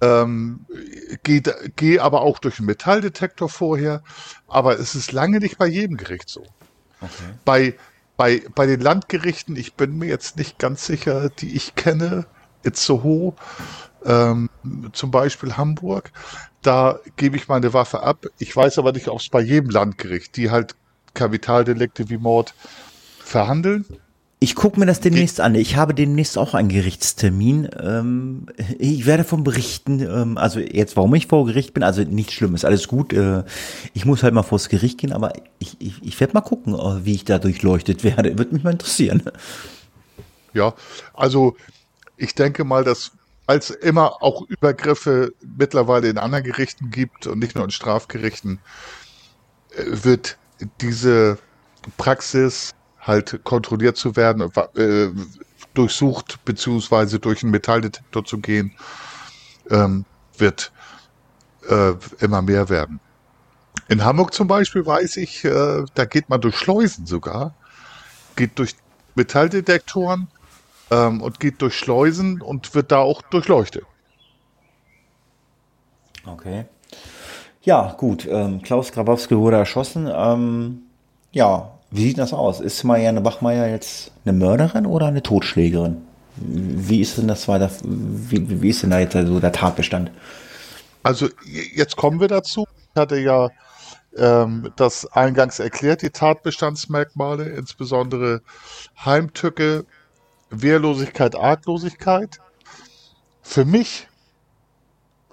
Ähm, 0.00 0.66
Gehe 1.22 1.42
geh 1.76 1.98
aber 1.98 2.22
auch 2.22 2.38
durch 2.38 2.58
einen 2.58 2.66
Metalldetektor 2.66 3.48
vorher. 3.48 4.02
Aber 4.48 4.78
es 4.78 4.94
ist 4.94 5.12
lange 5.12 5.38
nicht 5.38 5.58
bei 5.58 5.66
jedem 5.66 5.96
Gericht 5.96 6.28
so. 6.28 6.42
Okay. 7.00 7.34
Bei, 7.44 7.74
bei, 8.16 8.42
bei 8.54 8.66
den 8.66 8.80
Landgerichten, 8.80 9.56
ich 9.56 9.74
bin 9.74 9.98
mir 9.98 10.08
jetzt 10.08 10.36
nicht 10.36 10.58
ganz 10.58 10.86
sicher, 10.86 11.30
die 11.30 11.54
ich 11.54 11.74
kenne, 11.74 12.26
Itzehoe, 12.62 13.34
ähm, 14.04 14.50
zum 14.92 15.10
Beispiel 15.10 15.56
Hamburg, 15.56 16.12
da 16.62 17.00
gebe 17.16 17.36
ich 17.36 17.48
meine 17.48 17.72
Waffe 17.72 18.02
ab. 18.02 18.26
Ich 18.38 18.54
weiß 18.54 18.78
aber 18.78 18.92
nicht, 18.92 19.08
ob 19.08 19.20
es 19.20 19.28
bei 19.30 19.40
jedem 19.40 19.70
Landgericht, 19.70 20.36
die 20.36 20.50
halt 20.50 20.74
Kapitaldelikte 21.14 22.08
wie 22.10 22.18
Mord 22.18 22.54
verhandeln 23.18 23.86
ich 24.42 24.54
gucke 24.54 24.80
mir 24.80 24.86
das 24.86 25.00
demnächst 25.00 25.38
an. 25.38 25.54
Ich 25.54 25.76
habe 25.76 25.92
demnächst 25.94 26.38
auch 26.38 26.54
einen 26.54 26.70
Gerichtstermin. 26.70 27.68
Ähm, 27.78 28.46
ich 28.78 29.04
werde 29.04 29.22
davon 29.22 29.44
berichten, 29.44 30.00
ähm, 30.00 30.38
also 30.38 30.60
jetzt, 30.60 30.96
warum 30.96 31.14
ich 31.14 31.26
vor 31.26 31.44
Gericht 31.44 31.74
bin, 31.74 31.82
also 31.82 32.02
nichts 32.02 32.32
Schlimmes, 32.32 32.64
alles 32.64 32.88
gut. 32.88 33.12
Äh, 33.12 33.44
ich 33.92 34.06
muss 34.06 34.22
halt 34.22 34.32
mal 34.32 34.42
vors 34.42 34.70
Gericht 34.70 34.96
gehen, 34.96 35.12
aber 35.12 35.34
ich, 35.58 35.76
ich, 35.78 36.02
ich 36.02 36.18
werde 36.18 36.32
mal 36.32 36.40
gucken, 36.40 36.74
äh, 36.74 37.04
wie 37.04 37.14
ich 37.14 37.26
da 37.26 37.38
durchleuchtet 37.38 38.02
werde. 38.02 38.30
Würde 38.38 38.54
mich 38.54 38.64
mal 38.64 38.72
interessieren. 38.72 39.22
Ja, 40.54 40.72
also 41.12 41.54
ich 42.16 42.34
denke 42.34 42.64
mal, 42.64 42.82
dass 42.82 43.12
als 43.46 43.68
immer 43.68 44.22
auch 44.22 44.48
Übergriffe 44.48 45.34
mittlerweile 45.58 46.08
in 46.08 46.16
anderen 46.16 46.44
Gerichten 46.44 46.90
gibt 46.90 47.26
und 47.26 47.40
nicht 47.40 47.56
nur 47.56 47.64
in 47.64 47.70
Strafgerichten, 47.70 48.58
äh, 49.76 49.84
wird 49.86 50.38
diese 50.80 51.36
Praxis 51.98 52.74
halt 53.00 53.40
kontrolliert 53.44 53.96
zu 53.96 54.16
werden, 54.16 54.50
äh, 54.76 55.08
durchsucht 55.74 56.44
beziehungsweise 56.44 57.18
durch 57.18 57.42
einen 57.42 57.52
Metalldetektor 57.52 58.24
zu 58.24 58.38
gehen. 58.38 58.72
ähm, 59.70 60.04
wird 60.36 60.72
äh, 61.68 61.92
immer 62.20 62.42
mehr 62.42 62.68
werden. 62.68 63.00
In 63.88 64.04
Hamburg 64.04 64.34
zum 64.34 64.48
Beispiel 64.48 64.84
weiß 64.84 65.16
ich, 65.18 65.44
äh, 65.44 65.84
da 65.94 66.04
geht 66.04 66.28
man 66.28 66.40
durch 66.40 66.56
Schleusen 66.56 67.06
sogar, 67.06 67.54
geht 68.36 68.58
durch 68.58 68.76
Metalldetektoren 69.14 70.28
ähm, 70.90 71.20
und 71.20 71.40
geht 71.40 71.60
durch 71.62 71.76
Schleusen 71.76 72.40
und 72.40 72.74
wird 72.74 72.92
da 72.92 72.98
auch 72.98 73.22
durchleuchtet. 73.22 73.84
Okay. 76.26 76.66
Ja, 77.62 77.94
gut. 77.98 78.26
Ähm, 78.26 78.62
Klaus 78.62 78.92
Grabowski 78.92 79.36
wurde 79.36 79.56
erschossen. 79.56 80.10
Ähm, 80.12 80.82
ja, 81.32 81.72
wie 81.90 82.04
sieht 82.04 82.18
das 82.18 82.32
aus? 82.32 82.60
Ist 82.60 82.84
Marianne 82.84 83.20
Bachmeier 83.20 83.66
jetzt 83.68 84.12
eine 84.24 84.32
Mörderin 84.32 84.86
oder 84.86 85.06
eine 85.06 85.22
Totschlägerin? 85.22 86.02
Wie 86.36 87.00
ist 87.00 87.18
denn 87.18 87.28
das 87.28 87.48
weiter? 87.48 87.70
Wie, 87.84 88.62
wie 88.62 88.68
ist 88.68 88.82
denn 88.82 88.90
da 88.90 89.00
jetzt 89.00 89.12
so 89.12 89.40
der 89.40 89.52
Tatbestand? 89.52 90.10
Also 91.02 91.28
jetzt 91.74 91.96
kommen 91.96 92.20
wir 92.20 92.28
dazu. 92.28 92.66
Ich 92.94 93.00
hatte 93.00 93.18
ja 93.18 93.50
ähm, 94.16 94.72
das 94.76 95.06
eingangs 95.12 95.58
erklärt, 95.58 96.02
die 96.02 96.10
Tatbestandsmerkmale, 96.10 97.48
insbesondere 97.48 98.42
Heimtücke, 99.04 99.84
Wehrlosigkeit, 100.50 101.34
Arglosigkeit. 101.34 102.38
Für 103.42 103.64
mich, 103.64 104.08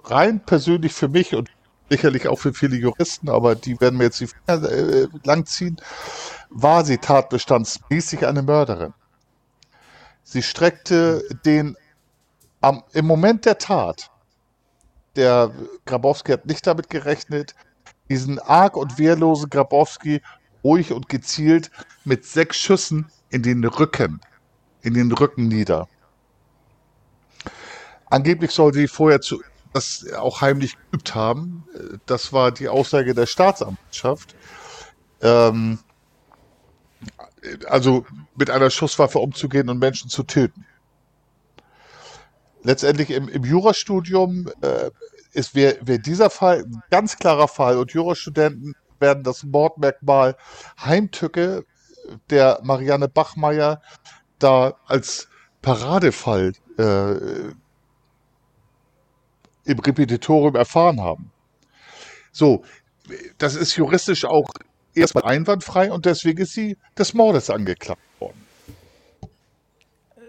rein 0.04 0.40
persönlich 0.44 0.92
für 0.92 1.08
mich 1.08 1.34
und 1.34 1.50
sicherlich 1.88 2.28
auch 2.28 2.38
für 2.38 2.52
viele 2.52 2.76
Juristen, 2.76 3.28
aber 3.28 3.54
die 3.54 3.80
werden 3.80 3.98
mir 3.98 4.04
jetzt 4.04 4.20
die 4.20 4.28
Finger 4.28 4.70
äh, 4.70 5.08
langziehen, 5.24 5.80
war 6.50 6.84
sie 6.84 6.98
tatbestandsmäßig 6.98 8.26
eine 8.26 8.42
Mörderin. 8.42 8.94
Sie 10.22 10.42
streckte 10.42 11.24
den 11.44 11.76
am, 12.60 12.82
im 12.92 13.06
Moment 13.06 13.44
der 13.44 13.58
Tat, 13.58 14.10
der 15.16 15.52
Grabowski 15.86 16.32
hat 16.32 16.46
nicht 16.46 16.66
damit 16.66 16.90
gerechnet, 16.90 17.54
diesen 18.08 18.38
arg 18.38 18.76
und 18.76 18.98
wehrlosen 18.98 19.50
Grabowski 19.50 20.22
ruhig 20.64 20.92
und 20.92 21.08
gezielt 21.08 21.70
mit 22.04 22.24
sechs 22.24 22.56
Schüssen 22.56 23.10
in 23.30 23.42
den 23.42 23.64
Rücken, 23.64 24.20
in 24.82 24.94
den 24.94 25.12
Rücken 25.12 25.48
nieder. 25.48 25.88
Angeblich 28.10 28.50
soll 28.50 28.72
sie 28.72 28.88
vorher 28.88 29.20
zu, 29.20 29.42
das 29.72 30.06
auch 30.12 30.40
heimlich 30.40 30.76
geübt 30.90 31.14
haben. 31.14 31.64
Das 32.06 32.32
war 32.32 32.52
die 32.52 32.68
Aussage 32.68 33.14
der 33.14 33.26
Staatsanwaltschaft. 33.26 34.34
Ähm, 35.20 35.78
also 37.66 38.04
mit 38.36 38.50
einer 38.50 38.70
Schusswaffe 38.70 39.18
umzugehen 39.18 39.68
und 39.68 39.78
Menschen 39.78 40.10
zu 40.10 40.22
töten. 40.22 40.66
Letztendlich 42.62 43.10
im, 43.10 43.28
im 43.28 43.44
Jurastudium 43.44 44.50
äh, 44.60 44.90
ist 45.32 45.54
wäre 45.54 45.78
wär 45.82 45.98
dieser 45.98 46.30
Fall 46.30 46.64
ein 46.64 46.82
ganz 46.90 47.16
klarer 47.16 47.48
Fall 47.48 47.78
und 47.78 47.92
Jurastudenten 47.92 48.74
werden 48.98 49.22
das 49.22 49.44
Mordmerkmal 49.44 50.36
Heimtücke 50.80 51.64
der 52.30 52.60
Marianne 52.62 53.08
Bachmeier 53.08 53.80
da 54.38 54.74
als 54.86 55.28
Paradefall 55.62 56.52
äh, 56.78 57.52
im 59.68 59.78
Repetitorium 59.78 60.56
erfahren 60.56 61.00
haben. 61.00 61.30
So, 62.32 62.62
das 63.38 63.54
ist 63.54 63.76
juristisch 63.76 64.24
auch 64.24 64.48
erstmal 64.94 65.24
einwandfrei 65.24 65.92
und 65.92 66.06
deswegen 66.06 66.42
ist 66.42 66.52
sie 66.52 66.76
des 66.96 67.14
Mordes 67.14 67.50
angeklagt 67.50 68.00
worden. 68.18 68.40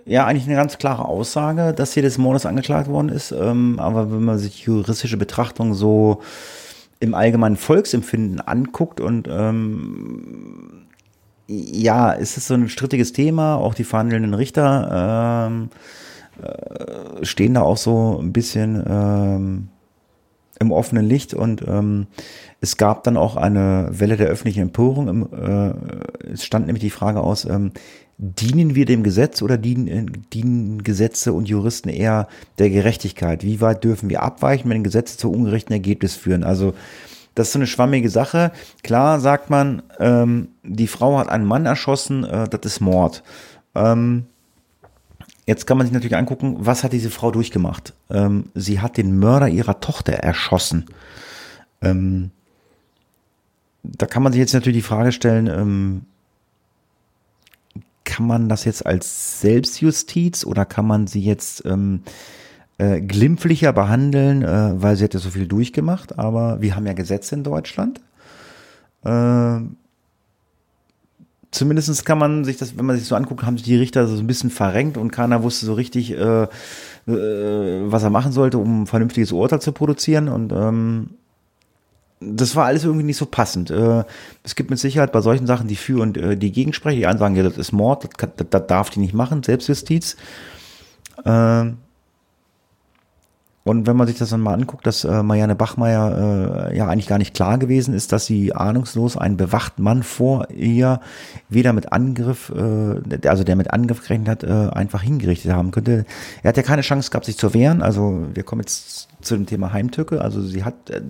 Ja, 0.05 0.25
eigentlich 0.25 0.45
eine 0.45 0.55
ganz 0.55 0.77
klare 0.77 1.05
Aussage, 1.05 1.73
dass 1.73 1.93
sie 1.93 2.01
des 2.01 2.17
Mordes 2.17 2.45
angeklagt 2.45 2.89
worden 2.89 3.09
ist. 3.09 3.31
Ähm, 3.31 3.79
aber 3.79 4.11
wenn 4.11 4.23
man 4.23 4.39
sich 4.39 4.61
juristische 4.61 5.17
Betrachtung 5.17 5.73
so 5.73 6.21
im 6.99 7.13
allgemeinen 7.13 7.57
Volksempfinden 7.57 8.41
anguckt 8.41 8.99
und 8.99 9.27
ähm, 9.29 10.87
ja, 11.47 12.11
ist 12.11 12.37
es 12.37 12.47
so 12.47 12.55
ein 12.55 12.69
strittiges 12.69 13.13
Thema. 13.13 13.55
Auch 13.55 13.73
die 13.73 13.83
verhandelnden 13.83 14.33
Richter 14.33 15.47
ähm, 15.47 15.69
äh, 16.41 17.25
stehen 17.25 17.53
da 17.53 17.61
auch 17.61 17.77
so 17.77 18.19
ein 18.21 18.33
bisschen 18.33 18.83
ähm, 18.87 19.67
im 20.59 20.71
offenen 20.71 21.05
Licht 21.05 21.33
und 21.33 21.63
ähm, 21.67 22.07
es 22.61 22.77
gab 22.77 23.03
dann 23.03 23.15
auch 23.15 23.37
eine 23.37 23.87
Welle 23.91 24.17
der 24.17 24.27
öffentlichen 24.27 24.61
Empörung. 24.61 25.07
Im, 25.07 25.29
äh, 25.31 26.33
es 26.33 26.43
stand 26.43 26.65
nämlich 26.65 26.83
die 26.83 26.89
Frage 26.89 27.21
aus, 27.21 27.45
ähm, 27.45 27.71
dienen 28.17 28.75
wir 28.75 28.85
dem 28.85 29.03
Gesetz 29.03 29.41
oder 29.41 29.57
dienen, 29.57 29.87
äh, 29.87 30.05
dienen 30.33 30.83
Gesetze 30.83 31.31
und 31.31 31.47
Juristen 31.47 31.87
eher 31.87 32.27
der 32.57 32.69
Gerechtigkeit? 32.69 33.43
Wie 33.43 33.61
weit 33.61 33.83
dürfen 33.85 34.09
wir 34.09 34.21
abweichen, 34.21 34.69
wenn 34.69 34.83
Gesetze 34.83 35.17
zu 35.17 35.31
ungerechten 35.31 35.71
Ergebnissen 35.71 36.19
führen? 36.19 36.43
Also 36.43 36.73
das 37.35 37.47
ist 37.47 37.53
so 37.53 37.59
eine 37.59 37.67
schwammige 37.67 38.09
Sache. 38.09 38.51
Klar 38.83 39.21
sagt 39.21 39.49
man, 39.49 39.81
ähm, 39.99 40.49
die 40.63 40.87
Frau 40.87 41.17
hat 41.17 41.29
einen 41.29 41.45
Mann 41.45 41.65
erschossen, 41.65 42.25
äh, 42.25 42.49
das 42.49 42.59
ist 42.65 42.81
Mord. 42.81 43.23
Ähm, 43.75 44.25
Jetzt 45.50 45.66
kann 45.66 45.80
man 45.80 45.88
sich 45.88 45.93
natürlich 45.95 46.16
angucken, 46.16 46.58
was 46.60 46.84
hat 46.84 46.93
diese 46.93 47.10
Frau 47.10 47.32
durchgemacht? 47.32 47.93
Ähm, 48.12 48.52
sie 48.54 48.82
hat 48.82 48.97
den 48.97 49.18
Mörder 49.18 49.47
ihrer 49.47 49.80
Tochter 49.80 50.14
erschossen. 50.14 50.86
Ähm, 51.82 52.30
da 53.82 54.06
kann 54.06 54.22
man 54.22 54.32
sich 54.32 54.41
jetzt 54.41 54.54
natürlich 54.54 54.78
die 54.78 54.88
Frage 54.88 55.12
stellen, 55.12 55.47
ähm, 55.47 56.02
kann 58.04 58.28
man 58.28 58.47
das 58.47 58.64
jetzt 58.64 58.86
als 58.86 59.41
Selbstjustiz 59.41 60.45
oder 60.45 60.66
kann 60.66 60.86
man 60.86 61.08
sie 61.08 61.22
jetzt 61.22 61.66
ähm, 61.66 62.04
äh, 62.78 63.02
glimpflicher 63.02 63.74
behandeln, 63.74 64.43
äh, 64.43 64.80
weil 64.80 64.97
sie 64.97 65.06
hat 65.06 65.16
ja 65.16 65.20
so 65.20 65.32
viel 65.32 65.47
durchgemacht, 65.47 66.20
aber 66.20 66.62
wir 66.62 66.76
haben 66.76 66.86
ja 66.86 66.93
Gesetze 66.93 67.34
in 67.34 67.43
Deutschland. 67.43 68.02
Äh, 69.04 69.62
zumindest 71.52 72.06
kann 72.06 72.18
man 72.18 72.45
sich 72.45 72.58
das, 72.58 72.78
wenn 72.78 72.86
man 72.86 72.97
sich 72.97 73.08
so 73.08 73.16
anguckt, 73.16 73.43
haben 73.43 73.58
sich 73.58 73.66
die 73.66 73.76
Richter 73.76 74.08
so 74.08 74.18
ein 74.18 74.28
bisschen 74.28 74.50
verrenkt 74.50 74.97
und 74.97 75.12
keiner 75.12 75.43
wusste 75.43 75.66
so 75.66 75.74
richtig, 75.74 76.12
äh, 76.12 76.43
äh, 76.43 76.47
was 77.08 78.04
er 78.04 78.10
machen 78.10 78.32
sollte, 78.32 78.58
um 78.58 78.84
ein 78.84 78.88
vernünftiges 78.88 79.32
Urteil 79.32 79.62
zu 79.62 79.72
produzieren. 79.72 80.30
Und 80.30 80.52
ähm, 80.52 81.12
das 82.20 82.56
war 82.56 82.66
alles 82.66 82.84
irgendwie 82.84 83.06
nicht 83.06 83.18
so 83.18 83.26
passend. 83.26 83.72
Äh, 83.72 84.04
es 84.43 84.56
gibt 84.56 84.70
mit 84.70 84.80
Sicherheit 84.80 85.12
bei 85.12 85.22
solchen 85.22 85.47
Sachen 85.47 85.68
die 85.68 85.76
Für- 85.76 86.02
und 86.02 86.18
äh, 86.18 86.38
die 86.38 86.52
Gegensprecher. 86.52 86.97
Die 86.97 87.08
einen 87.08 87.20
sagen, 87.20 87.36
ja, 87.36 87.43
das 87.43 87.58
ist 87.58 87.72
Mord, 87.72 88.04
das, 88.04 88.12
kann, 88.12 88.32
das, 88.36 88.47
das 88.50 88.68
darf 88.68 88.89
die 88.89 89.00
nicht 89.00 89.14
machen, 89.14 89.43
Selbstjustiz. 89.43 90.18
Äh, 91.26 91.72
und 93.66 93.86
wenn 93.86 93.97
man 93.97 94.07
sich 94.07 94.18
das 94.18 94.30
dann 94.30 94.39
mal 94.39 94.53
anguckt, 94.53 94.88
dass 94.88 95.03
äh, 95.03 95.22
Marianne 95.22 95.53
Bachmeier 95.53 96.70
äh, 96.72 96.78
ja 96.78 96.88
eigentlich 96.88 97.07
gar 97.07 97.18
nicht 97.18 97.34
klar 97.34 97.57
gewesen 97.57 97.93
ist, 97.93 98.14
dass 98.14 98.26
sie 98.26 98.53
ahnungslos 98.55 99.18
einen 99.18 99.36
bewachten 99.36 99.84
Mann 99.84 100.01
vor 100.01 100.49
ihr 100.49 101.01
weder 101.49 101.74
mit 101.74 101.91
Angriff, 101.91 102.51
äh, 102.55 103.28
also 103.28 103.43
der 103.43 103.57
mit 103.57 103.72
Angriff 103.72 104.01
gerechnet 104.01 104.30
hat, 104.30 104.43
äh, 104.43 104.70
einfach 104.74 105.03
hingerichtet 105.03 105.51
haben 105.51 105.72
könnte. 105.72 106.05
Er 106.41 106.49
hat 106.49 106.57
ja 106.57 106.64
keine 106.64 106.84
Chance 106.84 107.12
gehabt, 107.12 107.26
sich 107.26 107.38
zu 107.38 107.53
wehren. 107.53 107.82
Also 107.82 108.28
wir 108.34 108.43
kommen 108.43 108.62
jetzt 108.62 109.10
zu 109.22 109.36
dem 109.36 109.45
Thema 109.45 109.74
Heimtücke. 109.74 110.22
Also 110.22 110.41
sie 110.41 110.64
hat, 110.64 110.89
äh, 110.89 111.01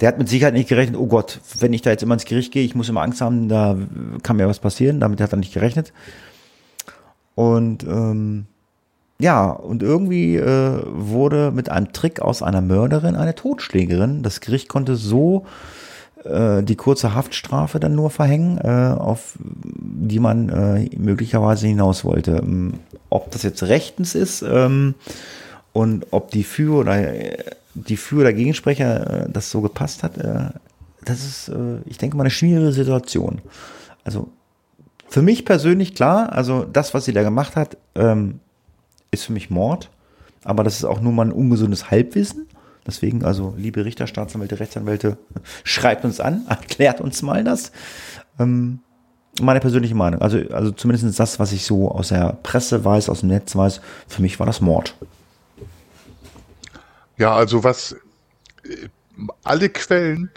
der 0.00 0.08
hat 0.08 0.18
mit 0.18 0.28
Sicherheit 0.28 0.54
nicht 0.54 0.68
gerechnet, 0.68 0.98
oh 0.98 1.06
Gott, 1.06 1.40
wenn 1.60 1.72
ich 1.72 1.82
da 1.82 1.90
jetzt 1.90 2.02
immer 2.02 2.14
ins 2.14 2.24
Gericht 2.24 2.52
gehe, 2.52 2.64
ich 2.64 2.74
muss 2.74 2.88
immer 2.88 3.02
Angst 3.02 3.20
haben, 3.20 3.48
da 3.48 3.78
kann 4.24 4.36
mir 4.36 4.48
was 4.48 4.58
passieren. 4.58 4.98
Damit 4.98 5.20
hat 5.20 5.32
er 5.32 5.38
nicht 5.38 5.54
gerechnet. 5.54 5.92
Und 7.36 7.84
ähm, 7.84 8.46
ja, 9.22 9.50
und 9.50 9.84
irgendwie 9.84 10.34
äh, 10.34 10.82
wurde 10.84 11.52
mit 11.52 11.68
einem 11.68 11.92
Trick 11.92 12.20
aus 12.20 12.42
einer 12.42 12.60
Mörderin 12.60 13.14
eine 13.14 13.36
Totschlägerin. 13.36 14.24
Das 14.24 14.40
Gericht 14.40 14.68
konnte 14.68 14.96
so 14.96 15.46
äh, 16.24 16.64
die 16.64 16.74
kurze 16.74 17.14
Haftstrafe 17.14 17.78
dann 17.78 17.94
nur 17.94 18.10
verhängen, 18.10 18.58
äh, 18.58 18.96
auf 18.98 19.38
die 19.44 20.18
man 20.18 20.48
äh, 20.48 20.90
möglicherweise 20.96 21.68
hinaus 21.68 22.04
wollte. 22.04 22.42
Ähm, 22.42 22.80
ob 23.10 23.30
das 23.30 23.44
jetzt 23.44 23.62
rechtens 23.62 24.16
ist 24.16 24.42
ähm, 24.42 24.96
und 25.72 26.08
ob 26.10 26.32
die 26.32 26.42
für 26.42 26.80
oder 26.80 27.00
die 27.74 27.96
für 27.96 28.22
oder 28.22 28.32
Gegensprecher 28.32 29.26
äh, 29.26 29.30
das 29.32 29.52
so 29.52 29.60
gepasst 29.60 30.02
hat, 30.02 30.18
äh, 30.18 30.50
das 31.04 31.24
ist, 31.24 31.50
ich 31.86 31.98
denke 31.98 32.16
mal, 32.16 32.22
eine 32.22 32.30
schwierige 32.30 32.70
Situation. 32.70 33.40
Also 34.04 34.28
für 35.08 35.20
mich 35.20 35.44
persönlich 35.44 35.96
klar, 35.96 36.32
also 36.32 36.64
das, 36.64 36.94
was 36.94 37.06
sie 37.06 37.12
da 37.12 37.24
gemacht 37.24 37.56
hat, 37.56 37.76
ähm, 37.96 38.38
ist 39.12 39.24
für 39.24 39.32
mich 39.32 39.50
Mord, 39.50 39.90
aber 40.42 40.64
das 40.64 40.76
ist 40.76 40.84
auch 40.84 41.00
nur 41.00 41.12
mal 41.12 41.26
ein 41.26 41.32
ungesundes 41.32 41.90
Halbwissen. 41.90 42.48
Deswegen, 42.84 43.24
also, 43.24 43.54
liebe 43.56 43.84
Richter, 43.84 44.08
Staatsanwälte, 44.08 44.58
Rechtsanwälte, 44.58 45.16
schreibt 45.64 46.04
uns 46.04 46.18
an, 46.18 46.46
erklärt 46.48 47.00
uns 47.00 47.22
mal 47.22 47.44
das. 47.44 47.70
Ähm, 48.40 48.80
meine 49.40 49.60
persönliche 49.60 49.94
Meinung. 49.94 50.20
Also, 50.20 50.38
also 50.50 50.72
zumindest 50.72 51.18
das, 51.18 51.38
was 51.38 51.52
ich 51.52 51.64
so 51.64 51.90
aus 51.90 52.08
der 52.08 52.38
Presse 52.42 52.84
weiß, 52.84 53.08
aus 53.08 53.20
dem 53.20 53.28
Netz 53.28 53.54
weiß, 53.54 53.80
für 54.08 54.20
mich 54.20 54.38
war 54.40 54.46
das 54.46 54.60
Mord. 54.60 54.94
Ja, 57.16 57.34
also 57.34 57.62
was 57.62 57.92
äh, 58.64 58.88
alle 59.44 59.68
Quellen, 59.68 60.30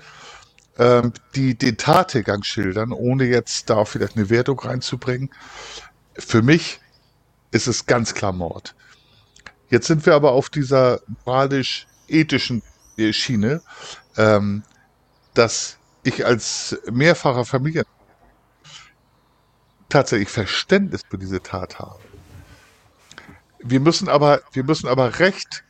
ähm, 0.77 1.13
die 1.35 1.57
den 1.57 1.77
Tathergang 1.77 2.43
schildern, 2.43 2.91
ohne 2.91 3.25
jetzt 3.25 3.69
da 3.69 3.85
vielleicht 3.85 4.17
eine 4.17 4.29
Wertung 4.29 4.59
reinzubringen, 4.59 5.29
für 6.17 6.41
mich 6.41 6.79
ist 7.55 7.67
es 7.67 7.85
ganz 7.85 8.13
klar 8.13 8.33
Mord. 8.33 8.75
Jetzt 9.69 9.87
sind 9.87 10.05
wir 10.05 10.13
aber 10.13 10.33
auf 10.33 10.49
dieser 10.49 10.99
moralisch-ethischen 11.25 12.61
Schiene, 13.11 13.61
ähm, 14.17 14.63
dass 15.33 15.77
ich 16.03 16.25
als 16.25 16.77
mehrfacher 16.91 17.45
Familien 17.45 17.85
tatsächlich 19.87 20.29
Verständnis 20.29 21.01
für 21.09 21.17
diese 21.17 21.41
Tat 21.41 21.79
habe. 21.79 21.99
Wir 23.59 23.79
müssen 23.79 24.09
aber, 24.09 24.41
wir 24.51 24.65
müssen 24.65 24.87
aber 24.87 25.19
Recht 25.19 25.63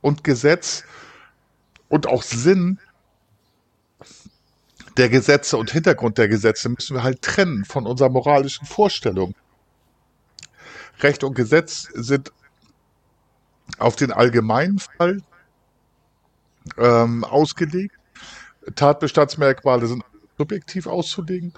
und 0.00 0.24
Gesetz 0.24 0.82
und 1.88 2.08
auch 2.08 2.24
Sinn 2.24 2.80
der 4.96 5.08
Gesetze 5.08 5.56
und 5.56 5.70
Hintergrund 5.70 6.18
der 6.18 6.26
Gesetze 6.26 6.68
müssen 6.68 6.96
wir 6.96 7.04
halt 7.04 7.22
trennen 7.22 7.64
von 7.64 7.86
unserer 7.86 8.08
moralischen 8.08 8.66
Vorstellung. 8.66 9.34
Recht 11.00 11.24
und 11.24 11.34
Gesetz 11.34 11.88
sind 11.94 12.32
auf 13.78 13.96
den 13.96 14.12
allgemeinen 14.12 14.78
Fall 14.78 15.22
ähm, 16.76 17.24
ausgelegt. 17.24 17.94
Tatbestandsmerkmale 18.74 19.86
sind 19.86 20.04
subjektiv 20.36 20.86
auszulegen. 20.86 21.52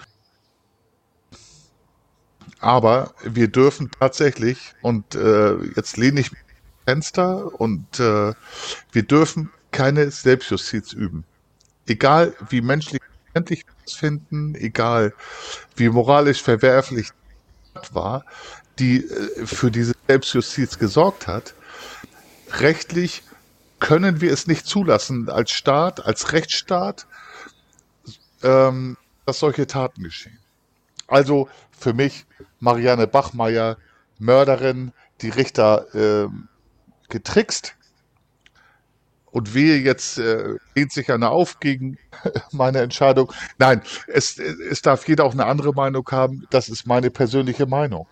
Aber 2.61 3.15
wir 3.23 3.49
dürfen 3.49 3.91
tatsächlich, 3.99 4.75
und 4.83 5.15
äh, 5.15 5.57
jetzt 5.77 5.97
lehne 5.97 6.21
ich 6.21 6.31
mich 6.31 6.41
Fenster 6.85 7.61
und 7.61 8.01
äh, 8.01 8.35
wir 8.93 9.03
dürfen 9.03 9.51
keine 9.71 10.11
Selbstjustiz 10.11 10.93
üben. 10.93 11.25
Egal 11.87 12.35
wie 12.49 12.61
menschlich 12.61 13.01
verständlich 13.25 13.65
wir 13.67 13.75
es 13.87 13.95
finden, 13.95 14.55
egal 14.57 15.15
wie 15.77 15.89
moralisch 15.89 16.43
verwerflich 16.43 17.11
war, 17.93 18.25
die 18.81 19.05
äh, 19.05 19.47
für 19.47 19.71
diese 19.71 19.95
Selbstjustiz 20.09 20.79
gesorgt 20.79 21.27
hat, 21.27 21.55
rechtlich 22.59 23.23
können 23.79 24.21
wir 24.21 24.33
es 24.33 24.47
nicht 24.47 24.67
zulassen 24.67 25.29
als 25.29 25.51
Staat, 25.51 26.05
als 26.05 26.33
Rechtsstaat, 26.33 27.07
ähm, 28.43 28.97
dass 29.27 29.39
solche 29.39 29.67
Taten 29.67 30.03
geschehen. 30.03 30.39
Also 31.07 31.49
für 31.79 31.93
mich 31.93 32.27
Marianne 32.59 33.07
Bachmeier, 33.07 33.77
Mörderin, 34.19 34.93
die 35.23 35.31
Richter 35.31 35.95
äh, 35.95 36.29
getrickst. 37.09 37.75
Und 39.33 39.55
wehe, 39.55 39.79
jetzt 39.79 40.19
äh, 40.19 40.57
lehnt 40.75 40.93
sich 40.93 41.11
einer 41.13 41.31
auf 41.31 41.61
gegen 41.61 41.99
meine 42.51 42.81
Entscheidung. 42.81 43.33
Nein, 43.59 43.81
es, 44.09 44.39
es 44.39 44.83
darf 44.83 45.07
jeder 45.07 45.25
auch 45.25 45.33
eine 45.33 45.47
andere 45.47 45.73
Meinung 45.73 46.07
haben. 46.11 46.47
Das 46.51 46.69
ist 46.69 46.87
meine 46.87 47.11
persönliche 47.11 47.67
Meinung. 47.67 48.09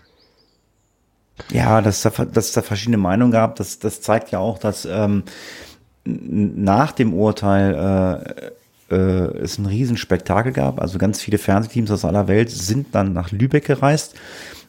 Ja, 1.51 1.81
dass 1.81 2.03
da, 2.03 2.11
dass 2.11 2.53
da 2.53 2.63
verschiedene 2.63 2.99
Meinungen 2.99 3.33
gab, 3.33 3.57
das, 3.57 3.79
das 3.79 4.01
zeigt 4.01 4.31
ja 4.31 4.39
auch, 4.39 4.59
dass 4.59 4.85
ähm, 4.85 5.25
nach 6.05 6.93
dem 6.93 7.15
Urteil 7.15 8.53
äh, 8.91 8.95
äh, 8.95 9.39
es 9.39 9.59
ein 9.59 9.67
Riesenspektakel 9.67 10.53
gab. 10.53 10.81
Also 10.81 10.99
ganz 10.99 11.21
viele 11.21 11.39
Fernsehteams 11.39 11.91
aus 11.91 12.05
aller 12.05 12.29
Welt 12.29 12.51
sind 12.51 12.95
dann 12.95 13.13
nach 13.13 13.31
Lübeck 13.31 13.67
gereist. 13.67 14.15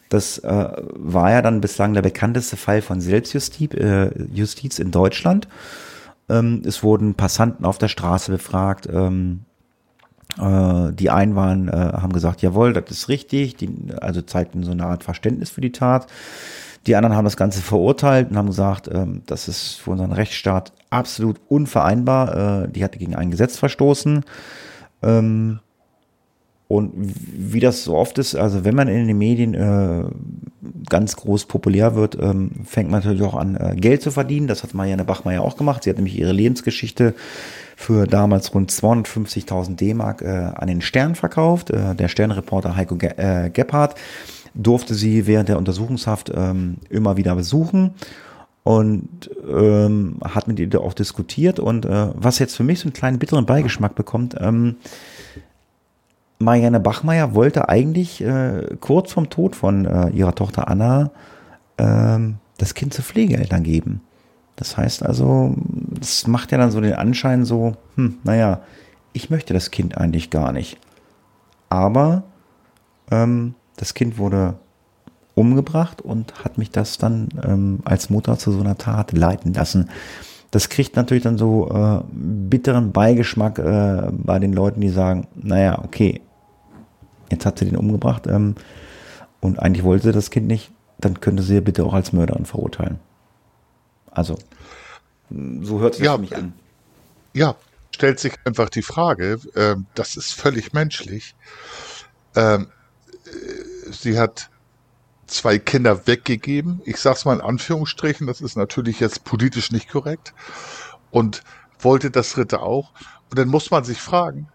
Das 0.08 0.38
äh, 0.38 0.68
war 0.86 1.30
ja 1.30 1.40
dann 1.40 1.60
bislang 1.60 1.94
der 1.94 2.02
bekannteste 2.02 2.56
Fall 2.56 2.82
von 2.82 3.00
Selbstjustiz 3.00 3.74
äh, 3.74 4.10
Justiz 4.34 4.78
in 4.78 4.90
Deutschland. 4.90 5.48
Ähm, 6.28 6.62
es 6.64 6.82
wurden 6.82 7.14
Passanten 7.14 7.64
auf 7.64 7.78
der 7.78 7.88
Straße 7.88 8.32
befragt. 8.32 8.88
Ähm, 8.92 9.44
äh, 9.44 9.49
die 10.36 11.10
einen 11.10 11.34
waren, 11.34 11.68
äh, 11.68 11.72
haben 11.72 12.12
gesagt, 12.12 12.42
jawohl, 12.42 12.72
das 12.72 12.90
ist 12.90 13.08
richtig, 13.08 13.56
die, 13.56 13.68
also 14.00 14.22
zeigten 14.22 14.62
so 14.62 14.70
eine 14.70 14.86
Art 14.86 15.04
Verständnis 15.04 15.50
für 15.50 15.60
die 15.60 15.72
Tat. 15.72 16.06
Die 16.86 16.96
anderen 16.96 17.14
haben 17.14 17.24
das 17.24 17.36
Ganze 17.36 17.60
verurteilt 17.60 18.30
und 18.30 18.36
haben 18.36 18.46
gesagt, 18.46 18.88
ähm, 18.92 19.22
das 19.26 19.48
ist 19.48 19.74
für 19.74 19.90
unseren 19.90 20.12
Rechtsstaat 20.12 20.72
absolut 20.88 21.38
unvereinbar. 21.48 22.64
Äh, 22.64 22.68
die 22.70 22.82
hatte 22.84 22.98
gegen 22.98 23.14
ein 23.14 23.30
Gesetz 23.30 23.58
verstoßen. 23.58 24.24
Ähm, 25.02 25.60
und 26.68 26.92
wie 26.94 27.60
das 27.60 27.82
so 27.82 27.96
oft 27.96 28.16
ist, 28.18 28.36
also 28.36 28.64
wenn 28.64 28.76
man 28.76 28.86
in 28.86 29.08
den 29.08 29.18
Medien 29.18 29.54
äh, 29.54 30.04
ganz 30.88 31.16
groß 31.16 31.46
populär 31.46 31.96
wird, 31.96 32.16
ähm, 32.20 32.52
fängt 32.64 32.90
man 32.90 33.00
natürlich 33.00 33.22
auch 33.22 33.34
an, 33.34 33.56
äh, 33.56 33.74
Geld 33.74 34.02
zu 34.02 34.12
verdienen. 34.12 34.46
Das 34.46 34.62
hat 34.62 34.72
Marianne 34.72 35.04
Bachmeier 35.04 35.42
auch 35.42 35.56
gemacht. 35.56 35.82
Sie 35.82 35.90
hat 35.90 35.96
nämlich 35.96 36.16
ihre 36.16 36.32
Lebensgeschichte 36.32 37.14
für 37.80 38.06
damals 38.06 38.54
rund 38.54 38.70
250.000 38.70 39.76
D-Mark 39.76 40.20
äh, 40.20 40.28
an 40.54 40.68
den 40.68 40.82
Stern 40.82 41.14
verkauft. 41.14 41.70
Äh, 41.70 41.94
der 41.94 42.08
Sternreporter 42.08 42.76
Heiko 42.76 42.96
Ge 42.96 43.14
äh, 43.16 43.48
Gebhardt 43.48 43.94
durfte 44.52 44.92
sie 44.92 45.26
während 45.26 45.48
der 45.48 45.56
Untersuchungshaft 45.56 46.30
ähm, 46.34 46.76
immer 46.90 47.16
wieder 47.16 47.34
besuchen 47.34 47.94
und 48.64 49.30
ähm, 49.50 50.18
hat 50.22 50.46
mit 50.46 50.60
ihr 50.60 50.78
auch 50.78 50.92
diskutiert. 50.92 51.58
Und 51.58 51.86
äh, 51.86 52.08
was 52.14 52.38
jetzt 52.38 52.54
für 52.54 52.64
mich 52.64 52.80
so 52.80 52.84
einen 52.84 52.92
kleinen 52.92 53.18
bitteren 53.18 53.46
Beigeschmack 53.46 53.94
bekommt, 53.94 54.36
ähm, 54.38 54.76
Marianne 56.38 56.80
Bachmeier 56.80 57.34
wollte 57.34 57.70
eigentlich 57.70 58.20
äh, 58.20 58.76
kurz 58.80 59.10
vom 59.10 59.30
Tod 59.30 59.56
von 59.56 59.86
äh, 59.86 60.10
ihrer 60.10 60.34
Tochter 60.34 60.68
Anna 60.68 61.12
ähm, 61.78 62.36
das 62.58 62.74
Kind 62.74 62.92
zu 62.92 63.00
Pflegeeltern 63.00 63.62
geben. 63.62 64.02
Das 64.60 64.76
heißt 64.76 65.04
also, 65.04 65.54
das 65.88 66.26
macht 66.26 66.52
ja 66.52 66.58
dann 66.58 66.70
so 66.70 66.82
den 66.82 66.92
Anschein 66.92 67.46
so, 67.46 67.76
hm, 67.96 68.18
naja, 68.24 68.60
ich 69.14 69.30
möchte 69.30 69.54
das 69.54 69.70
Kind 69.70 69.96
eigentlich 69.96 70.28
gar 70.28 70.52
nicht. 70.52 70.78
Aber 71.70 72.24
ähm, 73.10 73.54
das 73.76 73.94
Kind 73.94 74.18
wurde 74.18 74.56
umgebracht 75.34 76.02
und 76.02 76.44
hat 76.44 76.58
mich 76.58 76.70
das 76.70 76.98
dann 76.98 77.30
ähm, 77.42 77.78
als 77.86 78.10
Mutter 78.10 78.36
zu 78.36 78.52
so 78.52 78.60
einer 78.60 78.76
Tat 78.76 79.12
leiten 79.12 79.54
lassen. 79.54 79.88
Das 80.50 80.68
kriegt 80.68 80.94
natürlich 80.94 81.22
dann 81.22 81.38
so 81.38 81.70
äh, 81.70 82.04
bitteren 82.12 82.92
Beigeschmack 82.92 83.58
äh, 83.60 84.10
bei 84.12 84.38
den 84.38 84.52
Leuten, 84.52 84.82
die 84.82 84.90
sagen, 84.90 85.26
naja, 85.34 85.80
okay, 85.82 86.20
jetzt 87.30 87.46
hat 87.46 87.58
sie 87.58 87.64
den 87.64 87.76
umgebracht 87.76 88.26
ähm, 88.26 88.56
und 89.40 89.58
eigentlich 89.58 89.84
wollte 89.84 90.08
sie 90.08 90.12
das 90.12 90.30
Kind 90.30 90.48
nicht, 90.48 90.70
dann 90.98 91.18
könnte 91.20 91.42
sie 91.42 91.62
bitte 91.62 91.82
auch 91.82 91.94
als 91.94 92.12
Mörderin 92.12 92.44
verurteilen. 92.44 92.98
Also, 94.10 94.38
so 95.30 95.80
hört 95.80 95.94
sich 95.94 96.04
ja, 96.04 96.12
das 96.12 96.16
für 96.16 96.20
mich 96.20 96.36
an. 96.36 96.52
Ja, 97.32 97.56
stellt 97.94 98.18
sich 98.18 98.34
einfach 98.44 98.68
die 98.70 98.82
Frage, 98.82 99.38
äh, 99.54 99.76
das 99.94 100.16
ist 100.16 100.34
völlig 100.34 100.72
menschlich. 100.72 101.34
Ähm, 102.34 102.68
äh, 103.26 103.92
sie 103.92 104.18
hat 104.18 104.50
zwei 105.26 105.58
Kinder 105.58 106.06
weggegeben. 106.06 106.82
Ich 106.84 106.96
sag's 106.96 107.24
mal 107.24 107.34
in 107.34 107.40
Anführungsstrichen, 107.40 108.26
das 108.26 108.40
ist 108.40 108.56
natürlich 108.56 109.00
jetzt 109.00 109.24
politisch 109.24 109.70
nicht 109.70 109.88
korrekt. 109.88 110.34
Und 111.10 111.42
wollte 111.78 112.10
das 112.10 112.32
dritte 112.32 112.60
auch. 112.60 112.92
Und 113.30 113.38
dann 113.38 113.48
muss 113.48 113.70
man 113.70 113.84
sich 113.84 114.00
fragen, 114.00 114.48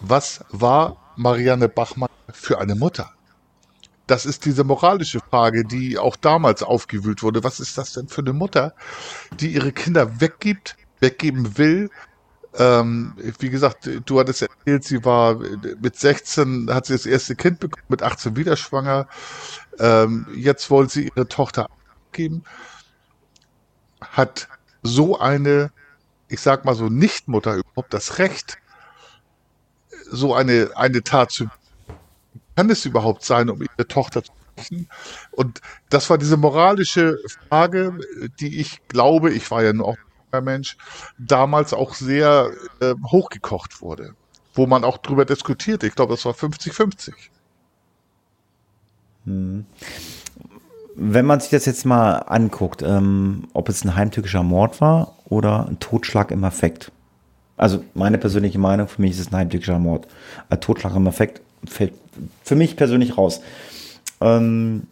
was 0.00 0.44
war 0.50 0.96
Marianne 1.16 1.68
Bachmann 1.68 2.10
für 2.32 2.58
eine 2.58 2.74
Mutter? 2.74 3.12
Das 4.08 4.24
ist 4.24 4.46
diese 4.46 4.64
moralische 4.64 5.20
Frage, 5.20 5.64
die 5.64 5.98
auch 5.98 6.16
damals 6.16 6.62
aufgewühlt 6.62 7.22
wurde. 7.22 7.44
Was 7.44 7.60
ist 7.60 7.76
das 7.76 7.92
denn 7.92 8.08
für 8.08 8.22
eine 8.22 8.32
Mutter, 8.32 8.74
die 9.38 9.52
ihre 9.52 9.70
Kinder 9.70 10.20
weggibt, 10.20 10.76
weggeben 10.98 11.58
will? 11.58 11.90
Ähm, 12.54 13.12
wie 13.38 13.50
gesagt, 13.50 13.88
du 14.06 14.18
hattest 14.18 14.42
erzählt, 14.42 14.84
sie 14.84 15.04
war 15.04 15.38
mit 15.80 15.96
16 15.96 16.72
hat 16.72 16.86
sie 16.86 16.94
das 16.94 17.04
erste 17.04 17.36
Kind 17.36 17.60
bekommen, 17.60 17.84
mit 17.88 18.02
18 18.02 18.34
wieder 18.34 18.56
schwanger. 18.56 19.08
Ähm, 19.78 20.26
jetzt 20.34 20.70
wollte 20.70 20.94
sie 20.94 21.08
ihre 21.14 21.28
Tochter 21.28 21.68
abgeben. 22.06 22.44
Hat 24.00 24.48
so 24.82 25.18
eine, 25.18 25.70
ich 26.28 26.40
sag 26.40 26.64
mal 26.64 26.74
so, 26.74 26.88
Nichtmutter 26.88 27.56
überhaupt 27.56 27.92
das 27.92 28.18
Recht, 28.18 28.56
so 30.10 30.34
eine, 30.34 30.70
eine 30.76 31.02
Tat 31.02 31.30
zu. 31.30 31.48
Kann 32.58 32.70
es 32.70 32.84
überhaupt 32.84 33.24
sein, 33.24 33.50
um 33.50 33.62
ihre 33.62 33.86
Tochter 33.86 34.24
zu 34.24 34.32
sprechen? 34.32 34.88
Und 35.30 35.60
das 35.90 36.10
war 36.10 36.18
diese 36.18 36.36
moralische 36.36 37.16
Frage, 37.48 38.00
die 38.40 38.58
ich 38.58 38.80
glaube, 38.88 39.32
ich 39.32 39.48
war 39.52 39.62
ja 39.62 39.72
nur 39.72 39.86
auch 39.86 39.96
ein 40.32 40.42
Mensch, 40.42 40.76
damals 41.18 41.72
auch 41.72 41.94
sehr 41.94 42.50
äh, 42.80 42.96
hochgekocht 43.12 43.80
wurde, 43.80 44.16
wo 44.54 44.66
man 44.66 44.82
auch 44.82 44.98
drüber 44.98 45.24
diskutierte. 45.24 45.86
Ich 45.86 45.94
glaube, 45.94 46.14
das 46.14 46.24
war 46.24 46.32
50-50. 46.32 47.12
Hm. 49.26 49.64
Wenn 50.96 51.26
man 51.26 51.38
sich 51.38 51.50
das 51.50 51.64
jetzt 51.64 51.86
mal 51.86 52.16
anguckt, 52.26 52.82
ähm, 52.82 53.46
ob 53.52 53.68
es 53.68 53.84
ein 53.84 53.94
heimtückischer 53.94 54.42
Mord 54.42 54.80
war 54.80 55.14
oder 55.26 55.68
ein 55.68 55.78
Totschlag 55.78 56.32
im 56.32 56.42
Affekt, 56.42 56.90
also 57.56 57.84
meine 57.94 58.18
persönliche 58.18 58.58
Meinung, 58.58 58.88
für 58.88 59.00
mich 59.00 59.12
ist 59.12 59.20
es 59.20 59.28
ein 59.28 59.36
heimtückischer 59.36 59.78
Mord. 59.78 60.08
Ein 60.50 60.60
Totschlag 60.60 60.96
im 60.96 61.06
Effekt 61.06 61.40
fällt 61.66 61.94
für 62.42 62.56
mich 62.56 62.76
persönlich 62.76 63.16
raus. 63.16 63.40
Ähm, 64.20 64.84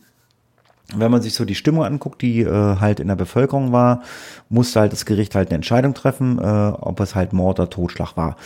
wenn 0.94 1.10
man 1.10 1.20
sich 1.20 1.34
so 1.34 1.44
die 1.44 1.56
Stimmung 1.56 1.84
anguckt, 1.84 2.22
die 2.22 2.42
äh, 2.42 2.76
halt 2.76 3.00
in 3.00 3.08
der 3.08 3.16
Bevölkerung 3.16 3.72
war, 3.72 4.02
musste 4.48 4.80
halt 4.80 4.92
das 4.92 5.04
Gericht 5.04 5.34
halt 5.34 5.48
eine 5.48 5.56
Entscheidung 5.56 5.94
treffen, 5.94 6.38
äh, 6.38 6.42
ob 6.42 7.00
es 7.00 7.14
halt 7.14 7.32
Mord 7.32 7.58
oder 7.58 7.70
Totschlag 7.70 8.16
war. 8.16 8.36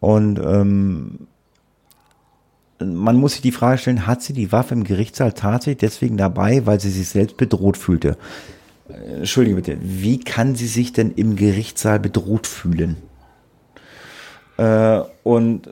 Und 0.00 0.38
ähm, 0.38 1.26
man 2.82 3.16
muss 3.16 3.32
sich 3.32 3.42
die 3.42 3.52
Frage 3.52 3.78
stellen, 3.78 4.06
hat 4.06 4.22
sie 4.22 4.32
die 4.32 4.52
Waffe 4.52 4.74
im 4.74 4.84
Gerichtssaal 4.84 5.32
tatsächlich 5.32 5.78
deswegen 5.78 6.16
dabei, 6.16 6.64
weil 6.66 6.80
sie 6.80 6.90
sich 6.90 7.08
selbst 7.08 7.36
bedroht 7.36 7.76
fühlte? 7.76 8.16
Entschuldige 8.88 9.56
bitte, 9.56 9.78
wie 9.80 10.18
kann 10.18 10.54
sie 10.54 10.66
sich 10.66 10.92
denn 10.92 11.12
im 11.12 11.36
Gerichtssaal 11.36 12.00
bedroht 12.00 12.46
fühlen? 12.46 12.96
Äh, 14.56 15.00
und 15.22 15.68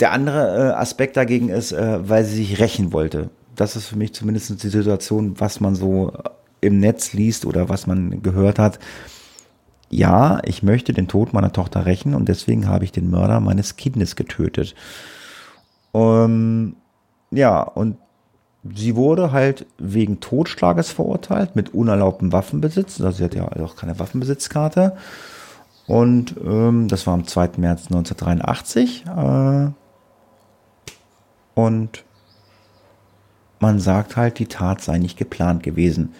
der 0.00 0.12
andere 0.12 0.70
äh, 0.70 0.72
Aspekt 0.74 1.16
dagegen 1.16 1.48
ist, 1.48 1.72
äh, 1.72 2.08
weil 2.08 2.24
sie 2.24 2.36
sich 2.36 2.60
rächen 2.60 2.92
wollte. 2.92 3.30
Das 3.54 3.76
ist 3.76 3.86
für 3.86 3.96
mich 3.96 4.12
zumindest 4.12 4.62
die 4.62 4.68
Situation, 4.68 5.38
was 5.38 5.60
man 5.60 5.74
so 5.74 6.12
im 6.60 6.80
Netz 6.80 7.12
liest 7.12 7.44
oder 7.46 7.68
was 7.68 7.86
man 7.86 8.22
gehört 8.22 8.58
hat. 8.58 8.78
Ja, 9.90 10.40
ich 10.44 10.62
möchte 10.62 10.92
den 10.92 11.06
Tod 11.06 11.32
meiner 11.32 11.52
Tochter 11.52 11.86
rächen 11.86 12.14
und 12.14 12.28
deswegen 12.28 12.66
habe 12.68 12.84
ich 12.84 12.90
den 12.90 13.10
Mörder 13.10 13.38
meines 13.40 13.76
Kindes 13.76 14.16
getötet. 14.16 14.74
Um, 15.92 16.74
ja, 17.30 17.62
und 17.62 17.96
sie 18.74 18.96
wurde 18.96 19.30
halt 19.30 19.66
wegen 19.78 20.20
Totschlages 20.20 20.90
verurteilt 20.90 21.54
mit 21.54 21.74
unerlaubtem 21.74 22.32
Waffenbesitz. 22.32 23.00
Also 23.00 23.18
sie 23.18 23.24
hat 23.24 23.34
ja 23.34 23.46
auch 23.62 23.76
keine 23.76 23.98
Waffenbesitzkarte. 23.98 24.96
Und 25.86 26.34
ähm, 26.42 26.88
das 26.88 27.06
war 27.06 27.14
am 27.14 27.26
2. 27.26 27.50
März 27.58 27.86
1983. 27.86 29.04
Äh, 29.06 29.70
und 31.54 32.04
man 33.60 33.80
sagt 33.80 34.16
halt, 34.16 34.38
die 34.38 34.46
Tat 34.46 34.82
sei 34.82 34.98
nicht 34.98 35.16
geplant 35.16 35.62
gewesen. 35.62 36.14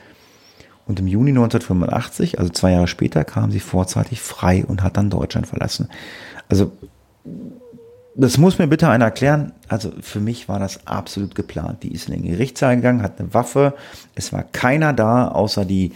Und 0.86 1.00
im 1.00 1.06
Juni 1.06 1.30
1985, 1.30 2.38
also 2.38 2.50
zwei 2.50 2.72
Jahre 2.72 2.88
später, 2.88 3.24
kam 3.24 3.50
sie 3.50 3.60
vorzeitig 3.60 4.20
frei 4.20 4.64
und 4.66 4.82
hat 4.82 4.96
dann 4.96 5.10
Deutschland 5.10 5.46
verlassen. 5.46 5.88
Also, 6.48 6.72
das 8.16 8.38
muss 8.38 8.58
mir 8.58 8.66
bitte 8.66 8.88
einer 8.88 9.06
erklären. 9.06 9.52
Also, 9.68 9.92
für 10.00 10.20
mich 10.20 10.48
war 10.48 10.58
das 10.58 10.86
absolut 10.86 11.34
geplant. 11.34 11.82
Die 11.82 11.92
ist 11.92 12.08
in 12.08 12.14
den 12.14 12.30
Gerichtssaal 12.30 12.76
gegangen, 12.76 13.02
hat 13.02 13.18
eine 13.18 13.32
Waffe. 13.32 13.74
Es 14.14 14.32
war 14.32 14.42
keiner 14.42 14.92
da, 14.92 15.28
außer 15.28 15.64
die 15.64 15.92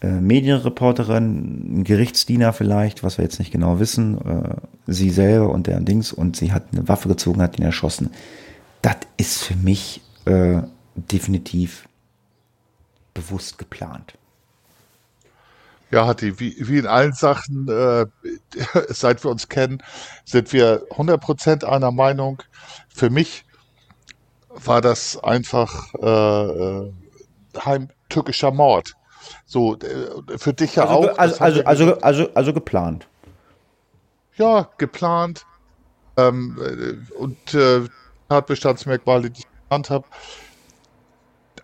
äh, 0.00 0.08
Medienreporterin, 0.08 1.80
ein 1.80 1.84
Gerichtsdiener 1.84 2.52
vielleicht, 2.52 3.04
was 3.04 3.18
wir 3.18 3.24
jetzt 3.24 3.38
nicht 3.38 3.52
genau 3.52 3.78
wissen. 3.78 4.18
Äh, 4.18 4.56
sie 4.88 5.10
selber 5.10 5.50
und 5.50 5.68
deren 5.68 5.84
Dings. 5.84 6.12
Und 6.12 6.36
sie 6.36 6.52
hat 6.52 6.64
eine 6.72 6.88
Waffe 6.88 7.08
gezogen, 7.08 7.40
hat 7.40 7.58
ihn 7.58 7.64
erschossen. 7.64 8.10
Das 8.84 8.96
ist 9.16 9.44
für 9.44 9.56
mich 9.56 10.02
äh, 10.26 10.60
definitiv 10.94 11.88
bewusst 13.14 13.56
geplant. 13.56 14.12
Ja, 15.90 16.06
Hatti, 16.06 16.38
wie, 16.38 16.54
wie 16.58 16.80
in 16.80 16.86
allen 16.86 17.14
Sachen, 17.14 17.66
äh, 17.66 18.04
seit 18.88 19.24
wir 19.24 19.30
uns 19.30 19.48
kennen, 19.48 19.82
sind 20.26 20.52
wir 20.52 20.86
100% 20.90 21.64
einer 21.64 21.92
Meinung. 21.92 22.42
Für 22.90 23.08
mich 23.08 23.46
war 24.50 24.82
das 24.82 25.16
einfach 25.24 25.94
äh, 26.02 26.86
äh 26.86 26.92
heimtückischer 27.64 28.50
Mord. 28.50 28.92
So, 29.46 29.78
äh, 29.78 30.36
für 30.36 30.52
dich 30.52 30.74
ja 30.74 30.82
also, 30.82 31.10
auch. 31.10 31.18
Also, 31.18 31.42
also, 31.42 31.64
also, 31.64 32.00
also, 32.02 32.34
also 32.34 32.52
geplant. 32.52 33.08
Ja, 34.36 34.68
geplant. 34.76 35.46
Ähm, 36.18 36.58
äh, 36.60 37.14
und 37.14 37.54
äh, 37.54 37.88
Tatbestandsmerkmale, 38.28 39.30
die 39.30 39.40
ich 39.40 39.46
genannt 39.68 39.90
habe. 39.90 40.04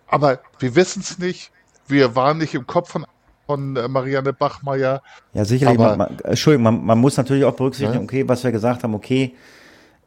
Aber 0.07 0.39
wir 0.59 0.75
wissen 0.75 1.01
es 1.01 1.19
nicht. 1.19 1.51
Wir 1.87 2.15
waren 2.15 2.37
nicht 2.37 2.53
im 2.53 2.67
Kopf 2.67 2.91
von 2.91 3.05
von 3.51 3.75
äh, 3.75 3.87
Marianne 3.87 4.31
Bachmeier. 4.31 5.01
Ja, 5.33 5.43
sicherlich. 5.43 5.77
Aber, 5.77 5.97
man, 5.97 5.97
man, 5.97 6.19
Entschuldigung, 6.23 6.63
man, 6.63 6.85
man, 6.85 6.99
muss 6.99 7.17
natürlich 7.17 7.43
auch 7.43 7.55
berücksichtigen, 7.55 7.99
ja. 7.99 8.03
okay, 8.03 8.23
was 8.27 8.43
wir 8.45 8.51
gesagt 8.51 8.83
haben, 8.83 8.93
okay, 8.93 9.35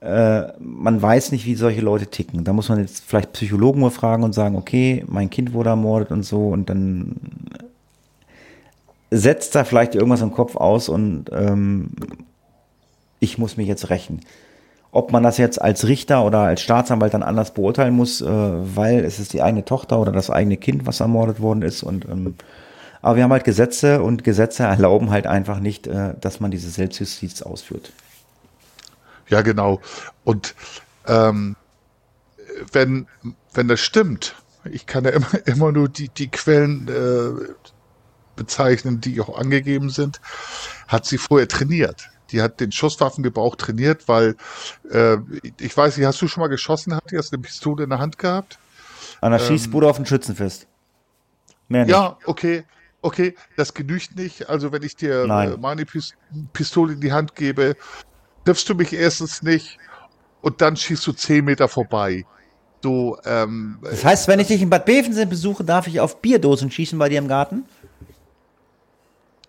äh, 0.00 0.52
man 0.58 1.00
weiß 1.00 1.32
nicht, 1.32 1.44
wie 1.44 1.54
solche 1.54 1.80
Leute 1.80 2.06
ticken. 2.06 2.44
Da 2.44 2.52
muss 2.52 2.68
man 2.68 2.78
jetzt 2.78 3.04
vielleicht 3.04 3.32
Psychologen 3.32 3.80
nur 3.80 3.90
fragen 3.90 4.22
und 4.22 4.34
sagen, 4.34 4.56
okay, 4.56 5.04
mein 5.08 5.30
Kind 5.30 5.52
wurde 5.52 5.70
ermordet 5.70 6.10
und 6.10 6.22
so 6.22 6.48
und 6.48 6.70
dann 6.70 7.16
setzt 9.10 9.54
da 9.54 9.64
vielleicht 9.64 9.94
irgendwas 9.94 10.22
im 10.22 10.32
Kopf 10.32 10.56
aus 10.56 10.88
und 10.88 11.26
ähm, 11.32 11.88
ich 13.20 13.38
muss 13.38 13.56
mich 13.56 13.68
jetzt 13.68 13.90
rächen. 13.90 14.20
Ob 14.94 15.12
man 15.12 15.22
das 15.22 15.38
jetzt 15.38 15.60
als 15.60 15.86
Richter 15.86 16.24
oder 16.24 16.40
als 16.40 16.62
Staatsanwalt 16.62 17.14
dann 17.14 17.22
anders 17.22 17.52
beurteilen 17.52 17.94
muss, 17.94 18.20
äh, 18.20 18.26
weil 18.26 19.04
es 19.04 19.18
ist 19.18 19.32
die 19.32 19.42
eigene 19.42 19.64
Tochter 19.64 19.98
oder 19.98 20.12
das 20.12 20.30
eigene 20.30 20.56
Kind, 20.56 20.86
was 20.86 21.00
ermordet 21.00 21.40
worden 21.40 21.62
ist 21.62 21.82
und 21.82 22.04
ähm, 22.06 22.34
aber 23.02 23.16
wir 23.16 23.24
haben 23.24 23.32
halt 23.32 23.44
Gesetze 23.44 24.00
und 24.00 24.24
Gesetze 24.24 24.62
erlauben 24.62 25.10
halt 25.10 25.26
einfach 25.26 25.60
nicht, 25.60 25.86
äh, 25.86 26.14
dass 26.18 26.40
man 26.40 26.50
diese 26.50 26.70
Selbstjustiz 26.70 27.42
ausführt. 27.42 27.92
Ja, 29.28 29.42
genau. 29.42 29.82
Und 30.24 30.54
ähm, 31.06 31.54
wenn, 32.72 33.06
wenn 33.52 33.68
das 33.68 33.80
stimmt, 33.80 34.34
ich 34.64 34.86
kann 34.86 35.04
ja 35.04 35.10
immer, 35.10 35.26
immer 35.46 35.70
nur 35.70 35.90
die, 35.90 36.08
die 36.08 36.30
Quellen 36.30 36.88
äh, 36.88 37.52
bezeichnen, 38.36 39.02
die 39.02 39.20
auch 39.20 39.38
angegeben 39.38 39.90
sind, 39.90 40.22
hat 40.88 41.04
sie 41.04 41.18
vorher 41.18 41.46
trainiert. 41.46 42.08
Die 42.34 42.42
hat 42.42 42.60
den 42.60 42.72
Schusswaffengebrauch 42.72 43.56
trainiert, 43.56 44.08
weil 44.08 44.36
äh, 44.90 45.16
ich 45.60 45.74
weiß 45.76 45.96
nicht, 45.96 46.06
hast 46.06 46.20
du 46.20 46.28
schon 46.28 46.42
mal 46.42 46.48
geschossen? 46.48 46.94
Hat 46.94 47.10
die 47.10 47.16
hast 47.16 47.32
eine 47.32 47.40
Pistole 47.40 47.84
in 47.84 47.90
der 47.90 48.00
Hand 48.00 48.18
gehabt? 48.18 48.58
An 49.20 49.32
der 49.32 49.40
ähm, 49.40 49.46
Schießbude 49.46 49.88
auf 49.88 49.96
dem 49.96 50.04
Schützenfest. 50.04 50.66
Mehr 51.68 51.84
nicht. 51.84 51.92
Ja, 51.92 52.18
okay 52.26 52.64
okay, 53.04 53.34
das 53.56 53.74
genügt 53.74 54.16
nicht. 54.16 54.48
Also 54.48 54.72
wenn 54.72 54.82
ich 54.82 54.96
dir 54.96 55.24
äh, 55.24 55.56
meine 55.58 55.84
Pistole 56.52 56.94
in 56.94 57.00
die 57.00 57.12
Hand 57.12 57.36
gebe, 57.36 57.76
triffst 58.44 58.68
du 58.68 58.74
mich 58.74 58.92
erstens 58.92 59.42
nicht 59.42 59.78
und 60.40 60.60
dann 60.60 60.76
schießt 60.76 61.06
du 61.06 61.12
zehn 61.12 61.44
Meter 61.44 61.68
vorbei. 61.68 62.24
So, 62.82 63.18
ähm, 63.24 63.78
das 63.82 64.04
heißt, 64.04 64.28
wenn 64.28 64.40
ich 64.40 64.48
dich 64.48 64.60
in 64.60 64.70
Bad 64.70 64.84
Bevensen 64.84 65.28
besuche, 65.28 65.64
darf 65.64 65.86
ich 65.86 66.00
auf 66.00 66.20
Bierdosen 66.20 66.70
schießen 66.70 66.98
bei 66.98 67.08
dir 67.08 67.18
im 67.18 67.28
Garten? 67.28 67.64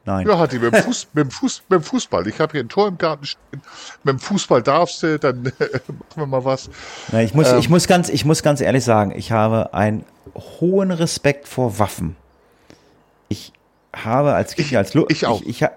Nein. 0.06 0.28
Ja, 0.28 0.38
hat 0.38 0.52
die 0.52 0.60
mit 0.60 0.74
dem, 0.74 0.84
Fuß, 0.84 1.08
mit, 1.14 1.26
dem 1.26 1.32
Fuß, 1.32 1.64
mit 1.68 1.80
dem 1.80 1.84
Fußball. 1.84 2.28
Ich 2.28 2.40
habe 2.40 2.52
hier 2.52 2.62
ein 2.62 2.70
Tor 2.70 2.88
im 2.88 2.98
Garten 2.98 3.26
stehen. 3.26 3.62
Mit 4.04 4.14
dem 4.14 4.20
Fußball 4.20 4.62
darfst 4.62 5.02
du, 5.02 5.18
dann 5.18 5.44
machen 5.44 5.52
wir 6.16 6.26
mal 6.28 6.46
was. 6.46 6.70
Na, 7.12 7.24
ich, 7.24 7.34
muss, 7.34 7.52
ähm, 7.52 7.60
ich, 7.60 7.70
muss 7.70 7.88
ganz, 7.88 8.10
ich 8.10 8.24
muss 8.24 8.44
ganz 8.44 8.62
ehrlich 8.62 8.84
sagen, 8.84 9.12
ich 9.16 9.32
habe 9.32 9.74
einen 9.74 10.06
hohen 10.60 10.92
Respekt 10.92 11.48
vor 11.48 11.80
Waffen 11.80 12.16
ich 13.30 13.54
habe 13.94 14.34
als 14.34 14.56
Kind, 14.56 14.68
ich, 14.68 14.78
als 14.78 14.94
Lu 14.94 15.06
ich 15.10 15.26
auch. 15.26 15.42
Ich, 15.42 15.62
ich, 15.62 15.68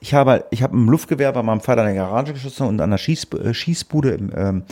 ich 0.00 0.14
habe, 0.14 0.44
ich 0.50 0.62
habe 0.62 0.76
ein 0.76 0.86
Luftgewehr 0.86 1.32
bei 1.32 1.42
meinem 1.42 1.60
Vater 1.60 1.82
in 1.82 1.94
der 1.94 2.04
Garage 2.04 2.32
geschossen 2.32 2.66
und 2.66 2.80
an 2.80 2.90
der 2.90 2.98
Schieß, 2.98 3.28
äh, 3.32 3.54
Schießbude 3.54 4.10
im, 4.10 4.32
ähm, 4.34 4.62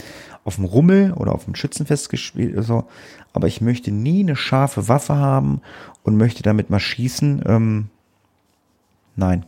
auf 0.44 0.56
dem 0.56 0.64
Rummel 0.64 1.12
oder 1.12 1.32
auf 1.32 1.44
dem 1.44 1.54
Schützenfest 1.54 2.08
gespielt. 2.08 2.62
So. 2.64 2.84
Aber 3.32 3.46
ich 3.46 3.60
möchte 3.60 3.90
nie 3.90 4.20
eine 4.20 4.36
scharfe 4.36 4.88
Waffe 4.88 5.16
haben 5.16 5.60
und 6.02 6.16
möchte 6.16 6.42
damit 6.42 6.70
mal 6.70 6.80
schießen. 6.80 7.42
Ähm, 7.46 7.90
nein. 9.16 9.46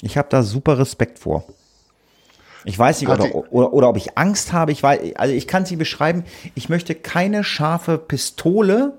Ich 0.00 0.18
habe 0.18 0.28
da 0.30 0.42
super 0.42 0.78
Respekt 0.78 1.18
vor. 1.18 1.44
Ich 2.64 2.78
weiß 2.78 3.00
nicht, 3.00 3.10
oder, 3.10 3.34
oder, 3.52 3.72
oder, 3.72 3.88
ob 3.88 3.96
ich 3.96 4.16
Angst 4.16 4.52
habe. 4.52 4.72
Ich 4.72 4.82
weiß, 4.82 5.16
also 5.16 5.34
ich 5.34 5.48
kann 5.48 5.66
sie 5.66 5.76
beschreiben. 5.76 6.24
Ich 6.54 6.68
möchte 6.68 6.94
keine 6.94 7.44
scharfe 7.44 7.98
Pistole 7.98 8.98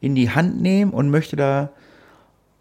in 0.00 0.14
die 0.14 0.30
Hand 0.30 0.60
nehmen 0.60 0.92
und 0.92 1.10
möchte 1.10 1.36
da 1.36 1.70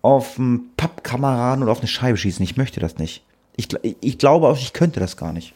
auf 0.02 0.40
einen 0.40 0.74
Pappkameraden 0.78 1.64
oder 1.64 1.72
auf 1.72 1.80
eine 1.80 1.88
Scheibe 1.88 2.18
schießen. 2.18 2.44
Ich 2.44 2.58
möchte 2.58 2.80
das 2.80 2.98
nicht. 2.98 3.24
Ich, 3.56 3.70
ich 3.84 4.18
glaube 4.18 4.48
auch, 4.48 4.58
ich 4.58 4.74
könnte 4.74 5.00
das 5.00 5.18
gar 5.18 5.34
nicht. 5.34 5.54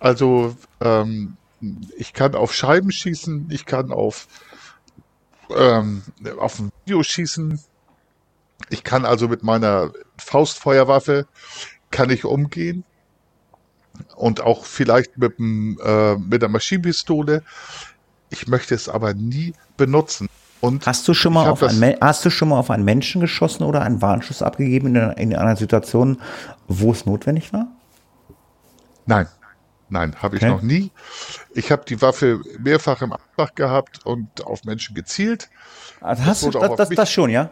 Also, 0.00 0.56
ähm, 0.80 1.36
ich 1.96 2.12
kann 2.12 2.34
auf 2.34 2.52
Scheiben 2.52 2.90
schießen, 2.90 3.48
ich 3.50 3.66
kann 3.66 3.92
auf, 3.92 4.26
ähm, 5.56 6.02
auf 6.38 6.58
ein 6.58 6.70
Video 6.84 7.02
schießen. 7.02 7.60
Ich 8.70 8.84
kann 8.84 9.04
also 9.04 9.28
mit 9.28 9.42
meiner 9.42 9.92
Faustfeuerwaffe 10.18 11.26
kann 11.90 12.10
ich 12.10 12.24
umgehen 12.24 12.84
und 14.16 14.40
auch 14.40 14.64
vielleicht 14.64 15.18
mit, 15.18 15.38
dem, 15.38 15.78
äh, 15.84 16.16
mit 16.16 16.42
der 16.42 16.48
Maschinenpistole. 16.48 17.42
Ich 18.30 18.48
möchte 18.48 18.74
es 18.74 18.88
aber 18.88 19.14
nie 19.14 19.52
benutzen. 19.76 20.28
Und 20.60 20.86
hast 20.86 21.08
du 21.08 21.14
schon 21.14 21.32
mal 21.32 21.48
auf 21.48 21.62
ein, 21.62 21.96
hast 22.00 22.24
du 22.24 22.30
schon 22.30 22.48
mal 22.48 22.58
auf 22.58 22.70
einen 22.70 22.84
Menschen 22.84 23.20
geschossen 23.20 23.64
oder 23.64 23.82
einen 23.82 24.00
Warnschuss 24.00 24.42
abgegeben 24.42 24.94
in, 24.94 25.10
in 25.12 25.34
einer 25.34 25.56
Situation, 25.56 26.20
wo 26.68 26.92
es 26.92 27.04
notwendig 27.04 27.52
war? 27.52 27.66
Nein, 29.06 29.26
nein, 29.88 30.14
habe 30.22 30.36
ich 30.36 30.42
okay. 30.42 30.52
noch 30.52 30.62
nie. 30.62 30.92
Ich 31.52 31.72
habe 31.72 31.84
die 31.84 32.00
Waffe 32.00 32.40
mehrfach 32.60 33.02
im 33.02 33.12
Anschlag 33.12 33.56
gehabt 33.56 34.06
und 34.06 34.46
auf 34.46 34.62
Menschen 34.64 34.94
gezielt. 34.94 35.50
Also 36.00 36.24
hast 36.24 36.44
das 36.44 36.52
du 36.52 36.58
das, 36.60 36.76
das, 36.76 36.88
das, 36.90 37.10
schon, 37.10 37.30
ja? 37.30 37.50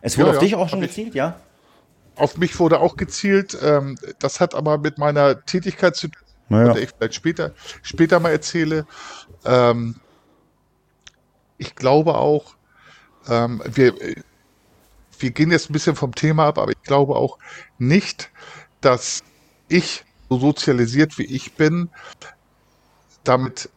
Es 0.00 0.16
wurde 0.16 0.30
ja, 0.30 0.36
auf 0.36 0.42
ja, 0.42 0.48
dich 0.48 0.54
auch 0.54 0.68
schon 0.68 0.80
gezielt, 0.80 1.14
ja? 1.14 1.40
Auf 2.16 2.36
mich 2.36 2.58
wurde 2.58 2.80
auch 2.80 2.96
gezielt. 2.96 3.56
Ähm, 3.62 3.98
das 4.18 4.40
hat 4.40 4.54
aber 4.54 4.78
mit 4.78 4.98
meiner 4.98 5.44
Tätigkeit 5.44 5.96
zu 5.96 6.08
tun, 6.08 6.22
naja. 6.48 6.72
die 6.72 6.80
ich 6.80 6.90
vielleicht 6.90 7.14
später, 7.14 7.52
später 7.82 8.20
mal 8.20 8.30
erzähle. 8.30 8.86
Ähm, 9.44 9.96
ich 11.58 11.74
glaube 11.74 12.14
auch, 12.14 12.54
ähm, 13.28 13.62
wir, 13.66 13.94
wir 15.18 15.30
gehen 15.30 15.50
jetzt 15.50 15.70
ein 15.70 15.72
bisschen 15.72 15.96
vom 15.96 16.14
Thema 16.14 16.46
ab, 16.46 16.58
aber 16.58 16.72
ich 16.72 16.82
glaube 16.82 17.16
auch 17.16 17.38
nicht, 17.78 18.30
dass 18.80 19.22
ich, 19.68 20.04
so 20.28 20.38
sozialisiert 20.38 21.18
wie 21.18 21.24
ich 21.24 21.54
bin, 21.54 21.90
damit 23.24 23.68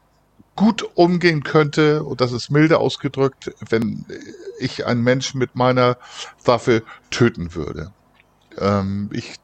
gut 0.55 0.87
umgehen 0.95 1.43
könnte, 1.43 2.03
und 2.03 2.21
das 2.21 2.31
ist 2.31 2.51
milde 2.51 2.77
ausgedrückt, 2.77 3.51
wenn 3.69 4.05
ich 4.59 4.85
einen 4.85 5.01
Menschen 5.01 5.39
mit 5.39 5.55
meiner 5.55 5.97
Waffe 6.43 6.83
töten 7.09 7.55
würde. 7.55 7.91
Ähm, 8.57 9.09
ich, 9.13 9.35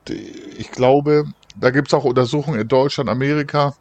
ich 0.58 0.72
glaube, 0.72 1.26
da 1.56 1.72
gibt 1.72 1.88
es 1.88 1.94
auch 1.94 2.04
Untersuchungen 2.04 2.60
in 2.60 2.68
Deutschland, 2.68 3.10
Amerika, 3.10 3.76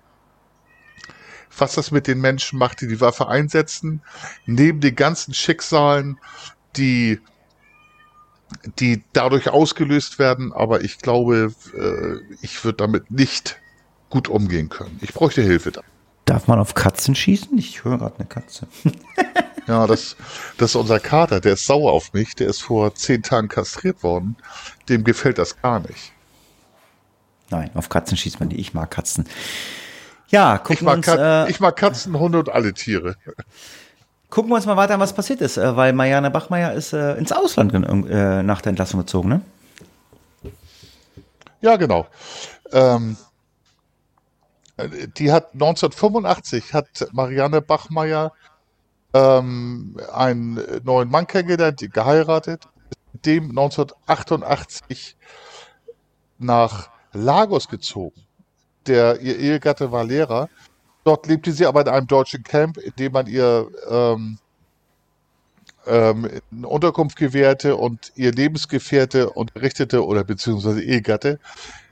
was 1.57 1.75
das 1.75 1.91
mit 1.91 2.07
den 2.07 2.21
Menschen 2.21 2.59
macht, 2.59 2.81
die 2.81 2.89
die 2.89 3.01
Waffe 3.01 3.29
einsetzen. 3.29 4.01
Neben 4.47 4.81
den 4.81 4.95
ganzen 4.95 5.35
Schicksalen, 5.35 6.19
die, 6.77 7.21
die 8.79 9.03
dadurch 9.13 9.49
ausgelöst 9.51 10.19
werden. 10.19 10.53
Aber 10.53 10.83
ich 10.83 10.99
glaube, 10.99 11.53
äh, 11.75 12.35
ich 12.43 12.65
würde 12.65 12.77
damit 12.77 13.11
nicht 13.11 13.61
gut 14.09 14.29
umgehen 14.29 14.69
können. 14.69 14.99
Ich 15.03 15.13
bräuchte 15.13 15.43
Hilfe 15.43 15.73
da. 15.73 15.83
Darf 16.29 16.47
man 16.47 16.59
auf 16.59 16.75
Katzen 16.75 17.15
schießen? 17.15 17.57
Ich 17.57 17.85
höre 17.85 17.97
gerade 17.97 18.17
eine 18.19 18.27
Katze. 18.27 18.67
ja, 19.67 19.87
das, 19.87 20.15
das 20.59 20.73
ist 20.73 20.77
unser 20.77 21.01
Kater. 21.01 21.41
Der 21.41 21.55
ist 21.55 21.65
sauer 21.65 21.91
auf 21.91 22.13
mich. 22.13 22.35
Der 22.35 22.49
ist 22.49 22.61
vor 22.61 22.95
zehn 22.95 23.23
Tagen 23.23 23.49
kastriert 23.49 24.03
worden. 24.03 24.37
Dem 24.91 25.05
gefällt 25.05 25.39
das 25.39 25.63
gar 25.63 25.81
nicht. 25.81 26.13
Nein, 27.49 27.71
auf 27.73 27.89
Katzen 27.89 28.19
schießt 28.19 28.41
man 28.41 28.51
die. 28.51 28.57
Ich 28.57 28.75
mag 28.75 28.91
Katzen. 28.91 29.27
Ja, 30.29 30.59
gucken 30.59 30.75
ich 30.75 30.83
mag, 30.83 30.97
uns, 30.99 31.07
äh, 31.09 31.51
ich 31.51 31.61
mag 31.61 31.77
Katzen, 31.77 32.19
Hunde 32.19 32.41
und 32.41 32.51
alle 32.51 32.75
Tiere. 32.75 33.17
Gucken 34.29 34.51
wir 34.51 34.57
uns 34.57 34.67
mal 34.67 34.77
weiter 34.77 34.93
an, 34.93 35.01
was 35.01 35.15
passiert 35.15 35.41
ist, 35.41 35.57
äh, 35.57 35.77
weil 35.77 35.95
Marianne 35.95 36.31
Bachmeier 36.31 36.75
ist 36.75 36.93
äh, 36.93 37.15
ins 37.15 37.33
Ausland 37.33 37.73
äh, 37.73 38.43
nach 38.43 38.61
der 38.61 38.69
Entlassung 38.69 39.01
gezogen, 39.01 39.31
ne? 39.31 39.41
Ja, 41.63 41.77
genau. 41.77 42.07
Ähm, 42.71 43.17
die 45.17 45.33
hat 45.33 45.53
1985 45.55 46.73
hat 46.73 47.09
Marianne 47.13 47.61
Bachmeier 47.61 48.33
ähm, 49.15 49.97
einen 50.13 50.61
neuen 50.85 51.11
Mann 51.11 51.27
kennengelernt, 51.27 51.81
geheiratet, 51.93 52.69
mit 53.13 53.27
dem 53.27 53.51
1988 53.51 55.17
nach 56.39 56.91
Lagos 57.13 57.69
gezogen 57.69 58.29
der, 58.89 59.21
ihr 59.21 59.39
Ehegatte 59.39 59.93
war 59.93 60.05
Lehrer. 60.05 60.49
Dort 61.05 61.27
lebte 61.27 61.53
sie 61.53 61.67
aber 61.67 61.83
in 61.83 61.89
einem 61.89 62.07
deutschen 62.07 62.43
Camp, 62.43 62.79
in 62.79 62.93
dem 62.99 63.13
man 63.13 63.27
ihr 63.27 63.69
ähm, 63.89 64.39
ähm, 65.87 66.29
eine 66.51 66.69
Unterkunft 66.69 67.17
gewährte 67.17 67.77
und 67.77 68.13
ihr 68.17 68.33
Lebensgefährte 68.33 69.31
unterrichtete 69.31 70.05
oder 70.05 70.25
beziehungsweise 70.25 70.83
Ehegatte 70.83 71.39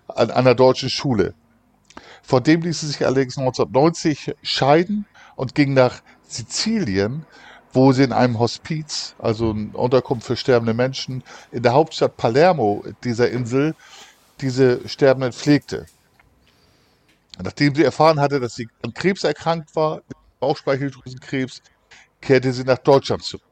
an 0.09 0.31
einer 0.31 0.55
deutschen 0.55 0.91
Schule. 0.91 1.35
Von 2.27 2.43
dem 2.43 2.63
ließ 2.63 2.81
sie 2.81 2.89
sich 2.89 3.07
allerdings 3.07 3.39
1990 3.39 4.35
scheiden 4.43 5.07
und 5.37 5.55
ging 5.55 5.75
nach 5.75 6.03
Sizilien, 6.27 7.25
wo 7.73 7.93
sie 7.93 8.03
in 8.03 8.13
einem 8.13 8.41
Hospiz, 8.41 9.15
also 9.21 9.51
eine 9.51 9.71
Unterkunft 9.75 10.27
für 10.27 10.37
sterbende 10.37 10.75
Menschen, 10.75 11.23
in 11.53 11.63
der 11.63 11.75
Hauptstadt 11.75 12.17
Palermo 12.17 12.83
dieser 13.05 13.31
Insel, 13.31 13.77
diese 14.41 14.89
Sterbenden 14.89 15.33
pflegte. 15.33 15.87
Nachdem 17.41 17.77
sie 17.77 17.85
erfahren 17.85 18.19
hatte, 18.19 18.41
dass 18.41 18.57
sie 18.57 18.67
an 18.83 18.93
Krebs 18.93 19.23
erkrankt 19.23 19.77
war, 19.77 20.01
Bauchspeicheldrüsenkrebs, 20.41 21.63
kehrte 22.21 22.53
sie 22.53 22.65
nach 22.65 22.79
Deutschland 22.79 23.23
zurück. 23.23 23.45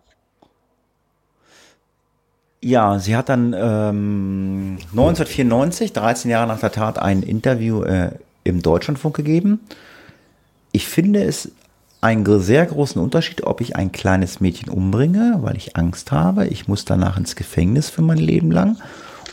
Ja, 2.61 2.99
sie 2.99 3.15
hat 3.15 3.29
dann 3.29 3.53
ähm, 3.53 4.79
1994, 4.91 5.93
13 5.93 6.31
Jahre 6.31 6.49
nach 6.49 6.59
der 6.59 6.73
Tat, 6.73 6.99
ein 6.99 7.23
Interview 7.23 7.85
äh, 7.85 8.13
im 8.45 8.63
Deutschlandfunk 8.63 9.17
gegeben. 9.17 9.61
Ich 10.73 10.87
finde 10.87 11.25
es 11.25 11.53
einen 12.01 12.41
sehr 12.41 12.67
großen 12.67 13.01
Unterschied, 13.01 13.45
ob 13.45 13.61
ich 13.61 13.77
ein 13.77 13.91
kleines 13.91 14.41
Mädchen 14.41 14.69
umbringe, 14.69 15.39
weil 15.41 15.57
ich 15.57 15.77
Angst 15.77 16.13
habe. 16.13 16.47
Ich 16.47 16.69
muss 16.69 16.85
danach 16.85 17.17
ins 17.17 17.35
Gefängnis 17.35 17.89
für 17.89 18.03
mein 18.03 18.19
Leben 18.19 18.51
lang 18.51 18.77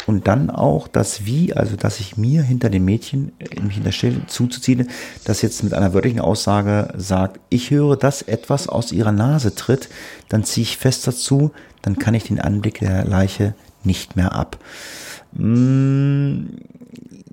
und 0.07 0.27
dann 0.27 0.49
auch 0.49 0.87
das 0.87 1.25
Wie, 1.25 1.53
also 1.53 1.75
dass 1.75 1.99
ich 1.99 2.17
mir 2.17 2.43
hinter 2.43 2.69
dem 2.69 2.85
Mädchen 2.85 3.33
mich 3.61 3.75
hinterstelle, 3.75 4.25
zuzuziehen, 4.27 4.89
das 5.25 5.41
jetzt 5.41 5.63
mit 5.63 5.73
einer 5.73 5.93
wörtlichen 5.93 6.19
Aussage 6.19 6.93
sagt, 6.97 7.39
ich 7.49 7.71
höre, 7.71 7.97
dass 7.97 8.21
etwas 8.21 8.67
aus 8.67 8.91
ihrer 8.91 9.11
Nase 9.11 9.55
tritt, 9.55 9.89
dann 10.29 10.43
ziehe 10.43 10.63
ich 10.63 10.77
fest 10.77 11.07
dazu, 11.07 11.51
dann 11.81 11.99
kann 11.99 12.13
ich 12.13 12.23
den 12.23 12.39
Anblick 12.39 12.79
der 12.79 13.05
Leiche 13.05 13.53
nicht 13.83 14.15
mehr 14.15 14.33
ab. 14.33 14.57
Mm, 15.33 16.45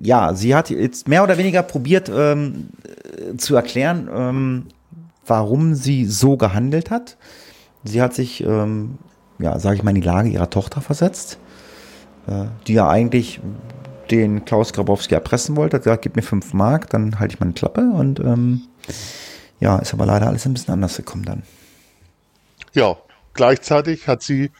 ja, 0.01 0.33
sie 0.33 0.55
hat 0.55 0.69
jetzt 0.69 1.07
mehr 1.07 1.23
oder 1.23 1.37
weniger 1.37 1.63
probiert 1.63 2.09
ähm, 2.13 2.69
zu 3.37 3.55
erklären, 3.55 4.09
ähm, 4.13 4.65
warum 5.25 5.75
sie 5.75 6.05
so 6.05 6.37
gehandelt 6.37 6.89
hat. 6.89 7.17
Sie 7.83 8.01
hat 8.01 8.13
sich, 8.13 8.43
ähm, 8.43 8.97
ja, 9.39 9.59
sage 9.59 9.75
ich 9.75 9.83
mal, 9.83 9.91
in 9.91 10.01
die 10.01 10.07
Lage 10.07 10.29
ihrer 10.29 10.49
Tochter 10.49 10.81
versetzt 10.81 11.37
äh, 12.29 12.45
die 12.67 12.73
ja 12.73 12.87
eigentlich 12.87 13.39
den 14.11 14.45
Klaus 14.45 14.73
Grabowski 14.73 15.13
erpressen 15.13 15.55
wollte, 15.55 15.77
hat 15.77 15.83
gesagt, 15.83 16.01
gib 16.03 16.15
mir 16.15 16.21
fünf 16.21 16.53
Mark, 16.53 16.89
dann 16.89 17.19
halte 17.19 17.35
ich 17.35 17.39
meine 17.39 17.53
Klappe 17.53 17.81
und 17.81 18.19
ähm, 18.19 18.61
ja, 19.59 19.77
ist 19.79 19.93
aber 19.93 20.05
leider 20.05 20.27
alles 20.27 20.45
ein 20.45 20.53
bisschen 20.53 20.73
anders 20.73 20.97
gekommen 20.97 21.25
dann. 21.25 21.43
Ja, 22.73 22.97
gleichzeitig 23.33 24.07
hat 24.07 24.23
sie 24.23 24.51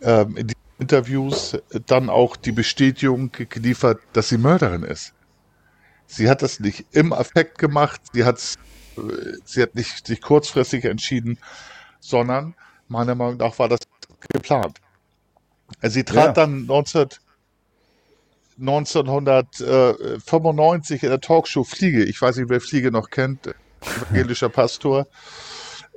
ähm, 0.00 0.36
in 0.36 0.48
den 0.48 0.56
Interviews 0.84 1.56
dann 1.86 2.10
auch 2.10 2.36
die 2.36 2.52
Bestätigung 2.52 3.32
geliefert, 3.32 4.00
dass 4.12 4.28
sie 4.28 4.36
Mörderin 4.36 4.82
ist. 4.82 5.14
Sie 6.06 6.28
hat 6.28 6.42
das 6.42 6.60
nicht 6.60 6.84
im 6.92 7.14
Affekt 7.14 7.56
gemacht, 7.56 8.02
sie 8.12 8.24
hat, 8.24 8.36
äh, 8.98 9.00
sie 9.46 9.62
hat 9.62 9.74
nicht 9.74 10.06
sich 10.06 10.20
kurzfristig 10.20 10.84
entschieden, 10.84 11.38
sondern 12.00 12.54
meiner 12.88 13.14
Meinung 13.14 13.38
nach 13.38 13.58
war 13.58 13.70
das 13.70 13.80
geplant. 14.32 14.82
Also 15.80 15.94
sie 15.94 16.04
trat 16.04 16.26
ja. 16.26 16.32
dann 16.32 16.66
19, 16.66 17.08
1995 18.60 21.02
in 21.02 21.08
der 21.08 21.22
Talkshow 21.22 21.64
Fliege, 21.64 22.04
ich 22.04 22.20
weiß 22.20 22.36
nicht, 22.36 22.50
wer 22.50 22.60
Fliege 22.60 22.90
noch 22.90 23.08
kennt, 23.08 23.54
evangelischer 23.80 24.50
Pastor, 24.50 25.06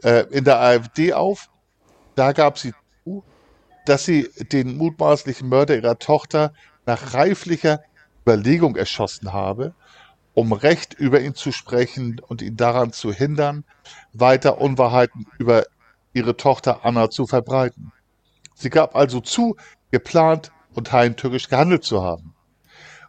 äh, 0.02 0.24
in 0.32 0.46
der 0.46 0.62
AfD 0.62 1.12
auf. 1.12 1.50
Da 2.16 2.32
gab 2.32 2.58
sie 2.58 2.72
dass 3.88 4.06
sie 4.06 4.30
den 4.52 4.78
mutmaßlichen 4.78 5.48
Mörder 5.48 5.76
ihrer 5.76 6.00
Tochter 6.00 6.54
nach 6.86 7.14
reiflicher 7.14 7.82
Überlegung 8.22 8.76
erschossen 8.76 9.34
habe, 9.34 9.74
um 10.34 10.52
Recht 10.54 10.94
über 10.94 11.22
ihn 11.22 11.36
zu 11.36 11.52
sprechen 11.52 12.20
und 12.28 12.42
ihn 12.42 12.58
daran 12.58 12.92
zu 12.92 13.12
hindern, 13.12 13.64
weiter 14.14 14.60
Unwahrheiten 14.60 15.26
über 15.40 15.66
ihre 16.14 16.36
Tochter 16.36 16.86
Anna 16.86 17.10
zu 17.10 17.26
verbreiten. 17.26 17.92
Sie 18.54 18.70
gab 18.70 18.96
also 18.96 19.22
zu, 19.22 19.56
geplant 19.92 20.52
und 20.74 20.92
heimtückisch 20.92 21.48
gehandelt 21.48 21.84
zu 21.84 22.04
haben. 22.04 22.36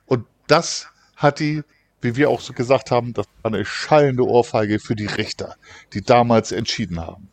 Und 0.07 0.26
das 0.47 0.89
hat 1.16 1.41
die, 1.41 1.64
wie 2.01 2.16
wir 2.16 2.31
auch 2.31 2.41
so 2.41 2.53
gesagt 2.53 2.91
haben, 2.91 3.12
das 3.12 3.26
war 3.43 3.53
eine 3.53 3.64
schallende 3.64 4.24
Ohrfeige 4.24 4.79
für 4.79 4.95
die 4.95 5.07
Richter, 5.07 5.57
die 5.93 6.03
damals 6.03 6.53
entschieden 6.53 7.01
haben. 7.01 7.29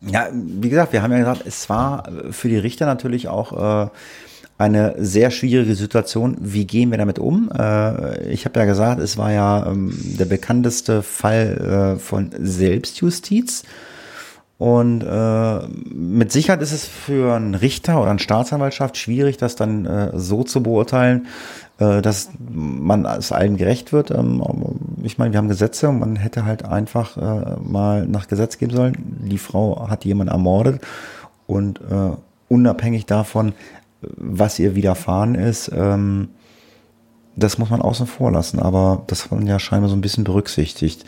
Ja, 0.00 0.28
wie 0.32 0.68
gesagt, 0.68 0.92
wir 0.92 1.02
haben 1.02 1.12
ja 1.12 1.18
gesagt, 1.18 1.42
es 1.46 1.68
war 1.68 2.08
für 2.30 2.48
die 2.48 2.58
Richter 2.58 2.86
natürlich 2.86 3.28
auch 3.28 3.86
äh, 3.86 3.90
eine 4.58 4.94
sehr 4.98 5.30
schwierige 5.30 5.74
Situation. 5.74 6.36
Wie 6.40 6.66
gehen 6.66 6.90
wir 6.90 6.98
damit 6.98 7.18
um? 7.18 7.50
Äh, 7.56 8.28
ich 8.28 8.44
habe 8.44 8.60
ja 8.60 8.66
gesagt, 8.66 9.00
es 9.00 9.16
war 9.16 9.32
ja 9.32 9.66
ähm, 9.66 9.92
der 10.18 10.24
bekannteste 10.24 11.02
Fall 11.02 11.96
äh, 11.96 11.98
von 11.98 12.30
Selbstjustiz. 12.38 13.64
Und 14.58 15.02
äh, 15.02 15.66
mit 15.92 16.30
Sicherheit 16.30 16.62
ist 16.62 16.70
es 16.70 16.86
für 16.86 17.34
einen 17.34 17.56
Richter 17.56 18.00
oder 18.00 18.10
eine 18.10 18.20
Staatsanwaltschaft 18.20 18.96
schwierig, 18.96 19.36
das 19.36 19.56
dann 19.56 19.86
äh, 19.86 20.10
so 20.14 20.44
zu 20.44 20.62
beurteilen, 20.62 21.26
äh, 21.26 21.71
dass 21.82 22.30
man 22.50 23.04
es 23.04 23.32
allen 23.32 23.56
gerecht 23.56 23.92
wird. 23.92 24.10
Ähm, 24.10 24.42
ich 25.02 25.18
meine, 25.18 25.32
wir 25.32 25.38
haben 25.38 25.48
Gesetze 25.48 25.88
und 25.88 25.98
man 25.98 26.16
hätte 26.16 26.44
halt 26.44 26.64
einfach 26.64 27.16
äh, 27.16 27.56
mal 27.60 28.06
nach 28.06 28.28
Gesetz 28.28 28.58
geben 28.58 28.74
sollen. 28.74 28.94
Die 29.28 29.38
Frau 29.38 29.88
hat 29.88 30.04
jemanden 30.04 30.32
ermordet 30.32 30.80
und 31.46 31.80
äh, 31.80 32.16
unabhängig 32.48 33.06
davon, 33.06 33.54
was 34.00 34.58
ihr 34.58 34.74
widerfahren 34.74 35.34
ist, 35.34 35.70
ähm, 35.74 36.28
das 37.36 37.58
muss 37.58 37.70
man 37.70 37.80
außen 37.80 38.06
vor 38.06 38.30
lassen. 38.30 38.58
Aber 38.58 39.02
das 39.06 39.24
hat 39.24 39.32
man 39.32 39.46
ja 39.46 39.58
scheinbar 39.58 39.88
so 39.88 39.96
ein 39.96 40.02
bisschen 40.02 40.24
berücksichtigt. 40.24 41.04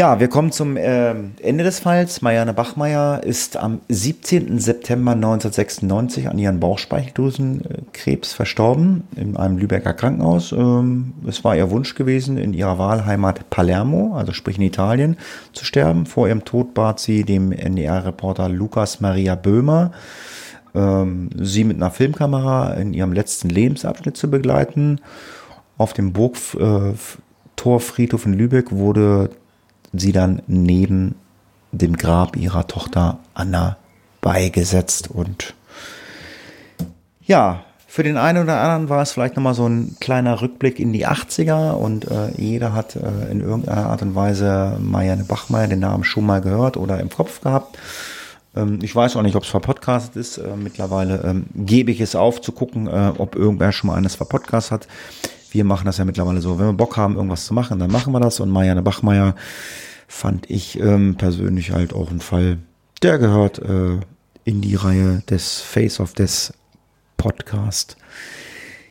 Ja, 0.00 0.18
wir 0.18 0.28
kommen 0.28 0.50
zum 0.50 0.78
äh, 0.78 1.10
Ende 1.10 1.62
des 1.62 1.80
Falls. 1.80 2.22
Marianne 2.22 2.54
Bachmeier 2.54 3.22
ist 3.22 3.58
am 3.58 3.82
17. 3.90 4.58
September 4.58 5.12
1996 5.12 6.26
an 6.26 6.38
ihren 6.38 6.58
Bauchspeicheldrüsenkrebs 6.58 8.32
verstorben 8.32 9.06
in 9.14 9.36
einem 9.36 9.58
Lübecker 9.58 9.92
Krankenhaus. 9.92 10.52
Ähm, 10.52 11.12
es 11.28 11.44
war 11.44 11.54
ihr 11.54 11.70
Wunsch 11.70 11.94
gewesen, 11.96 12.38
in 12.38 12.54
ihrer 12.54 12.78
Wahlheimat 12.78 13.50
Palermo, 13.50 14.16
also 14.16 14.32
sprich 14.32 14.56
in 14.56 14.62
Italien, 14.62 15.18
zu 15.52 15.66
sterben. 15.66 16.06
Vor 16.06 16.28
ihrem 16.28 16.46
Tod 16.46 16.72
bat 16.72 16.98
sie 16.98 17.24
dem 17.24 17.52
NDR-Reporter 17.52 18.48
Lukas 18.48 19.02
Maria 19.02 19.34
Böhmer, 19.34 19.90
ähm, 20.74 21.28
sie 21.36 21.64
mit 21.64 21.76
einer 21.76 21.90
Filmkamera 21.90 22.72
in 22.72 22.94
ihrem 22.94 23.12
letzten 23.12 23.50
Lebensabschnitt 23.50 24.16
zu 24.16 24.30
begleiten. 24.30 25.02
Auf 25.76 25.92
dem 25.92 26.14
Burgtorfriedhof 26.14 28.24
äh, 28.24 28.28
in 28.30 28.32
Lübeck 28.32 28.72
wurde 28.72 29.28
sie 29.92 30.12
dann 30.12 30.42
neben 30.46 31.14
dem 31.72 31.96
Grab 31.96 32.36
ihrer 32.36 32.66
Tochter 32.66 33.18
Anna 33.34 33.76
beigesetzt. 34.20 35.10
Und 35.10 35.54
ja, 37.22 37.64
für 37.86 38.02
den 38.02 38.16
einen 38.16 38.44
oder 38.44 38.60
anderen 38.60 38.88
war 38.88 39.02
es 39.02 39.12
vielleicht 39.12 39.36
nochmal 39.36 39.54
so 39.54 39.66
ein 39.66 39.96
kleiner 40.00 40.40
Rückblick 40.42 40.78
in 40.78 40.92
die 40.92 41.06
80er 41.06 41.72
und 41.72 42.08
äh, 42.08 42.30
jeder 42.36 42.72
hat 42.72 42.96
äh, 42.96 43.30
in 43.30 43.40
irgendeiner 43.40 43.86
Art 43.86 44.02
und 44.02 44.14
Weise 44.14 44.76
Marianne 44.80 45.24
Bachmeier 45.24 45.66
den 45.66 45.80
Namen 45.80 46.04
schon 46.04 46.24
mal 46.24 46.40
gehört 46.40 46.76
oder 46.76 47.00
im 47.00 47.10
Kopf 47.10 47.40
gehabt. 47.40 47.76
Ähm, 48.54 48.78
ich 48.82 48.94
weiß 48.94 49.16
auch 49.16 49.22
nicht, 49.22 49.36
ob 49.36 49.42
es 49.42 49.48
verpodcastet 49.48 50.16
ist. 50.16 50.38
Äh, 50.38 50.56
mittlerweile 50.56 51.22
ähm, 51.24 51.46
gebe 51.54 51.90
ich 51.90 52.00
es 52.00 52.14
auf, 52.14 52.40
zu 52.40 52.52
gucken, 52.52 52.86
äh, 52.86 53.12
ob 53.18 53.34
irgendwer 53.34 53.72
schon 53.72 53.88
mal 53.88 53.96
eines 53.96 54.14
verpodcast 54.14 54.70
hat. 54.70 54.86
Wir 55.50 55.64
machen 55.64 55.86
das 55.86 55.98
ja 55.98 56.04
mittlerweile 56.04 56.40
so, 56.40 56.58
wenn 56.58 56.66
wir 56.66 56.72
Bock 56.72 56.96
haben, 56.96 57.16
irgendwas 57.16 57.46
zu 57.46 57.54
machen, 57.54 57.78
dann 57.78 57.90
machen 57.90 58.12
wir 58.12 58.20
das. 58.20 58.40
Und 58.40 58.50
Marianne 58.50 58.82
Bachmeier 58.82 59.34
fand 60.08 60.48
ich 60.50 60.78
ähm, 60.78 61.16
persönlich 61.16 61.72
halt 61.72 61.92
auch 61.92 62.10
ein 62.10 62.20
Fall, 62.20 62.58
der 63.02 63.18
gehört 63.18 63.58
äh, 63.58 63.98
in 64.44 64.60
die 64.60 64.74
Reihe 64.74 65.22
des 65.28 65.60
Face 65.60 66.00
of 66.00 66.12
Death 66.14 66.52
Podcast. 67.16 67.96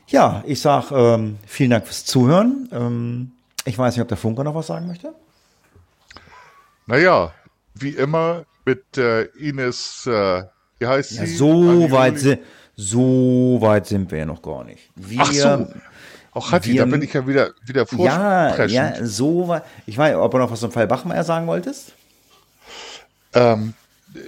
Ja, 0.07 0.43
ich 0.45 0.59
sag 0.61 0.91
ähm, 0.91 1.37
vielen 1.45 1.69
Dank 1.71 1.85
fürs 1.85 2.05
Zuhören. 2.05 2.67
Ähm, 2.71 3.31
ich 3.65 3.77
weiß 3.77 3.95
nicht, 3.95 4.01
ob 4.01 4.07
der 4.07 4.17
Funker 4.17 4.43
noch 4.43 4.55
was 4.55 4.67
sagen 4.67 4.87
möchte. 4.87 5.13
Naja, 6.87 7.31
wie 7.75 7.89
immer 7.89 8.45
mit 8.65 8.97
äh, 8.97 9.23
Ines, 9.37 10.07
äh, 10.07 10.43
wie 10.79 10.87
heißt 10.87 11.11
Ja, 11.11 11.25
sie? 11.25 11.35
so 11.35 11.91
weit, 11.91 12.19
si 12.19 12.37
so 12.75 13.57
weit 13.59 13.87
sind 13.87 14.09
wir 14.11 14.19
ja 14.19 14.25
noch 14.25 14.41
gar 14.41 14.63
nicht. 14.63 14.89
Wir, 14.95 15.19
Ach 15.21 15.31
so. 15.31 15.67
Auch 16.31 16.51
Hatti, 16.51 16.75
da 16.75 16.85
bin 16.85 17.01
ich 17.01 17.13
ja 17.13 17.25
wieder, 17.27 17.51
wieder 17.63 17.85
Ja, 17.97 18.49
vorpreschend. 18.49 18.71
ja, 18.71 19.05
so 19.05 19.47
weit. 19.47 19.63
Ich 19.85 19.97
weiß, 19.97 20.15
ob 20.15 20.31
du 20.31 20.37
noch 20.37 20.51
was 20.51 20.59
zum 20.59 20.71
Fall 20.71 20.87
Bachmeier 20.87 21.23
sagen 21.23 21.47
wolltest? 21.47 21.93
Ähm, 23.33 23.73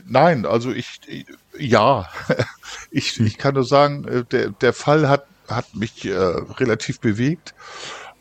nein, 0.05 0.45
also 0.45 0.71
ich, 0.71 0.99
ich 1.07 1.25
ja, 1.57 2.09
ich, 2.91 3.19
ich 3.19 3.37
kann 3.37 3.53
nur 3.55 3.65
sagen, 3.65 4.07
äh, 4.07 4.23
der, 4.25 4.49
der 4.49 4.73
Fall 4.73 5.09
hat, 5.09 5.25
hat 5.47 5.75
mich 5.75 6.05
äh, 6.05 6.13
relativ 6.15 6.99
bewegt 6.99 7.53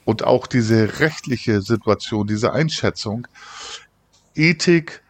und 0.04 0.24
auch 0.24 0.46
diese 0.46 1.00
rechtliche 1.00 1.62
Situation, 1.62 2.26
diese 2.26 2.52
Einschätzung, 2.52 3.26
Ethik, 4.34 5.02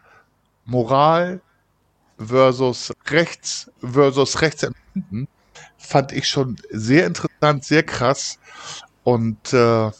Moral 0.65 1.41
versus 2.17 2.93
Rechts 3.07 3.71
versus 3.81 4.41
Rechtsempfinden, 4.41 5.27
fand 5.81 6.11
ich 6.11 6.27
schon 6.27 6.57
sehr 6.69 7.05
interessant, 7.05 7.63
sehr 7.63 7.83
krass. 7.83 8.39
Und 9.03 9.53
äh, 9.53 9.91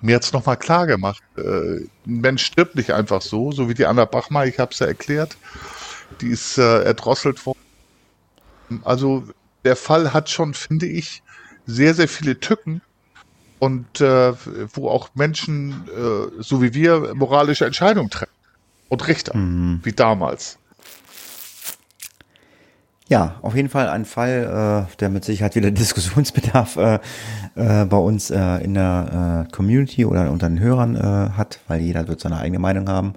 mir 0.00 0.12
jetzt 0.12 0.32
nochmal 0.32 0.56
klar 0.56 0.86
gemacht, 0.86 1.22
äh, 1.36 1.40
ein 1.80 1.90
Mensch 2.04 2.44
stirbt 2.44 2.76
nicht 2.76 2.92
einfach 2.92 3.22
so, 3.22 3.52
so 3.52 3.68
wie 3.68 3.74
die 3.74 3.86
Anna 3.86 4.04
Bachmeier, 4.04 4.46
ich 4.46 4.58
habe 4.58 4.72
es 4.72 4.78
ja 4.78 4.86
erklärt, 4.86 5.36
die 6.20 6.28
ist 6.28 6.58
äh, 6.58 6.82
erdrosselt 6.82 7.44
worden. 7.46 7.58
Also 8.84 9.24
der 9.64 9.76
Fall 9.76 10.12
hat 10.12 10.30
schon, 10.30 10.54
finde 10.54 10.86
ich, 10.86 11.22
sehr, 11.66 11.94
sehr 11.94 12.08
viele 12.08 12.38
Tücken. 12.40 12.80
Und 13.60 14.00
äh, 14.00 14.34
wo 14.72 14.88
auch 14.88 15.10
Menschen, 15.14 15.88
äh, 15.88 16.42
so 16.42 16.62
wie 16.62 16.74
wir, 16.74 17.12
moralische 17.14 17.66
Entscheidungen 17.66 18.08
treffen. 18.08 18.32
Und 18.88 19.06
Richter, 19.08 19.32
wie 19.82 19.92
damals. 19.92 20.58
Ja, 23.08 23.36
auf 23.40 23.56
jeden 23.56 23.70
Fall 23.70 23.88
ein 23.88 24.04
Fall, 24.04 24.86
äh, 24.86 24.96
der 25.00 25.08
mit 25.08 25.24
Sicherheit 25.24 25.56
wieder 25.56 25.70
Diskussionsbedarf 25.72 26.76
äh, 26.76 26.98
äh, 27.54 27.84
bei 27.86 27.96
uns 27.96 28.30
äh, 28.30 28.58
in 28.62 28.74
der 28.74 29.46
äh, 29.48 29.52
Community 29.52 30.04
oder 30.04 30.30
unter 30.30 30.48
den 30.48 30.60
Hörern 30.60 30.94
äh, 30.94 31.30
hat, 31.36 31.60
weil 31.68 31.80
jeder 31.80 32.06
wird 32.06 32.20
seine 32.20 32.38
eigene 32.38 32.58
Meinung 32.58 32.88
haben. 32.88 33.14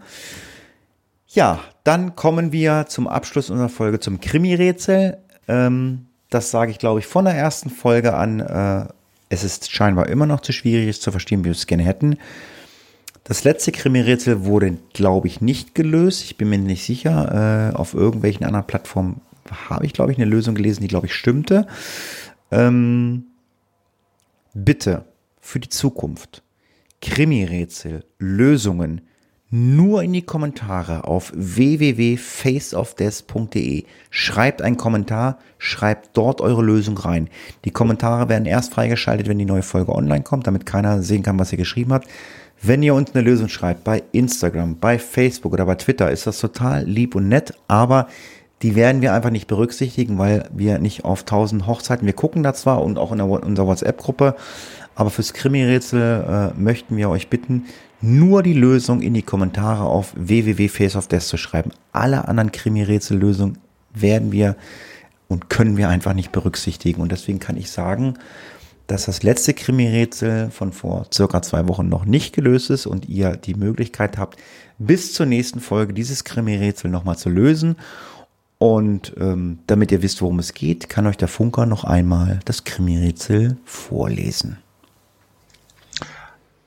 Ja, 1.28 1.60
dann 1.84 2.16
kommen 2.16 2.54
wir 2.54 2.86
zum 2.88 3.08
Abschluss 3.08 3.50
unserer 3.50 3.70
Folge 3.70 4.00
zum 4.00 4.22
Krimi-Rätsel. 4.22 5.18
Ähm, 5.50 6.06
das 6.30 6.52
sage 6.52 6.72
ich, 6.72 6.80
glaube 6.80 7.02
ich, 7.02 7.06
von 7.06 7.26
der 7.26 7.34
ersten 7.34 7.70
Folge 7.70 8.14
an. 8.14 8.40
Es 9.28 9.44
ist 9.44 9.70
scheinbar 9.70 10.08
immer 10.08 10.26
noch 10.26 10.40
zu 10.40 10.54
schwierig, 10.54 10.88
es 10.88 11.02
zu 11.02 11.12
verstehen, 11.12 11.42
wie 11.42 11.46
wir 11.46 11.52
es 11.52 11.68
gerne 11.68 11.84
hätten. 11.84 12.18
Das 13.26 13.44
letzte 13.44 13.74
Krimi-Rätsel 13.74 14.46
wurde, 14.46 14.78
glaube 14.94 15.28
ich, 15.28 15.42
nicht 15.42 15.76
gelöst. 15.76 16.24
Ich 16.24 16.38
bin 16.38 16.50
mir 16.50 16.58
nicht 16.58 16.86
sicher. 16.86 17.74
Auf 17.76 17.94
irgendwelchen 17.94 18.46
anderen 18.46 18.66
Plattformen 18.66 19.20
habe 19.52 19.86
ich, 19.86 19.94
glaube 19.94 20.12
ich, 20.12 20.18
eine 20.18 20.30
Lösung 20.30 20.56
gelesen, 20.56 20.82
die, 20.82 20.88
glaube 20.88 21.08
ich, 21.08 21.14
stimmte. 21.14 21.68
Ähm, 22.52 23.26
bitte 24.54 25.06
für 25.40 25.60
die 25.60 25.70
Zukunft 25.70 26.44
Krimi-Rätsel, 27.02 28.06
Lösungen 28.20 29.02
nur 29.54 30.02
in 30.02 30.14
die 30.14 30.22
Kommentare 30.22 31.04
auf 31.04 31.34
www.faceofdeath.de. 31.36 33.84
Schreibt 34.10 34.62
einen 34.62 34.78
Kommentar, 34.78 35.40
schreibt 35.58 36.16
dort 36.16 36.40
eure 36.40 36.64
Lösung 36.64 36.98
rein. 36.98 37.28
Die 37.66 37.72
Kommentare 37.72 38.30
werden 38.30 38.46
erst 38.46 38.74
freigeschaltet, 38.74 39.28
wenn 39.28 39.40
die 39.40 39.46
neue 39.46 39.64
Folge 39.64 39.94
online 39.94 40.24
kommt, 40.24 40.48
damit 40.48 40.66
keiner 40.66 41.04
sehen 41.04 41.24
kann, 41.24 41.38
was 41.38 41.52
ihr 41.52 41.58
geschrieben 41.58 41.92
habt. 41.92 42.08
Wenn 42.62 42.82
ihr 42.82 42.94
uns 42.94 43.14
eine 43.14 43.26
Lösung 43.26 43.50
schreibt, 43.50 43.84
bei 43.84 44.04
Instagram, 44.14 44.80
bei 44.80 44.98
Facebook 44.98 45.52
oder 45.52 45.66
bei 45.66 45.76
Twitter, 45.76 46.10
ist 46.12 46.28
das 46.28 46.40
total 46.40 46.86
lieb 46.86 47.14
und 47.16 47.28
nett, 47.28 47.54
aber 47.68 48.08
die 48.62 48.76
werden 48.76 49.02
wir 49.02 49.14
einfach 49.14 49.32
nicht 49.32 49.48
berücksichtigen, 49.48 50.18
weil 50.18 50.50
wir 50.54 50.80
nicht 50.80 51.04
auf 51.04 51.22
1000 51.22 51.68
Hochzeiten, 51.68 52.06
wir 52.06 52.14
gucken 52.14 52.44
da 52.44 52.54
zwar 52.54 52.84
und 52.84 52.98
auch 52.98 53.12
in 53.12 53.18
der, 53.18 53.28
unserer 53.28 53.68
WhatsApp-Gruppe, 53.68 54.36
aber 54.96 55.10
fürs 55.10 55.34
Krimi-Rätsel 55.34 56.54
äh, 56.56 56.60
möchten 56.60 56.98
wir 56.98 57.10
euch 57.10 57.30
bitten, 57.30 57.66
nur 58.02 58.44
die 58.44 58.54
Lösung 58.54 59.02
in 59.02 59.14
die 59.14 59.22
Kommentare 59.22 59.84
auf 59.84 60.14
www.faceofdeath 60.16 61.24
zu 61.24 61.38
schreiben. 61.38 61.72
Alle 61.92 62.28
anderen 62.28 62.52
Krimi-Rätsel-Lösungen 62.52 63.58
werden 63.94 64.32
wir 64.32 64.56
und 65.28 65.50
können 65.50 65.78
wir 65.78 65.88
einfach 65.88 66.14
nicht 66.14 66.32
berücksichtigen. 66.32 67.02
Und 67.02 67.12
deswegen 67.12 67.40
kann 67.40 67.58
ich 67.58 67.72
sagen, 67.72 68.16
dass 68.88 69.06
das 69.06 69.24
letzte 69.24 69.54
Krimi-Rätsel 69.54 70.50
von 70.52 70.74
vor 70.74 71.06
circa 71.14 71.42
zwei 71.42 71.68
Wochen 71.68 71.88
noch 71.88 72.04
nicht 72.04 72.36
gelöst 72.36 72.70
ist 72.70 72.86
und 72.86 73.08
ihr 73.08 73.38
die 73.38 73.54
Möglichkeit 73.54 74.18
habt, 74.18 74.38
bis 74.80 75.14
zur 75.14 75.26
nächsten 75.26 75.62
Folge 75.62 75.94
dieses 75.94 76.24
Krimi-Rätsel 76.24 76.92
nochmal 76.92 77.18
zu 77.18 77.30
lösen. 77.30 77.78
Und 78.62 79.16
ähm, 79.18 79.58
damit 79.66 79.92
ihr 79.92 80.04
wisst, 80.04 80.22
worum 80.22 80.38
es 80.38 80.54
geht, 80.54 80.88
kann 80.88 81.08
euch 81.08 81.18
der 81.18 81.28
Funker 81.28 81.66
noch 81.66 81.84
einmal 81.84 82.42
das 82.46 82.64
Krimi-Rätsel 82.64 83.58
vorlesen. 83.66 84.60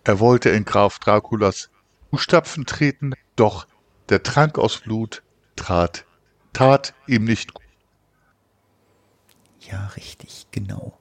Er 0.02 0.18
wollte 0.18 0.50
in 0.50 0.64
Graf 0.64 0.98
Draculas 0.98 1.70
Fußstapfen 2.10 2.66
treten, 2.66 3.12
doch 3.36 3.68
der 4.08 4.24
Trank 4.24 4.58
aus 4.58 4.78
Blut 4.78 5.22
trat, 5.54 6.04
tat 6.52 6.94
ihm 7.06 7.26
nicht 7.26 7.54
gut. 7.54 7.62
Ja, 9.60 9.86
richtig, 9.94 10.48
genau. 10.50 10.98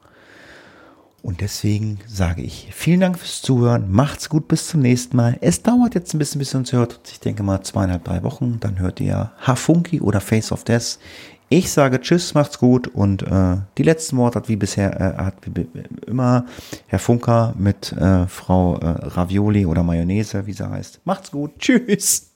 Und 1.23 1.39
deswegen 1.39 1.99
sage 2.05 2.41
ich 2.41 2.67
vielen 2.73 2.99
Dank 2.99 3.17
fürs 3.17 3.41
Zuhören. 3.41 3.89
Macht's 3.89 4.27
gut, 4.27 4.49
bis 4.49 4.67
zum 4.67 4.81
nächsten 4.81 5.15
Mal. 5.15 5.37
Es 5.39 5.63
dauert 5.63 5.95
jetzt 5.95 6.13
ein 6.13 6.19
bisschen, 6.19 6.37
bis 6.39 6.53
ihr 6.53 6.57
uns 6.57 6.73
hört. 6.73 6.99
Ich 7.09 7.21
denke 7.21 7.43
mal 7.43 7.63
zweieinhalb, 7.63 8.03
drei 8.03 8.23
Wochen. 8.23 8.59
Dann 8.59 8.77
hört 8.77 8.99
ihr 8.99 9.31
Hafunki 9.39 10.01
oder 10.01 10.19
Face 10.19 10.51
of 10.51 10.65
Death. 10.65 10.99
Ich 11.47 11.71
sage 11.71 12.01
Tschüss, 12.01 12.33
macht's 12.33 12.59
gut. 12.59 12.89
Und 12.89 13.23
äh, 13.23 13.55
die 13.77 13.83
letzten 13.83 14.17
Worte 14.17 14.39
hat 14.39 14.49
wie 14.49 14.57
bisher, 14.57 14.99
äh, 14.99 15.23
hat 15.23 15.35
wie 15.45 15.65
immer 16.05 16.45
Herr 16.87 16.99
Funker 16.99 17.53
mit 17.57 17.93
äh, 17.93 18.27
Frau 18.27 18.75
äh, 18.79 18.85
Ravioli 18.85 19.65
oder 19.65 19.81
Mayonnaise, 19.81 20.45
wie 20.45 20.53
sie 20.53 20.69
heißt. 20.69 20.99
Macht's 21.05 21.31
gut. 21.31 21.57
Tschüss. 21.57 22.33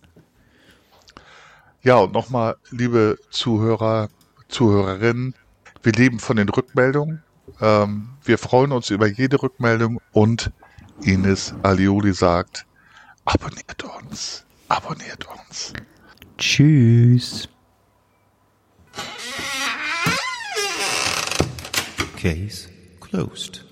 Ja, 1.83 1.97
und 1.97 2.13
nochmal, 2.13 2.55
liebe 2.71 3.17
Zuhörer, 3.31 4.07
Zuhörerinnen, 4.47 5.35
wir 5.83 5.91
leben 5.91 6.19
von 6.19 6.37
den 6.37 6.47
Rückmeldungen. 6.47 7.21
Ähm, 7.61 8.09
wir 8.23 8.37
freuen 8.37 8.71
uns 8.71 8.89
über 8.89 9.07
jede 9.07 9.41
Rückmeldung 9.41 9.99
und 10.11 10.51
Ines 11.01 11.53
Alioli 11.63 12.13
sagt, 12.13 12.65
abonniert 13.25 13.83
uns, 13.83 14.45
abonniert 14.67 15.27
uns. 15.27 15.73
Tschüss. 16.37 17.49
Case 22.17 22.69
closed. 22.99 23.66